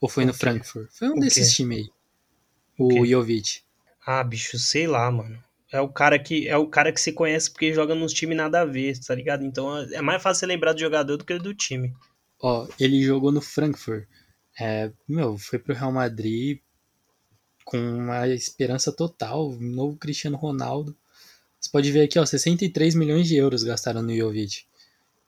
Ou 0.00 0.08
foi 0.08 0.24
no 0.24 0.34
Frankfurt? 0.34 0.88
Foi 0.92 1.08
um 1.08 1.16
o 1.16 1.20
desses 1.20 1.52
times 1.54 1.78
aí. 1.78 1.90
O, 2.78 3.00
o 3.00 3.06
Jovic. 3.06 3.62
Ah, 4.06 4.22
bicho, 4.22 4.58
sei 4.58 4.86
lá, 4.86 5.10
mano. 5.10 5.42
É 5.70 5.80
o 5.80 5.88
cara 5.88 6.18
que 6.18 6.48
é 6.48 6.56
o 6.56 6.66
cara 6.66 6.92
que 6.92 7.00
se 7.00 7.12
conhece 7.12 7.50
porque 7.50 7.74
joga 7.74 7.94
nos 7.94 8.12
times 8.12 8.36
nada 8.36 8.62
a 8.62 8.64
ver, 8.64 8.98
tá 8.98 9.14
ligado? 9.14 9.44
Então 9.44 9.76
é 9.78 10.00
mais 10.00 10.22
fácil 10.22 10.48
lembrar 10.48 10.72
do 10.72 10.80
jogador 10.80 11.16
do 11.16 11.24
que 11.24 11.38
do 11.38 11.54
time. 11.54 11.94
Ó, 12.40 12.66
ele 12.80 13.02
jogou 13.02 13.30
no 13.30 13.40
Frankfurt. 13.40 14.06
É, 14.58 14.90
meu, 15.06 15.36
foi 15.36 15.58
pro 15.58 15.74
Real 15.74 15.92
Madrid, 15.92 16.60
com 17.64 17.78
uma 17.78 18.26
esperança 18.28 18.90
total, 18.90 19.50
um 19.50 19.60
novo 19.60 19.96
Cristiano 19.96 20.36
Ronaldo. 20.36 20.96
Você 21.60 21.70
pode 21.70 21.92
ver 21.92 22.02
aqui, 22.02 22.18
ó, 22.18 22.24
63 22.24 22.94
milhões 22.94 23.28
de 23.28 23.36
euros 23.36 23.62
gastaram 23.62 24.02
no 24.02 24.16
Jovic. 24.16 24.64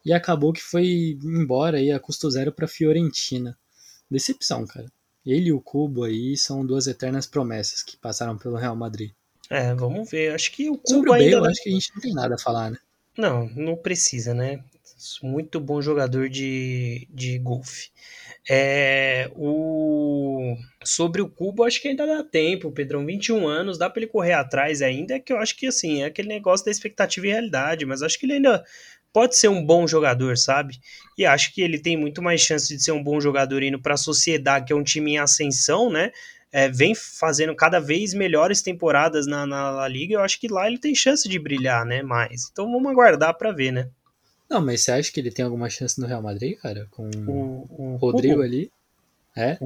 E 0.04 0.12
acabou 0.12 0.52
que 0.52 0.62
foi 0.62 1.18
embora 1.22 1.78
aí 1.78 1.92
a 1.92 2.00
custo 2.00 2.30
zero 2.30 2.50
para 2.50 2.66
Fiorentina. 2.66 3.58
Decepção, 4.10 4.66
cara. 4.66 4.90
Ele 5.24 5.50
e 5.50 5.52
o 5.52 5.60
Cubo 5.60 6.04
aí 6.04 6.36
são 6.36 6.64
duas 6.64 6.86
eternas 6.86 7.26
promessas 7.26 7.82
que 7.82 7.96
passaram 7.96 8.38
pelo 8.38 8.56
Real 8.56 8.74
Madrid. 8.74 9.12
É, 9.50 9.74
vamos 9.74 10.08
ver. 10.08 10.32
Acho 10.32 10.52
que 10.52 10.70
o 10.70 10.78
Cubo 10.78 11.00
o 11.00 11.10
Bale, 11.10 11.34
ainda. 11.34 11.48
acho 11.50 11.62
que 11.62 11.68
a 11.68 11.72
gente 11.72 11.92
não 11.92 12.00
tem 12.00 12.14
nada 12.14 12.36
a 12.36 12.38
falar, 12.38 12.70
né? 12.70 12.78
Não, 13.18 13.48
não 13.56 13.76
precisa, 13.76 14.32
né? 14.32 14.62
Muito 15.22 15.58
bom 15.58 15.82
jogador 15.82 16.28
de, 16.28 17.08
de 17.10 17.38
golfe. 17.38 17.90
É, 18.48 19.30
o... 19.34 20.56
Sobre 20.84 21.20
o 21.20 21.28
Cubo, 21.28 21.64
acho 21.64 21.82
que 21.82 21.88
ainda 21.88 22.06
dá 22.06 22.22
tempo, 22.22 22.70
Pedrão. 22.70 23.04
21 23.04 23.48
anos, 23.48 23.76
dá 23.76 23.90
para 23.90 24.02
ele 24.02 24.10
correr 24.10 24.34
atrás 24.34 24.82
ainda. 24.82 25.14
É 25.14 25.18
que 25.18 25.32
eu 25.32 25.38
acho 25.38 25.56
que 25.56 25.66
assim, 25.66 26.02
é 26.02 26.06
aquele 26.06 26.28
negócio 26.28 26.64
da 26.64 26.70
expectativa 26.70 27.26
e 27.26 27.30
realidade, 27.30 27.84
mas 27.84 28.02
acho 28.02 28.18
que 28.18 28.26
ele 28.26 28.34
ainda 28.34 28.64
pode 29.12 29.36
ser 29.36 29.48
um 29.48 29.64
bom 29.64 29.86
jogador, 29.86 30.38
sabe? 30.38 30.78
E 31.18 31.26
acho 31.26 31.52
que 31.52 31.60
ele 31.60 31.78
tem 31.78 31.96
muito 31.96 32.22
mais 32.22 32.40
chance 32.40 32.74
de 32.74 32.82
ser 32.82 32.92
um 32.92 33.02
bom 33.02 33.20
jogador 33.20 33.62
indo 33.62 33.80
para 33.80 33.94
a 33.94 33.98
Sociedade, 33.98 34.66
que 34.66 34.72
é 34.72 34.76
um 34.76 34.84
time 34.84 35.12
em 35.12 35.18
ascensão, 35.18 35.90
né? 35.90 36.12
É, 36.52 36.68
vem 36.68 36.94
fazendo 36.94 37.54
cada 37.54 37.78
vez 37.78 38.12
melhores 38.12 38.60
temporadas 38.60 39.26
na, 39.26 39.46
na 39.46 39.70
La 39.70 39.88
Liga. 39.88 40.14
Eu 40.14 40.20
acho 40.20 40.40
que 40.40 40.48
lá 40.48 40.66
ele 40.66 40.78
tem 40.78 40.94
chance 40.94 41.28
de 41.28 41.38
brilhar, 41.38 41.84
né? 41.84 42.02
Mais. 42.02 42.48
Então 42.50 42.70
vamos 42.70 42.90
aguardar 42.90 43.36
para 43.36 43.52
ver, 43.52 43.72
né? 43.72 43.88
Não, 44.48 44.60
mas 44.60 44.80
você 44.80 44.90
acha 44.90 45.12
que 45.12 45.20
ele 45.20 45.30
tem 45.30 45.44
alguma 45.44 45.70
chance 45.70 46.00
no 46.00 46.06
Real 46.08 46.20
Madrid, 46.20 46.58
cara? 46.58 46.88
Com 46.90 47.08
O, 47.28 47.94
o 47.94 47.96
Rodrigo 47.96 48.42
ali? 48.42 48.70
É? 49.36 49.56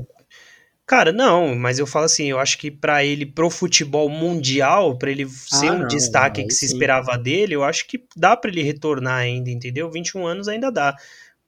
Cara, 0.86 1.10
não, 1.10 1.54
mas 1.54 1.78
eu 1.78 1.86
falo 1.86 2.04
assim, 2.04 2.26
eu 2.26 2.38
acho 2.38 2.58
que 2.58 2.70
pra 2.70 3.02
ele, 3.02 3.24
pro 3.24 3.48
futebol 3.48 4.06
mundial, 4.10 4.98
pra 4.98 5.10
ele 5.10 5.26
ser 5.26 5.70
um 5.70 5.78
não, 5.78 5.86
destaque 5.88 6.42
aí 6.42 6.46
que 6.46 6.52
se 6.52 6.68
sim. 6.68 6.74
esperava 6.74 7.16
dele, 7.16 7.54
eu 7.54 7.64
acho 7.64 7.86
que 7.86 8.04
dá 8.14 8.36
pra 8.36 8.50
ele 8.50 8.62
retornar 8.62 9.20
ainda, 9.20 9.48
entendeu? 9.48 9.90
21 9.90 10.26
anos 10.26 10.46
ainda 10.46 10.70
dá. 10.70 10.94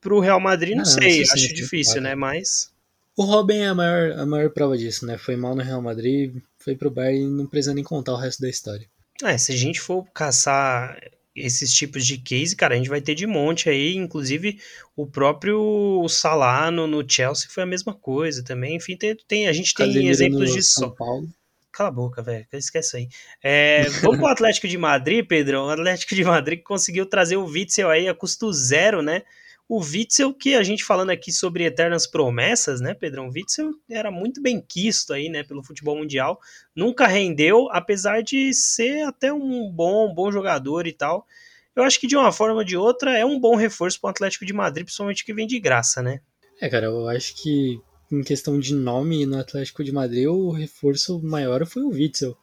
Pro 0.01 0.19
Real 0.19 0.39
Madrid, 0.39 0.75
não 0.75 0.81
Ah, 0.81 0.85
não, 0.85 0.91
sei, 0.91 1.21
acho 1.21 1.53
difícil, 1.53 2.01
né? 2.01 2.15
Mas. 2.15 2.71
O 3.17 3.23
Robin 3.25 3.57
é 3.57 3.67
a 3.67 3.75
maior, 3.75 4.11
a 4.19 4.25
maior 4.25 4.49
prova 4.51 4.77
disso, 4.77 5.05
né? 5.05 5.17
Foi 5.17 5.35
mal 5.35 5.55
no 5.55 5.63
Real 5.63 5.81
Madrid, 5.81 6.35
foi 6.59 6.75
pro 6.75 6.91
Bayern 6.91 7.25
e 7.25 7.29
não 7.29 7.47
precisa 7.47 7.73
nem 7.73 7.83
contar 7.83 8.13
o 8.13 8.17
resto 8.17 8.41
da 8.41 8.47
história. 8.49 8.87
É, 9.23 9.35
se 9.37 9.51
a 9.51 9.55
gente 9.57 9.81
for 9.81 10.05
caçar 10.13 10.95
esses 11.35 11.73
tipos 11.73 12.05
de 12.05 12.17
case, 12.19 12.55
cara, 12.55 12.75
a 12.75 12.77
gente 12.77 12.89
vai 12.89 13.01
ter 13.01 13.15
de 13.15 13.25
monte 13.25 13.69
aí, 13.69 13.95
inclusive 13.95 14.59
o 14.95 15.05
próprio 15.07 16.05
Salah 16.07 16.69
no, 16.69 16.85
no 16.85 17.03
Chelsea 17.07 17.49
foi 17.49 17.63
a 17.63 17.67
mesma 17.67 17.93
coisa 17.93 18.43
também. 18.43 18.75
Enfim, 18.75 18.95
tem, 18.95 19.15
tem- 19.27 19.47
a 19.47 19.53
gente 19.53 19.73
tem 19.73 19.87
Casemiro 19.87 20.11
exemplos 20.11 20.53
de 20.53 20.61
São. 20.61 20.91
Paulo. 20.91 21.27
Cala 21.71 21.89
a 21.89 21.91
boca, 21.91 22.21
velho. 22.23 22.45
Esquece 22.53 22.97
aí. 22.97 23.09
É, 23.43 23.83
vamos 24.01 24.17
pro 24.17 24.27
Atlético 24.27 24.67
de 24.67 24.77
Madrid, 24.77 25.25
Pedrão. 25.27 25.65
O 25.65 25.69
Atlético 25.69 26.15
de 26.15 26.23
Madrid 26.23 26.59
que 26.59 26.63
conseguiu 26.65 27.05
trazer 27.05 27.37
o 27.37 27.45
Witzel 27.45 27.89
aí 27.89 28.07
a 28.07 28.15
custo 28.15 28.51
zero, 28.53 29.01
né? 29.03 29.21
O 29.69 29.81
Witzel 29.81 30.33
que 30.33 30.55
a 30.55 30.63
gente 30.63 30.83
falando 30.83 31.09
aqui 31.09 31.29
sobre 31.29 31.65
eternas 31.65 32.07
promessas, 32.07 32.79
né, 32.79 32.93
Pedrão? 32.93 33.27
O 33.27 33.31
Witzel 33.31 33.73
era 33.89 34.09
muito 34.09 34.41
bem 34.41 34.61
quisto 34.61 35.11
aí, 35.11 35.27
né, 35.27 35.43
pelo 35.43 35.61
futebol 35.61 35.97
mundial. 35.97 36.39
Nunca 36.73 37.05
rendeu, 37.05 37.67
apesar 37.71 38.23
de 38.23 38.53
ser 38.53 39.01
até 39.05 39.33
um 39.33 39.69
bom, 39.69 40.13
bom 40.13 40.31
jogador 40.31 40.87
e 40.87 40.93
tal. 40.93 41.27
Eu 41.75 41.83
acho 41.83 41.99
que 41.99 42.07
de 42.07 42.15
uma 42.15 42.31
forma 42.31 42.55
ou 42.55 42.63
de 42.63 42.77
outra 42.77 43.17
é 43.17 43.25
um 43.25 43.37
bom 43.37 43.57
reforço 43.57 43.99
para 43.99 44.07
o 44.07 44.11
Atlético 44.11 44.45
de 44.45 44.53
Madrid, 44.53 44.85
principalmente 44.85 45.25
que 45.25 45.33
vem 45.33 45.45
de 45.45 45.59
graça, 45.59 46.01
né? 46.01 46.21
É, 46.61 46.69
cara, 46.69 46.85
eu 46.85 47.09
acho 47.09 47.35
que 47.35 47.79
em 48.09 48.23
questão 48.23 48.57
de 48.57 48.73
nome 48.73 49.25
no 49.25 49.37
Atlético 49.37 49.83
de 49.83 49.91
Madrid, 49.91 50.27
o 50.27 50.49
reforço 50.49 51.21
maior 51.21 51.65
foi 51.65 51.83
o 51.83 51.89
Witzel. 51.89 52.37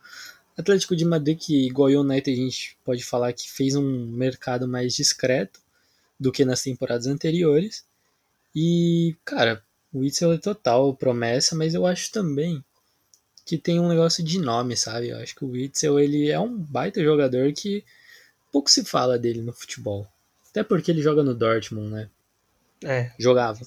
Atlético 0.59 0.95
de 0.95 1.07
Madrid, 1.07 1.39
que 1.39 1.67
igual 1.67 1.89
o 1.89 2.01
United 2.03 2.31
a 2.31 2.45
gente 2.45 2.77
pode 2.85 3.03
falar 3.03 3.33
que 3.33 3.51
fez 3.51 3.75
um 3.75 4.07
mercado 4.09 4.69
mais 4.69 4.95
discreto 4.95 5.64
do 6.19 6.33
que 6.33 6.45
nas 6.45 6.63
temporadas 6.63 7.07
anteriores. 7.07 7.85
E, 8.55 9.17
cara, 9.25 9.63
o 9.93 10.01
Witzel 10.01 10.33
é 10.33 10.39
total 10.39 10.95
promessa, 10.95 11.57
mas 11.57 11.75
eu 11.75 11.87
acho 11.87 12.11
também 12.13 12.65
que 13.45 13.59
tem 13.59 13.79
um 13.79 13.89
negócio 13.89 14.25
de 14.25 14.39
nome, 14.39 14.77
sabe? 14.77 15.11
Eu 15.11 15.19
acho 15.19 15.35
que 15.35 15.45
o 15.45 15.51
Witzel, 15.51 15.99
ele 16.01 16.31
é 16.31 16.39
um 16.41 16.57
baita 16.57 17.03
jogador 17.03 17.53
que 17.53 17.85
pouco 18.51 18.71
se 18.71 18.85
fala 18.85 19.19
dele 19.19 19.43
no 19.43 19.53
futebol. 19.53 20.07
Até 20.51 20.63
porque 20.63 20.91
ele 20.91 21.03
joga 21.03 21.23
no 21.23 21.35
Dortmund, 21.35 21.91
né? 21.91 22.11
É, 22.85 23.11
Jogava. 23.19 23.61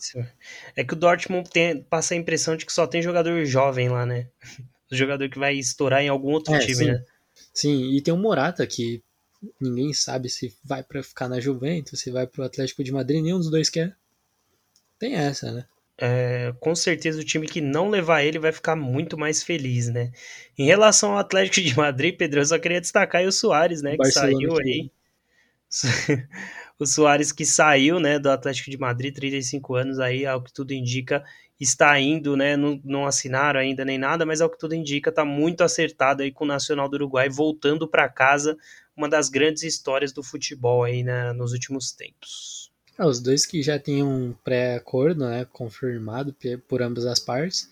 É 0.75 0.83
que 0.83 0.93
o 0.93 0.97
Dortmund 0.97 1.49
tem, 1.49 1.81
passa 1.83 2.13
a 2.13 2.17
impressão 2.17 2.55
de 2.55 2.65
que 2.65 2.71
só 2.71 2.85
tem 2.85 3.01
jogador 3.01 3.43
jovem 3.45 3.89
lá, 3.89 4.05
né? 4.05 4.27
O 4.89 4.95
jogador 4.95 5.29
que 5.29 5.37
vai 5.37 5.53
estourar 5.55 6.01
em 6.01 6.07
algum 6.07 6.31
outro 6.31 6.55
É, 6.55 6.59
time, 6.59 6.75
sim. 6.75 6.85
né? 6.85 7.03
Sim, 7.53 7.91
e 7.91 8.01
tem 8.01 8.13
o 8.13 8.17
Morata 8.17 8.65
que 8.65 9.03
ninguém 9.61 9.93
sabe 9.93 10.29
se 10.29 10.55
vai 10.63 10.83
pra 10.83 11.01
ficar 11.03 11.27
na 11.29 11.39
Juventus, 11.39 11.99
se 11.99 12.11
vai 12.11 12.27
pro 12.27 12.43
Atlético 12.43 12.83
de 12.83 12.91
Madrid, 12.91 13.21
nenhum 13.23 13.37
dos 13.37 13.49
dois 13.49 13.69
quer. 13.69 13.95
Tem 14.99 15.13
essa, 15.15 15.51
né? 15.51 15.65
É, 15.99 16.53
com 16.59 16.75
certeza 16.75 17.19
o 17.19 17.23
time 17.23 17.47
que 17.47 17.59
não 17.59 17.89
levar 17.89 18.23
ele 18.23 18.37
vai 18.37 18.51
ficar 18.51 18.75
muito 18.75 19.17
mais 19.17 19.41
feliz, 19.41 19.87
né? 19.89 20.11
Em 20.57 20.65
relação 20.65 21.13
ao 21.13 21.17
Atlético 21.17 21.61
de 21.67 21.75
Madrid, 21.75 22.15
Pedro, 22.15 22.39
eu 22.41 22.45
só 22.45 22.59
queria 22.59 22.81
destacar 22.81 23.21
aí 23.21 23.27
o 23.27 23.31
Soares, 23.31 23.81
né? 23.81 23.91
O 23.91 23.93
Que 23.93 23.97
Barcelona 23.97 24.33
saiu 24.33 24.55
que- 24.55 24.61
aí. 24.63 24.91
o 26.79 26.85
Soares 26.85 27.31
que 27.31 27.45
saiu, 27.45 27.99
né, 27.99 28.19
do 28.19 28.29
Atlético 28.29 28.69
de 28.71 28.77
Madrid, 28.77 29.13
35 29.13 29.75
anos 29.75 29.99
aí, 29.99 30.25
ao 30.25 30.41
que 30.41 30.53
tudo 30.53 30.71
indica, 30.71 31.23
está 31.59 31.99
indo, 31.99 32.37
né, 32.37 32.55
não, 32.55 32.79
não 32.85 33.05
assinaram 33.05 33.59
ainda 33.59 33.83
nem 33.83 33.97
nada, 33.97 34.25
mas 34.25 34.39
ao 34.39 34.49
que 34.49 34.57
tudo 34.59 34.75
indica, 34.75 35.11
tá 35.11 35.25
muito 35.25 35.63
acertado 35.63 36.23
aí 36.23 36.31
com 36.31 36.45
o 36.45 36.47
Nacional 36.47 36.87
do 36.87 36.93
Uruguai, 36.95 37.27
voltando 37.29 37.87
para 37.87 38.07
casa, 38.07 38.57
uma 38.97 39.07
das 39.07 39.29
grandes 39.29 39.61
histórias 39.61 40.11
do 40.11 40.23
futebol 40.23 40.83
aí 40.83 41.03
né, 41.03 41.31
nos 41.31 41.53
últimos 41.53 41.91
tempos. 41.91 42.71
Ah, 42.97 43.05
os 43.05 43.19
dois 43.19 43.45
que 43.45 43.61
já 43.61 43.77
têm 43.77 44.03
um 44.03 44.33
pré-acordo, 44.43 45.27
né, 45.27 45.45
confirmado 45.45 46.35
por 46.67 46.81
ambas 46.81 47.05
as 47.05 47.19
partes. 47.19 47.69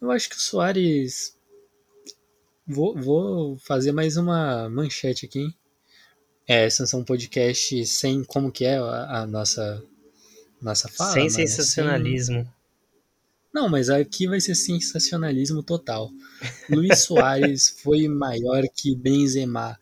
Eu 0.00 0.10
acho 0.10 0.30
que 0.30 0.36
o 0.36 0.40
Soares. 0.40 1.36
Vou, 2.66 2.98
vou 2.98 3.58
fazer 3.58 3.92
mais 3.92 4.16
uma 4.16 4.68
manchete 4.68 5.26
aqui. 5.26 5.40
hein? 5.40 5.54
É, 6.48 6.70
Sansão 6.70 7.04
Podcast 7.04 7.86
sem 7.86 8.24
como 8.24 8.50
que 8.50 8.64
é 8.64 8.78
a, 8.78 9.20
a 9.20 9.26
nossa 9.26 9.84
nossa 10.60 10.88
fala. 10.88 11.12
Sem 11.12 11.28
sensacionalismo. 11.28 12.50
Não, 13.52 13.68
mas 13.68 13.88
aqui 13.88 14.26
vai 14.26 14.40
ser 14.40 14.54
sensacionalismo 14.54 15.62
total. 15.62 16.10
Luiz 16.68 17.04
Soares 17.04 17.70
foi 17.82 18.08
maior 18.08 18.62
que 18.74 18.94
Benzema. 18.94 19.78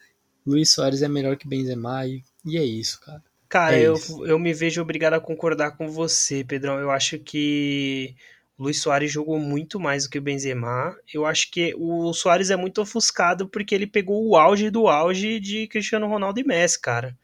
Luiz 0.47 0.73
Soares 0.73 1.03
é 1.03 1.09
melhor 1.09 1.37
que 1.37 1.49
Benzema 1.49 2.07
e, 2.07 2.23
e 2.45 2.57
é 2.59 2.65
isso, 2.65 3.01
cara. 3.01 3.23
Cara, 3.49 3.77
É 3.77 3.83
eu, 3.87 3.95
isso. 3.95 4.25
eu 4.27 4.39
me 4.39 4.53
vejo 4.53 4.83
obrigado 4.83 5.15
a 5.15 5.21
concordar 5.21 5.77
com 5.77 5.89
você, 5.89 6.43
Pedrão. 6.45 6.79
Eu 6.79 6.91
acho 6.91 7.19
que 7.19 8.15
o 8.59 8.65
Luiz 8.65 8.81
Soares 8.81 9.13
jogou 9.13 9.39
muito 9.39 9.79
mais 9.79 10.05
do 10.05 10.11
que 10.11 10.19
o 10.19 10.23
Benzema. 10.23 10.97
Eu 11.13 11.25
acho 11.25 11.51
que 11.51 11.75
o 11.77 12.13
Soares 12.13 12.51
é 12.51 12.57
muito 12.57 12.81
ofuscado 12.83 13.49
porque 13.49 13.75
ele 13.75 13.87
pegou 13.87 14.27
o 14.27 14.37
auge 14.37 14.71
do 14.71 14.89
auge 14.89 15.39
de 15.41 15.67
Cristiano 15.69 16.09
Ronaldo 16.09 16.41
e 16.41 16.45
Messi, 16.45 16.81
cara. 16.81 17.17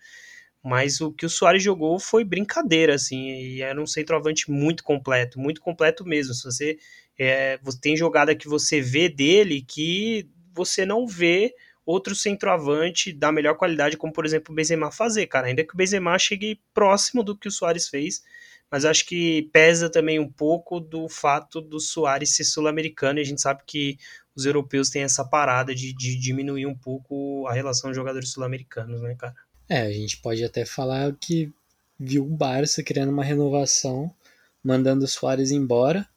Mas 0.62 1.00
o 1.00 1.10
que 1.12 1.24
o 1.24 1.30
Soares 1.30 1.62
jogou 1.62 1.98
foi 1.98 2.22
brincadeira, 2.22 2.94
assim, 2.94 3.30
e 3.30 3.62
era 3.62 3.80
um 3.80 3.86
centroavante 3.86 4.50
muito 4.50 4.84
completo, 4.84 5.40
muito 5.40 5.60
completo 5.60 6.04
mesmo. 6.04 6.34
Se 6.34 6.44
você, 6.44 6.78
é, 7.18 7.58
você 7.62 7.80
tem 7.80 7.96
jogada 7.96 8.34
que 8.36 8.46
você 8.48 8.80
vê 8.80 9.08
dele 9.08 9.62
que 9.62 10.28
você 10.54 10.84
não 10.84 11.06
vê 11.06 11.54
outro 11.84 12.14
centroavante 12.14 13.12
da 13.12 13.32
melhor 13.32 13.54
qualidade, 13.54 13.96
como 13.96 14.12
por 14.12 14.24
exemplo 14.24 14.52
o 14.52 14.54
Benzema 14.54 14.90
fazer, 14.90 15.26
cara. 15.26 15.48
Ainda 15.48 15.64
que 15.64 15.74
o 15.74 15.76
Benzema 15.76 16.18
chegue 16.18 16.60
próximo 16.72 17.22
do 17.22 17.36
que 17.36 17.48
o 17.48 17.50
Soares 17.50 17.88
fez, 17.88 18.22
mas 18.70 18.84
acho 18.84 19.04
que 19.06 19.48
pesa 19.52 19.90
também 19.90 20.18
um 20.18 20.28
pouco 20.28 20.78
do 20.78 21.08
fato 21.08 21.60
do 21.60 21.80
Soares 21.80 22.34
ser 22.34 22.44
sul-americano 22.44 23.18
e 23.18 23.22
a 23.22 23.24
gente 23.24 23.40
sabe 23.40 23.62
que 23.66 23.98
os 24.34 24.46
europeus 24.46 24.90
têm 24.90 25.02
essa 25.02 25.24
parada 25.24 25.74
de, 25.74 25.92
de 25.92 26.16
diminuir 26.16 26.66
um 26.66 26.74
pouco 26.74 27.46
a 27.48 27.52
relação 27.52 27.90
de 27.90 27.96
jogadores 27.96 28.30
sul-americanos, 28.30 29.00
né, 29.02 29.14
cara? 29.18 29.34
É, 29.68 29.82
a 29.82 29.92
gente 29.92 30.18
pode 30.18 30.44
até 30.44 30.64
falar 30.64 31.12
que 31.20 31.52
viu 31.98 32.24
o 32.24 32.36
Barça 32.36 32.82
querendo 32.82 33.10
uma 33.10 33.24
renovação, 33.24 34.14
mandando 34.62 35.04
o 35.04 35.08
Soares 35.08 35.50
embora 35.50 36.08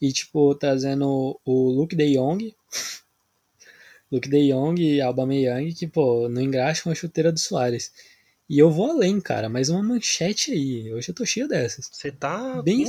e, 0.00 0.12
tipo, 0.12 0.54
trazendo 0.54 1.40
o 1.44 1.70
Luke 1.70 1.96
de 1.96 2.14
Jong, 2.14 2.54
Luke 4.10 4.28
de 4.28 4.48
Jong 4.48 4.80
e 4.80 5.00
Aubameyang, 5.00 5.72
que, 5.72 5.86
pô, 5.86 6.28
não 6.28 6.42
engraxam 6.42 6.92
a 6.92 6.94
chuteira 6.94 7.32
do 7.32 7.38
Soares. 7.38 7.92
E 8.48 8.58
eu 8.58 8.70
vou 8.70 8.90
além, 8.90 9.20
cara, 9.20 9.48
mais 9.48 9.68
uma 9.68 9.82
manchete 9.82 10.52
aí. 10.52 10.92
Hoje 10.92 11.10
eu 11.10 11.14
tô 11.14 11.24
cheio 11.24 11.48
dessas. 11.48 11.88
Você 11.90 12.12
tá 12.12 12.62
Bem, 12.62 12.84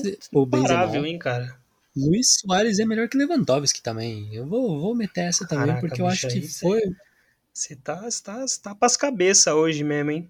Benzema. 0.45 1.07
hein, 1.07 1.17
cara? 1.17 1.57
Luiz 1.95 2.39
Soares 2.41 2.77
é 2.77 2.85
melhor 2.85 3.07
que 3.07 3.17
Lewandowski 3.17 3.81
também. 3.81 4.35
Eu 4.35 4.45
vou, 4.45 4.79
vou 4.79 4.93
meter 4.93 5.21
essa 5.21 5.47
também, 5.47 5.67
Caraca, 5.67 5.87
porque 5.87 6.01
eu 6.01 6.07
acho 6.07 6.27
que 6.27 6.41
foi. 6.41 6.81
Você 7.53 7.75
tá, 7.77 8.05
tá, 8.21 8.45
tá 8.61 8.75
pras 8.75 8.97
cabeças 8.97 9.53
hoje 9.53 9.81
mesmo, 9.81 10.11
hein? 10.11 10.29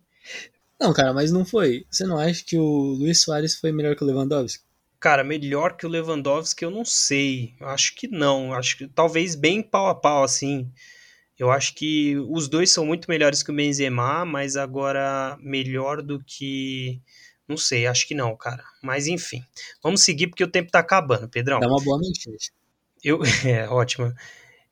Não, 0.80 0.94
cara, 0.94 1.12
mas 1.12 1.32
não 1.32 1.44
foi. 1.44 1.86
Você 1.90 2.06
não 2.06 2.20
acha 2.20 2.44
que 2.46 2.58
o 2.58 2.64
Luiz 2.64 3.22
Soares 3.22 3.56
foi 3.56 3.72
melhor 3.72 3.96
que 3.96 4.04
o 4.04 4.08
Lewandowski? 4.08 4.64
Cara, 5.00 5.24
melhor 5.24 5.78
que 5.78 5.86
o 5.86 5.90
Lewandowski, 5.90 6.64
eu 6.64 6.72
não 6.72 6.86
sei. 6.86 7.54
Acho 7.60 7.96
que 7.96 8.08
não. 8.08 8.54
Acho 8.54 8.78
que 8.78 8.88
talvez 8.88 9.36
bem 9.36 9.62
pau 9.62 9.88
a 9.88 9.96
pau, 9.96 10.24
assim. 10.24 10.72
Eu 11.38 11.52
acho 11.52 11.76
que 11.76 12.18
os 12.30 12.48
dois 12.48 12.72
são 12.72 12.86
muito 12.86 13.10
melhores 13.10 13.44
que 13.44 13.52
o 13.52 13.56
Benzema, 13.56 14.26
mas 14.26 14.56
agora 14.56 15.38
melhor 15.42 16.02
do 16.02 16.24
que. 16.24 17.02
Não 17.48 17.58
sei, 17.58 17.86
acho 17.86 18.08
que 18.08 18.16
não, 18.16 18.36
cara. 18.36 18.64
Mas 18.82 19.08
enfim. 19.08 19.44
Vamos 19.84 20.02
seguir 20.02 20.28
porque 20.28 20.44
o 20.44 20.50
tempo 20.50 20.72
tá 20.72 20.80
acabando, 20.80 21.30
Pedrão. 21.30 21.60
Dá 21.60 21.68
uma 21.68 21.84
boa 21.84 22.00
noite. 22.00 22.30
Eu, 23.04 23.20
é, 23.46 23.68
ótimo. 23.70 24.14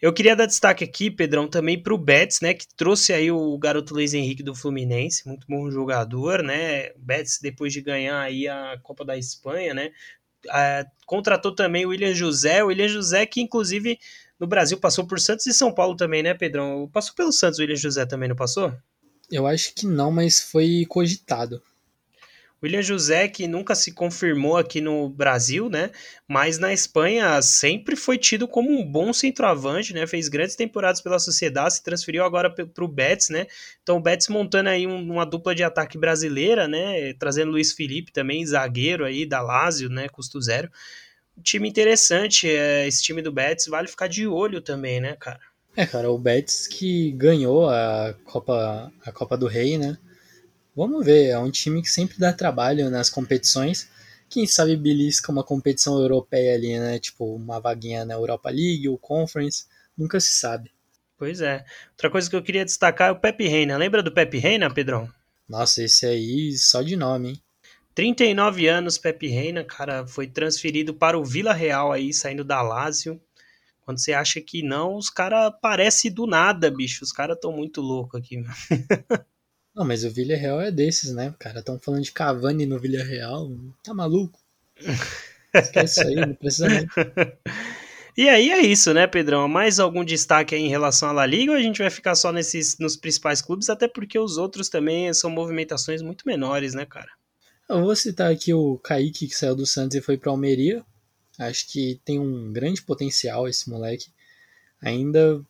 Eu 0.03 0.11
queria 0.11 0.35
dar 0.35 0.47
destaque 0.47 0.83
aqui, 0.83 1.09
Pedrão, 1.09 1.47
também 1.47 1.81
para 1.81 1.93
o 1.93 1.97
Betis, 1.97 2.41
né, 2.41 2.53
que 2.53 2.67
trouxe 2.75 3.13
aí 3.13 3.31
o 3.31 3.57
garoto 3.57 3.93
Luiz 3.93 4.13
Henrique 4.13 4.43
do 4.43 4.53
Fluminense, 4.53 5.25
muito 5.25 5.47
bom 5.47 5.71
jogador, 5.71 6.43
né? 6.43 6.89
O 6.89 6.99
Betis 6.99 7.39
depois 7.41 7.71
de 7.71 7.79
ganhar 7.79 8.19
aí 8.19 8.45
a 8.45 8.77
Copa 8.83 9.05
da 9.05 9.17
Espanha, 9.17 9.73
né, 9.73 9.91
contratou 11.05 11.55
também 11.55 11.85
o 11.85 11.89
William 11.89 12.13
José, 12.13 12.61
o 12.61 12.67
William 12.67 12.89
José 12.89 13.25
que 13.25 13.39
inclusive 13.39 13.97
no 14.37 14.45
Brasil 14.45 14.77
passou 14.77 15.07
por 15.07 15.21
Santos 15.21 15.47
e 15.47 15.53
São 15.53 15.73
Paulo 15.73 15.95
também, 15.95 16.21
né, 16.21 16.33
Pedrão? 16.33 16.89
Passou 16.91 17.15
pelo 17.15 17.31
Santos 17.31 17.59
o 17.59 17.61
William 17.61 17.77
José 17.77 18.05
também, 18.05 18.27
não 18.27 18.35
passou? 18.35 18.73
Eu 19.31 19.47
acho 19.47 19.73
que 19.73 19.87
não, 19.87 20.11
mas 20.11 20.41
foi 20.41 20.85
cogitado. 20.89 21.63
William 22.64 22.82
José, 22.82 23.28
que 23.28 23.45
nunca 23.45 23.76
se 23.76 23.91
confirmou 23.91 24.55
aqui 24.55 24.80
no 24.80 25.09
Brasil, 25.09 25.70
né? 25.70 25.91
Mas 26.26 26.57
na 26.57 26.72
Espanha 26.72 27.41
sempre 27.41 27.97
foi 27.97 28.18
tido 28.18 28.47
como 28.47 28.72
um 28.72 28.89
bom 28.89 29.11
centroavante, 29.11 29.93
né? 29.93 30.07
Fez 30.07 30.30
grandes 30.30 30.55
temporadas 30.55 31.01
pela 31.01 31.20
Sociedade, 31.20 31.76
se 31.76 31.84
transferiu 31.84 32.24
agora 32.24 32.49
para 32.49 32.84
o 32.86 32.88
Betis, 32.88 33.28
né? 33.28 33.47
Então 33.82 33.97
o 33.97 33.99
Betis 33.99 34.30
montando 34.30 34.70
aí 34.70 34.88
uma 34.88 35.26
dupla 35.26 35.53
de 35.53 35.61
ataque 35.61 35.97
brasileira, 35.97 36.66
né? 36.66 37.14
Trazendo 37.20 37.51
Luiz 37.51 37.74
Felipe 37.74 38.14
também, 38.14 38.45
zagueiro 38.45 39.03
aí 39.03 39.26
da 39.26 39.41
Lazio, 39.41 39.89
né? 39.89 40.07
Custo 40.07 40.41
zero. 40.41 40.72
Um 41.38 41.41
time 41.41 41.68
interessante, 41.68 42.49
é, 42.49 42.88
esse 42.88 43.03
time 43.03 43.22
do 43.22 43.32
Betis, 43.32 43.68
vale 43.68 43.89
ficar 43.89 44.07
de 44.07 44.26
olho 44.26 44.61
também, 44.61 45.01
né, 45.01 45.18
cara? 45.20 45.41
É, 45.76 45.86
cara, 45.86 46.09
o 46.09 46.18
Betis 46.18 46.68
que 46.68 47.11
ganhou 47.11 47.68
a 47.68 48.16
Copa, 48.24 48.89
a 49.03 49.11
Copa 49.11 49.36
do 49.36 49.47
Rei, 49.47 49.78
né? 49.78 49.97
Vamos 50.76 51.05
ver, 51.05 51.28
é 51.28 51.38
um 51.38 51.51
time 51.51 51.84
que 51.84 51.89
sempre 51.89 52.17
dá 52.17 52.34
trabalho 52.34 52.89
nas 52.89 53.07
competições. 53.07 53.88
Quem 54.28 54.47
sabe 54.47 54.76
belisca 54.76 55.32
uma 55.32 55.43
competição 55.43 55.99
europeia 55.99 56.55
ali, 56.55 56.80
né? 56.80 56.97
Tipo, 56.97 57.36
uma 57.36 57.59
vaguinha 57.59 58.03
na 58.03 58.15
Europa 58.15 58.49
League 58.49 58.89
ou 58.89 58.97
Conference, 58.97 59.65
nunca 59.95 60.19
se 60.19 60.30
sabe. 60.30 60.71
Pois 61.15 61.41
é. 61.41 61.63
Outra 61.91 62.09
coisa 62.09 62.28
que 62.28 62.36
eu 62.36 62.41
queria 62.41 62.65
destacar 62.65 63.09
é 63.09 63.11
o 63.11 63.19
Pepe 63.19 63.47
Reina. 63.47 63.78
Lembra 63.78 64.01
do 64.01 64.11
Pepe 64.11 64.39
Reina, 64.39 64.74
Pedrão? 64.74 65.07
Nossa, 65.47 65.84
esse 65.84 66.07
aí 66.07 66.57
só 66.57 66.82
de 66.82 66.95
nome, 66.95 67.30
hein? 67.30 67.43
39 67.93 68.67
anos, 68.67 68.97
Pepe 68.97 69.28
Reina, 69.28 69.63
cara, 69.63 70.07
foi 70.07 70.26
transferido 70.26 70.95
para 70.95 71.19
o 71.19 71.24
Vila 71.24 71.53
Real 71.53 71.91
aí, 71.91 72.11
saindo 72.11 72.43
da 72.43 72.59
Lazio. 72.63 73.21
Quando 73.82 73.99
você 73.99 74.13
acha 74.13 74.41
que 74.41 74.63
não, 74.63 74.95
os 74.95 75.11
caras 75.11 75.45
aparecem 75.45 76.11
do 76.11 76.26
nada, 76.26 76.71
bicho. 76.71 77.03
Os 77.03 77.11
caras 77.11 77.36
estão 77.36 77.51
muito 77.51 77.80
loucos 77.80 78.19
aqui. 78.19 78.43
Não, 79.76 79.86
mas 79.86 80.03
o 80.03 80.11
Villarreal 80.11 80.61
é 80.61 80.71
desses, 80.71 81.13
né? 81.13 81.34
Cara, 81.39 81.59
estão 81.59 81.80
falando 81.80 82.03
de 82.03 82.11
Cavani 82.11 82.65
no 82.65 82.80
Villarreal. 82.80 83.51
Tá 83.84 83.93
maluco? 83.93 84.39
Esquece 85.53 85.99
isso 85.99 86.07
aí, 86.07 86.15
não 86.15 86.36
precisa 86.36 86.67
nem. 86.67 86.88
E 88.15 88.30
aí 88.30 88.51
é 88.51 88.61
isso, 88.61 88.93
né, 88.93 89.07
Pedrão? 89.07 89.47
Mais 89.47 89.80
algum 89.80 90.05
destaque 90.05 90.53
aí 90.53 90.61
em 90.61 90.69
relação 90.69 91.09
à 91.09 91.11
La 91.11 91.26
Liga 91.26 91.51
ou 91.51 91.57
a 91.57 91.61
gente 91.61 91.80
vai 91.82 91.89
ficar 91.89 92.13
só 92.13 92.32
nesses 92.32 92.78
nos 92.78 92.95
principais 92.95 93.41
clubes, 93.41 93.71
até 93.71 93.88
porque 93.88 94.19
os 94.19 94.38
outros 94.38 94.69
também 94.69 95.11
são 95.15 95.32
movimentações 95.32 95.99
muito 96.03 96.24
menores, 96.24 96.76
né, 96.76 96.86
cara? 96.86 97.09
Eu 97.67 97.82
vou 97.82 97.95
citar 97.95 98.32
aqui 98.32 98.53
o 98.53 98.78
Kaique, 98.78 99.28
que 99.28 99.36
saiu 99.36 99.55
do 99.55 99.65
Santos 99.65 99.97
e 99.97 100.01
foi 100.01 100.15
para 100.15 100.30
Almeria. 100.30 100.86
Acho 101.39 101.67
que 101.67 101.99
tem 102.05 102.19
um 102.19 102.53
grande 102.53 102.84
potencial 102.84 103.47
esse 103.47 103.67
moleque. 103.67 104.11
Ainda 104.80 105.41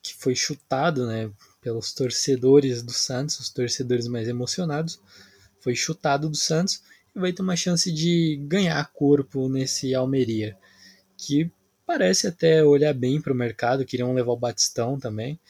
que 0.00 0.14
foi 0.14 0.36
chutado, 0.36 1.08
né, 1.08 1.28
pelos 1.66 1.92
torcedores 1.92 2.80
do 2.80 2.92
Santos, 2.92 3.40
os 3.40 3.50
torcedores 3.50 4.06
mais 4.06 4.28
emocionados, 4.28 5.00
foi 5.58 5.74
chutado 5.74 6.28
do 6.28 6.36
Santos 6.36 6.80
e 7.12 7.18
vai 7.18 7.32
ter 7.32 7.42
uma 7.42 7.56
chance 7.56 7.90
de 7.90 8.36
ganhar 8.46 8.92
corpo 8.92 9.48
nesse 9.48 9.92
Almeria, 9.92 10.56
que 11.18 11.50
parece 11.84 12.28
até 12.28 12.62
olhar 12.62 12.94
bem 12.94 13.20
para 13.20 13.32
o 13.32 13.36
mercado, 13.36 13.84
queriam 13.84 14.14
levar 14.14 14.30
o 14.30 14.36
Batistão 14.36 14.96
também. 14.96 15.40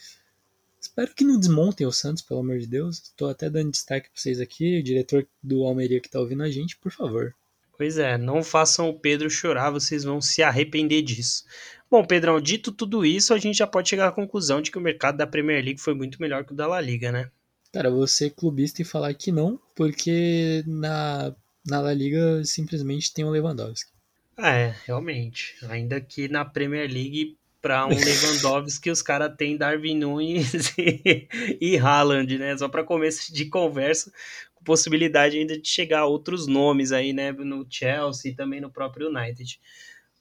Espero 0.81 1.15
que 1.15 1.23
não 1.23 1.39
desmontem 1.39 1.87
o 1.87 1.93
Santos, 1.93 2.23
pelo 2.23 2.41
amor 2.41 2.61
de 2.61 2.67
Deus. 2.67 2.97
Estou 2.97 3.29
até 3.29 3.51
dando 3.51 3.73
destaque 3.73 4.09
para 4.09 4.19
vocês 4.19 4.41
aqui, 4.41 4.79
o 4.79 4.83
diretor 4.83 5.27
do 5.43 5.65
Almeria 5.65 6.01
que 6.01 6.09
está 6.09 6.19
ouvindo 6.19 6.45
a 6.45 6.51
gente, 6.51 6.79
por 6.79 6.93
favor. 6.93 7.35
Pois 7.77 7.99
é, 7.99 8.17
não 8.17 8.43
façam 8.43 8.89
o 8.89 8.99
Pedro 8.99 9.29
chorar, 9.29 9.71
vocês 9.71 10.03
vão 10.03 10.19
se 10.19 10.43
arrepender 10.43 11.03
disso. 11.03 11.45
Bom, 11.91 12.05
Pedrão, 12.05 12.41
dito 12.41 12.73
tudo 12.73 13.07
isso, 13.07 13.33
a 13.33 13.39
gente 13.39 13.59
já 13.59 13.67
pode 13.67 13.89
chegar 13.89 14.09
à 14.09 14.13
conclusão 14.13 14.61
de 14.61 14.71
que 14.71 14.79
o 14.79 14.81
mercado 14.81 15.17
da 15.17 15.27
Premier 15.27 15.65
League 15.65 15.81
foi 15.81 15.95
muito 15.95 16.21
melhor 16.21 16.45
que 16.45 16.53
o 16.53 16.57
da 16.57 16.67
La 16.67 16.81
Liga, 16.81 17.13
né? 17.13 17.31
Cara, 17.73 17.91
você 17.91 18.29
clubista 18.29 18.83
e 18.83 18.85
falar 18.85 19.15
que 19.15 19.31
não, 19.31 19.61
porque 19.75 20.65
na, 20.67 21.35
na 21.65 21.81
La 21.81 21.93
Liga 21.93 22.43
simplesmente 22.45 23.13
tem 23.13 23.25
o 23.25 23.31
Lewandowski. 23.31 23.91
É, 24.39 24.75
realmente. 24.85 25.55
Ainda 25.69 26.01
que 26.01 26.29
na 26.29 26.45
Premier 26.45 26.91
League, 26.91 27.37
para 27.63 27.87
um 27.87 27.91
Lewandowski, 27.95 28.91
os 28.91 29.01
caras 29.01 29.35
têm 29.37 29.57
Darwin 29.57 29.99
Nunes 29.99 30.73
e, 30.77 31.29
e 31.61 31.79
Haaland, 31.79 32.39
né? 32.39 32.57
Só 32.57 32.69
para 32.69 32.85
começo 32.85 33.33
de 33.33 33.47
conversa, 33.47 34.13
com 34.55 34.65
possibilidade 34.65 35.39
ainda 35.39 35.59
de 35.59 35.69
chegar 35.69 36.01
a 36.01 36.07
outros 36.07 36.47
nomes 36.47 36.93
aí, 36.93 37.13
né? 37.13 37.33
No 37.33 37.67
Chelsea 37.69 38.33
e 38.33 38.35
também 38.35 38.61
no 38.61 38.71
próprio 38.71 39.09
United. 39.09 39.61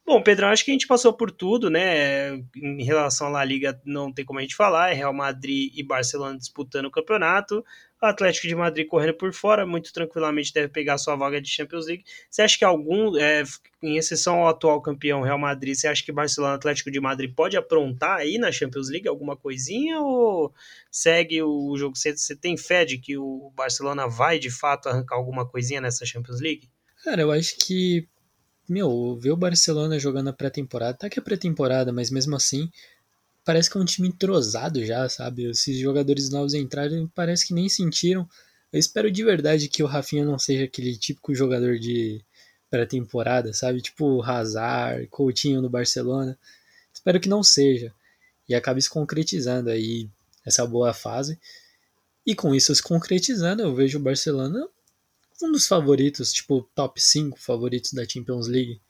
Bom, 0.05 0.21
Pedrão, 0.21 0.49
acho 0.49 0.63
que 0.63 0.69
a 0.69 0.73
gente 0.73 0.85
passou 0.85 1.11
por 1.11 1.31
tudo, 1.31 1.67
né? 1.67 2.35
Em 2.55 2.83
relação 2.83 3.25
à 3.25 3.29
La 3.31 3.43
Liga, 3.43 3.81
não 3.83 4.13
tem 4.13 4.23
como 4.23 4.37
a 4.37 4.41
gente 4.43 4.55
falar. 4.55 4.91
É 4.91 4.93
Real 4.93 5.11
Madrid 5.11 5.71
e 5.75 5.81
Barcelona 5.81 6.37
disputando 6.37 6.85
o 6.85 6.91
campeonato. 6.91 7.65
O 7.99 8.05
Atlético 8.05 8.47
de 8.47 8.53
Madrid 8.53 8.85
correndo 8.87 9.15
por 9.15 9.33
fora, 9.33 9.65
muito 9.65 9.91
tranquilamente 9.91 10.53
deve 10.53 10.67
pegar 10.67 10.99
sua 10.99 11.15
vaga 11.15 11.41
de 11.41 11.49
Champions 11.49 11.87
League. 11.87 12.03
Você 12.29 12.43
acha 12.43 12.55
que 12.55 12.63
algum, 12.63 13.17
é, 13.17 13.41
em 13.81 13.97
exceção 13.97 14.41
ao 14.41 14.49
atual 14.49 14.79
campeão 14.79 15.23
Real 15.23 15.39
Madrid, 15.39 15.73
você 15.73 15.87
acha 15.87 16.05
que 16.05 16.11
Barcelona 16.11 16.53
Atlético 16.53 16.91
de 16.91 16.99
Madrid 16.99 17.33
pode 17.33 17.57
aprontar 17.57 18.19
aí 18.19 18.37
na 18.37 18.51
Champions 18.51 18.89
League 18.91 19.07
alguma 19.07 19.35
coisinha? 19.35 19.99
Ou 19.99 20.53
segue 20.91 21.41
o 21.41 21.75
jogo? 21.77 21.95
Você 21.97 22.35
tem 22.35 22.55
fé 22.55 22.85
de 22.85 22.99
que 22.99 23.17
o 23.17 23.51
Barcelona 23.55 24.07
vai 24.07 24.37
de 24.37 24.51
fato 24.51 24.87
arrancar 24.87 25.15
alguma 25.15 25.47
coisinha 25.47 25.81
nessa 25.81 26.05
Champions 26.05 26.39
League? 26.39 26.69
Cara, 27.03 27.23
eu 27.23 27.31
acho 27.31 27.55
que 27.57 28.07
meu, 28.67 29.17
ver 29.17 29.31
o 29.31 29.37
Barcelona 29.37 29.99
jogando 29.99 30.29
a 30.29 30.33
pré-temporada, 30.33 30.97
tá 30.97 31.09
que 31.09 31.19
é 31.19 31.21
pré-temporada, 31.21 31.91
mas 31.91 32.09
mesmo 32.09 32.35
assim, 32.35 32.69
parece 33.43 33.69
que 33.69 33.77
é 33.77 33.81
um 33.81 33.85
time 33.85 34.07
entrosado 34.07 34.83
já, 34.85 35.07
sabe? 35.07 35.45
Esses 35.45 35.77
jogadores 35.77 36.29
novos 36.29 36.53
entraram, 36.53 37.07
parece 37.13 37.47
que 37.47 37.53
nem 37.53 37.69
sentiram. 37.69 38.27
Eu 38.73 38.79
espero 38.79 39.11
de 39.11 39.23
verdade 39.23 39.69
que 39.69 39.83
o 39.83 39.85
Rafinha 39.85 40.25
não 40.25 40.39
seja 40.39 40.65
aquele 40.65 40.97
típico 40.97 41.33
jogador 41.33 41.79
de 41.79 42.21
pré-temporada, 42.69 43.53
sabe? 43.53 43.81
Tipo 43.81 44.21
Hazard, 44.21 45.07
Coutinho 45.07 45.61
no 45.61 45.69
Barcelona. 45.69 46.37
Espero 46.93 47.19
que 47.19 47.29
não 47.29 47.43
seja. 47.43 47.93
E 48.49 48.55
acabe 48.55 48.81
se 48.81 48.89
concretizando 48.89 49.69
aí 49.69 50.09
essa 50.45 50.65
boa 50.65 50.93
fase. 50.93 51.39
E 52.25 52.35
com 52.35 52.53
isso 52.53 52.73
se 52.73 52.81
concretizando, 52.81 53.61
eu 53.61 53.73
vejo 53.73 53.99
o 53.99 54.01
Barcelona 54.01 54.67
um 55.41 55.51
dos 55.51 55.67
favoritos, 55.67 56.31
tipo, 56.33 56.61
top 56.73 57.01
5 57.01 57.39
favoritos 57.39 57.93
da 57.93 58.07
Champions 58.07 58.47
League. 58.47 58.81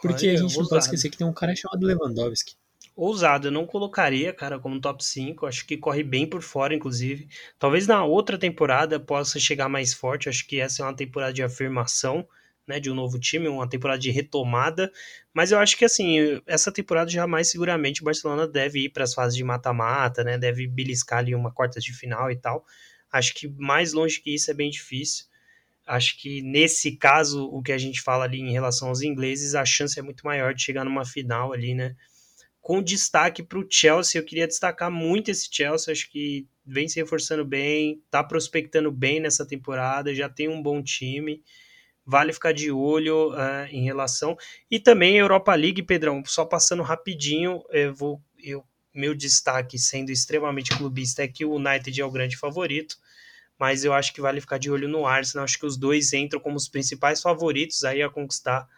Porque 0.00 0.26
Olha, 0.26 0.34
a 0.34 0.36
gente 0.36 0.44
ousado. 0.44 0.62
não 0.62 0.68
pode 0.68 0.84
esquecer 0.84 1.10
que 1.10 1.16
tem 1.16 1.26
um 1.26 1.32
cara 1.32 1.54
chamado 1.54 1.86
Lewandowski. 1.86 2.56
Ousado, 2.94 3.48
eu 3.48 3.52
não 3.52 3.64
colocaria, 3.64 4.34
cara, 4.34 4.58
como 4.58 4.80
top 4.80 5.02
5. 5.02 5.46
Acho 5.46 5.64
que 5.64 5.78
corre 5.78 6.02
bem 6.02 6.26
por 6.26 6.42
fora, 6.42 6.74
inclusive. 6.74 7.28
Talvez 7.58 7.86
na 7.86 8.04
outra 8.04 8.36
temporada 8.36 9.00
possa 9.00 9.38
chegar 9.38 9.68
mais 9.68 9.94
forte. 9.94 10.28
Acho 10.28 10.46
que 10.46 10.60
essa 10.60 10.82
é 10.82 10.86
uma 10.86 10.94
temporada 10.94 11.32
de 11.32 11.42
afirmação, 11.42 12.26
né, 12.66 12.78
de 12.78 12.90
um 12.90 12.94
novo 12.94 13.18
time, 13.18 13.48
uma 13.48 13.68
temporada 13.68 13.98
de 13.98 14.10
retomada. 14.10 14.92
Mas 15.32 15.52
eu 15.52 15.58
acho 15.58 15.76
que, 15.76 15.84
assim, 15.84 16.40
essa 16.46 16.70
temporada 16.70 17.10
jamais, 17.10 17.48
seguramente, 17.48 18.02
o 18.02 18.04
Barcelona 18.04 18.46
deve 18.46 18.84
ir 18.84 18.88
para 18.90 19.04
as 19.04 19.14
fases 19.14 19.36
de 19.36 19.44
mata-mata, 19.44 20.22
né, 20.22 20.36
deve 20.36 20.66
beliscar 20.66 21.20
ali 21.20 21.34
uma 21.34 21.50
quarta 21.50 21.80
de 21.80 21.92
final 21.94 22.30
e 22.30 22.36
tal. 22.36 22.66
Acho 23.10 23.34
que 23.34 23.48
mais 23.48 23.92
longe 23.92 24.20
que 24.20 24.34
isso 24.34 24.50
é 24.50 24.54
bem 24.54 24.70
difícil. 24.70 25.26
Acho 25.86 26.16
que 26.20 26.42
nesse 26.42 26.96
caso, 26.96 27.44
o 27.46 27.60
que 27.60 27.72
a 27.72 27.78
gente 27.78 28.00
fala 28.00 28.24
ali 28.24 28.40
em 28.40 28.52
relação 28.52 28.88
aos 28.88 29.02
ingleses, 29.02 29.54
a 29.54 29.64
chance 29.64 29.98
é 29.98 30.02
muito 30.02 30.24
maior 30.24 30.54
de 30.54 30.62
chegar 30.62 30.84
numa 30.84 31.04
final 31.04 31.52
ali, 31.52 31.74
né? 31.74 31.96
Com 32.60 32.80
destaque 32.80 33.42
para 33.42 33.58
o 33.58 33.66
Chelsea, 33.68 34.20
eu 34.20 34.24
queria 34.24 34.46
destacar 34.46 34.90
muito 34.90 35.30
esse 35.30 35.48
Chelsea, 35.50 35.92
acho 35.92 36.08
que 36.08 36.46
vem 36.64 36.88
se 36.88 37.00
reforçando 37.00 37.44
bem, 37.44 38.00
tá 38.08 38.22
prospectando 38.22 38.92
bem 38.92 39.18
nessa 39.18 39.44
temporada, 39.44 40.14
já 40.14 40.28
tem 40.28 40.48
um 40.48 40.62
bom 40.62 40.80
time, 40.80 41.42
vale 42.06 42.32
ficar 42.32 42.52
de 42.52 42.70
olho 42.70 43.32
uh, 43.32 43.66
em 43.68 43.82
relação. 43.84 44.36
E 44.70 44.78
também 44.78 45.16
Europa 45.18 45.52
League, 45.56 45.82
Pedrão, 45.82 46.22
só 46.24 46.44
passando 46.44 46.84
rapidinho, 46.84 47.60
eu 47.70 47.92
vou, 47.92 48.22
eu, 48.38 48.64
meu 48.94 49.16
destaque 49.16 49.76
sendo 49.76 50.10
extremamente 50.10 50.76
clubista 50.76 51.24
é 51.24 51.28
que 51.28 51.44
o 51.44 51.56
United 51.56 52.00
é 52.00 52.04
o 52.04 52.10
grande 52.12 52.36
favorito 52.36 52.96
mas 53.62 53.84
eu 53.84 53.92
acho 53.92 54.12
que 54.12 54.20
vale 54.20 54.40
ficar 54.40 54.58
de 54.58 54.68
olho 54.68 54.88
no 54.88 55.06
Arsenal. 55.06 55.44
Acho 55.44 55.56
que 55.56 55.64
os 55.64 55.76
dois 55.76 56.12
entram 56.12 56.40
como 56.40 56.56
os 56.56 56.66
principais 56.66 57.22
favoritos 57.22 57.84
aí 57.84 58.02
a 58.02 58.10
conquistar 58.10 58.68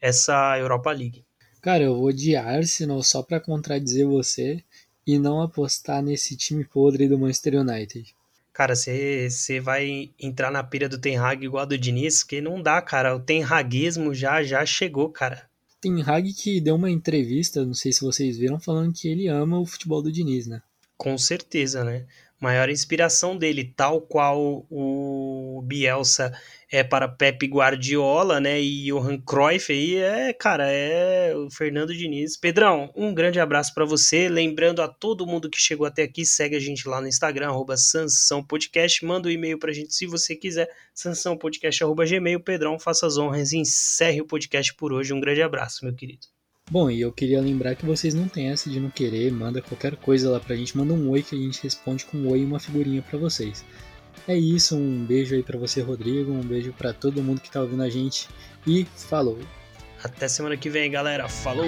essa 0.00 0.58
Europa 0.58 0.90
League. 0.90 1.26
Cara, 1.60 1.84
eu 1.84 1.94
vou 1.94 2.10
de 2.10 2.34
Arsenal 2.34 3.02
só 3.02 3.22
para 3.22 3.38
contradizer 3.38 4.06
você 4.06 4.64
e 5.06 5.18
não 5.18 5.42
apostar 5.42 6.02
nesse 6.02 6.38
time 6.38 6.64
podre 6.64 7.06
do 7.06 7.18
Manchester 7.18 7.56
United. 7.56 8.14
Cara, 8.50 8.74
você 8.74 9.60
vai 9.60 10.08
entrar 10.18 10.50
na 10.50 10.64
pira 10.64 10.88
do 10.88 10.98
Ten 10.98 11.18
Hag 11.18 11.44
igual 11.44 11.64
a 11.64 11.66
do 11.66 11.76
Diniz, 11.76 12.22
que 12.22 12.40
não 12.40 12.62
dá, 12.62 12.80
cara. 12.80 13.14
O 13.14 13.20
Ten 13.20 13.44
Hagismo 13.44 14.14
já, 14.14 14.42
já 14.42 14.64
chegou, 14.64 15.10
cara. 15.10 15.50
Ten 15.82 16.00
Hag 16.00 16.32
que 16.32 16.62
deu 16.62 16.76
uma 16.76 16.90
entrevista, 16.90 17.62
não 17.62 17.74
sei 17.74 17.92
se 17.92 18.00
vocês 18.00 18.38
viram, 18.38 18.58
falando 18.58 18.94
que 18.94 19.06
ele 19.06 19.28
ama 19.28 19.60
o 19.60 19.66
futebol 19.66 20.00
do 20.00 20.10
Diniz, 20.10 20.46
né? 20.46 20.62
Com 20.96 21.18
certeza, 21.18 21.84
né? 21.84 22.06
Maior 22.40 22.70
inspiração 22.70 23.36
dele, 23.36 23.72
tal 23.76 24.00
qual 24.00 24.66
o 24.70 25.62
Bielsa 25.66 26.32
é 26.70 26.82
para 26.82 27.06
Pepe 27.06 27.46
Guardiola, 27.46 28.40
né? 28.40 28.58
E 28.60 28.86
Johan 28.86 29.20
Cruyff 29.20 29.70
aí 29.70 29.96
é, 29.96 30.32
cara, 30.32 30.66
é 30.70 31.36
o 31.36 31.50
Fernando 31.50 31.94
Diniz. 31.94 32.38
Pedrão, 32.38 32.90
um 32.96 33.12
grande 33.12 33.38
abraço 33.38 33.74
para 33.74 33.84
você. 33.84 34.28
Lembrando 34.28 34.80
a 34.80 34.88
todo 34.88 35.26
mundo 35.26 35.50
que 35.50 35.60
chegou 35.60 35.86
até 35.86 36.02
aqui, 36.02 36.24
segue 36.24 36.56
a 36.56 36.60
gente 36.60 36.88
lá 36.88 37.00
no 37.00 37.08
Instagram, 37.08 37.48
arroba 37.48 37.76
Sansão 37.76 38.42
Podcast. 38.42 39.04
Manda 39.04 39.28
um 39.28 39.32
e-mail 39.32 39.58
pra 39.58 39.72
gente 39.72 39.94
se 39.94 40.06
você 40.06 40.34
quiser, 40.34 40.70
sansãopodcast.gmail. 40.94 42.40
Pedrão, 42.40 42.78
faça 42.78 43.06
as 43.06 43.18
honras 43.18 43.52
e 43.52 43.58
encerre 43.58 44.22
o 44.22 44.26
podcast 44.26 44.72
por 44.74 44.94
hoje. 44.94 45.12
Um 45.12 45.20
grande 45.20 45.42
abraço, 45.42 45.84
meu 45.84 45.94
querido. 45.94 46.39
Bom, 46.70 46.88
e 46.88 47.00
eu 47.00 47.10
queria 47.10 47.40
lembrar 47.40 47.74
que 47.74 47.84
vocês 47.84 48.14
não 48.14 48.28
têm 48.28 48.48
essa 48.48 48.70
de 48.70 48.78
não 48.78 48.90
querer, 48.90 49.32
manda 49.32 49.60
qualquer 49.60 49.96
coisa 49.96 50.30
lá 50.30 50.38
pra 50.38 50.54
gente, 50.54 50.78
manda 50.78 50.94
um 50.94 51.10
oi 51.10 51.20
que 51.20 51.34
a 51.34 51.38
gente 51.38 51.60
responde 51.64 52.04
com 52.04 52.16
um 52.16 52.28
oi 52.28 52.42
e 52.42 52.44
uma 52.44 52.60
figurinha 52.60 53.02
para 53.02 53.18
vocês. 53.18 53.64
É 54.28 54.36
isso, 54.36 54.76
um 54.76 55.04
beijo 55.04 55.34
aí 55.34 55.42
para 55.42 55.58
você, 55.58 55.80
Rodrigo, 55.80 56.30
um 56.30 56.42
beijo 56.42 56.72
para 56.72 56.92
todo 56.92 57.24
mundo 57.24 57.40
que 57.40 57.50
tá 57.50 57.60
ouvindo 57.60 57.82
a 57.82 57.90
gente 57.90 58.28
e 58.64 58.84
falou. 58.84 59.40
Até 60.00 60.28
semana 60.28 60.56
que 60.56 60.70
vem, 60.70 60.88
galera. 60.92 61.28
Falou! 61.28 61.66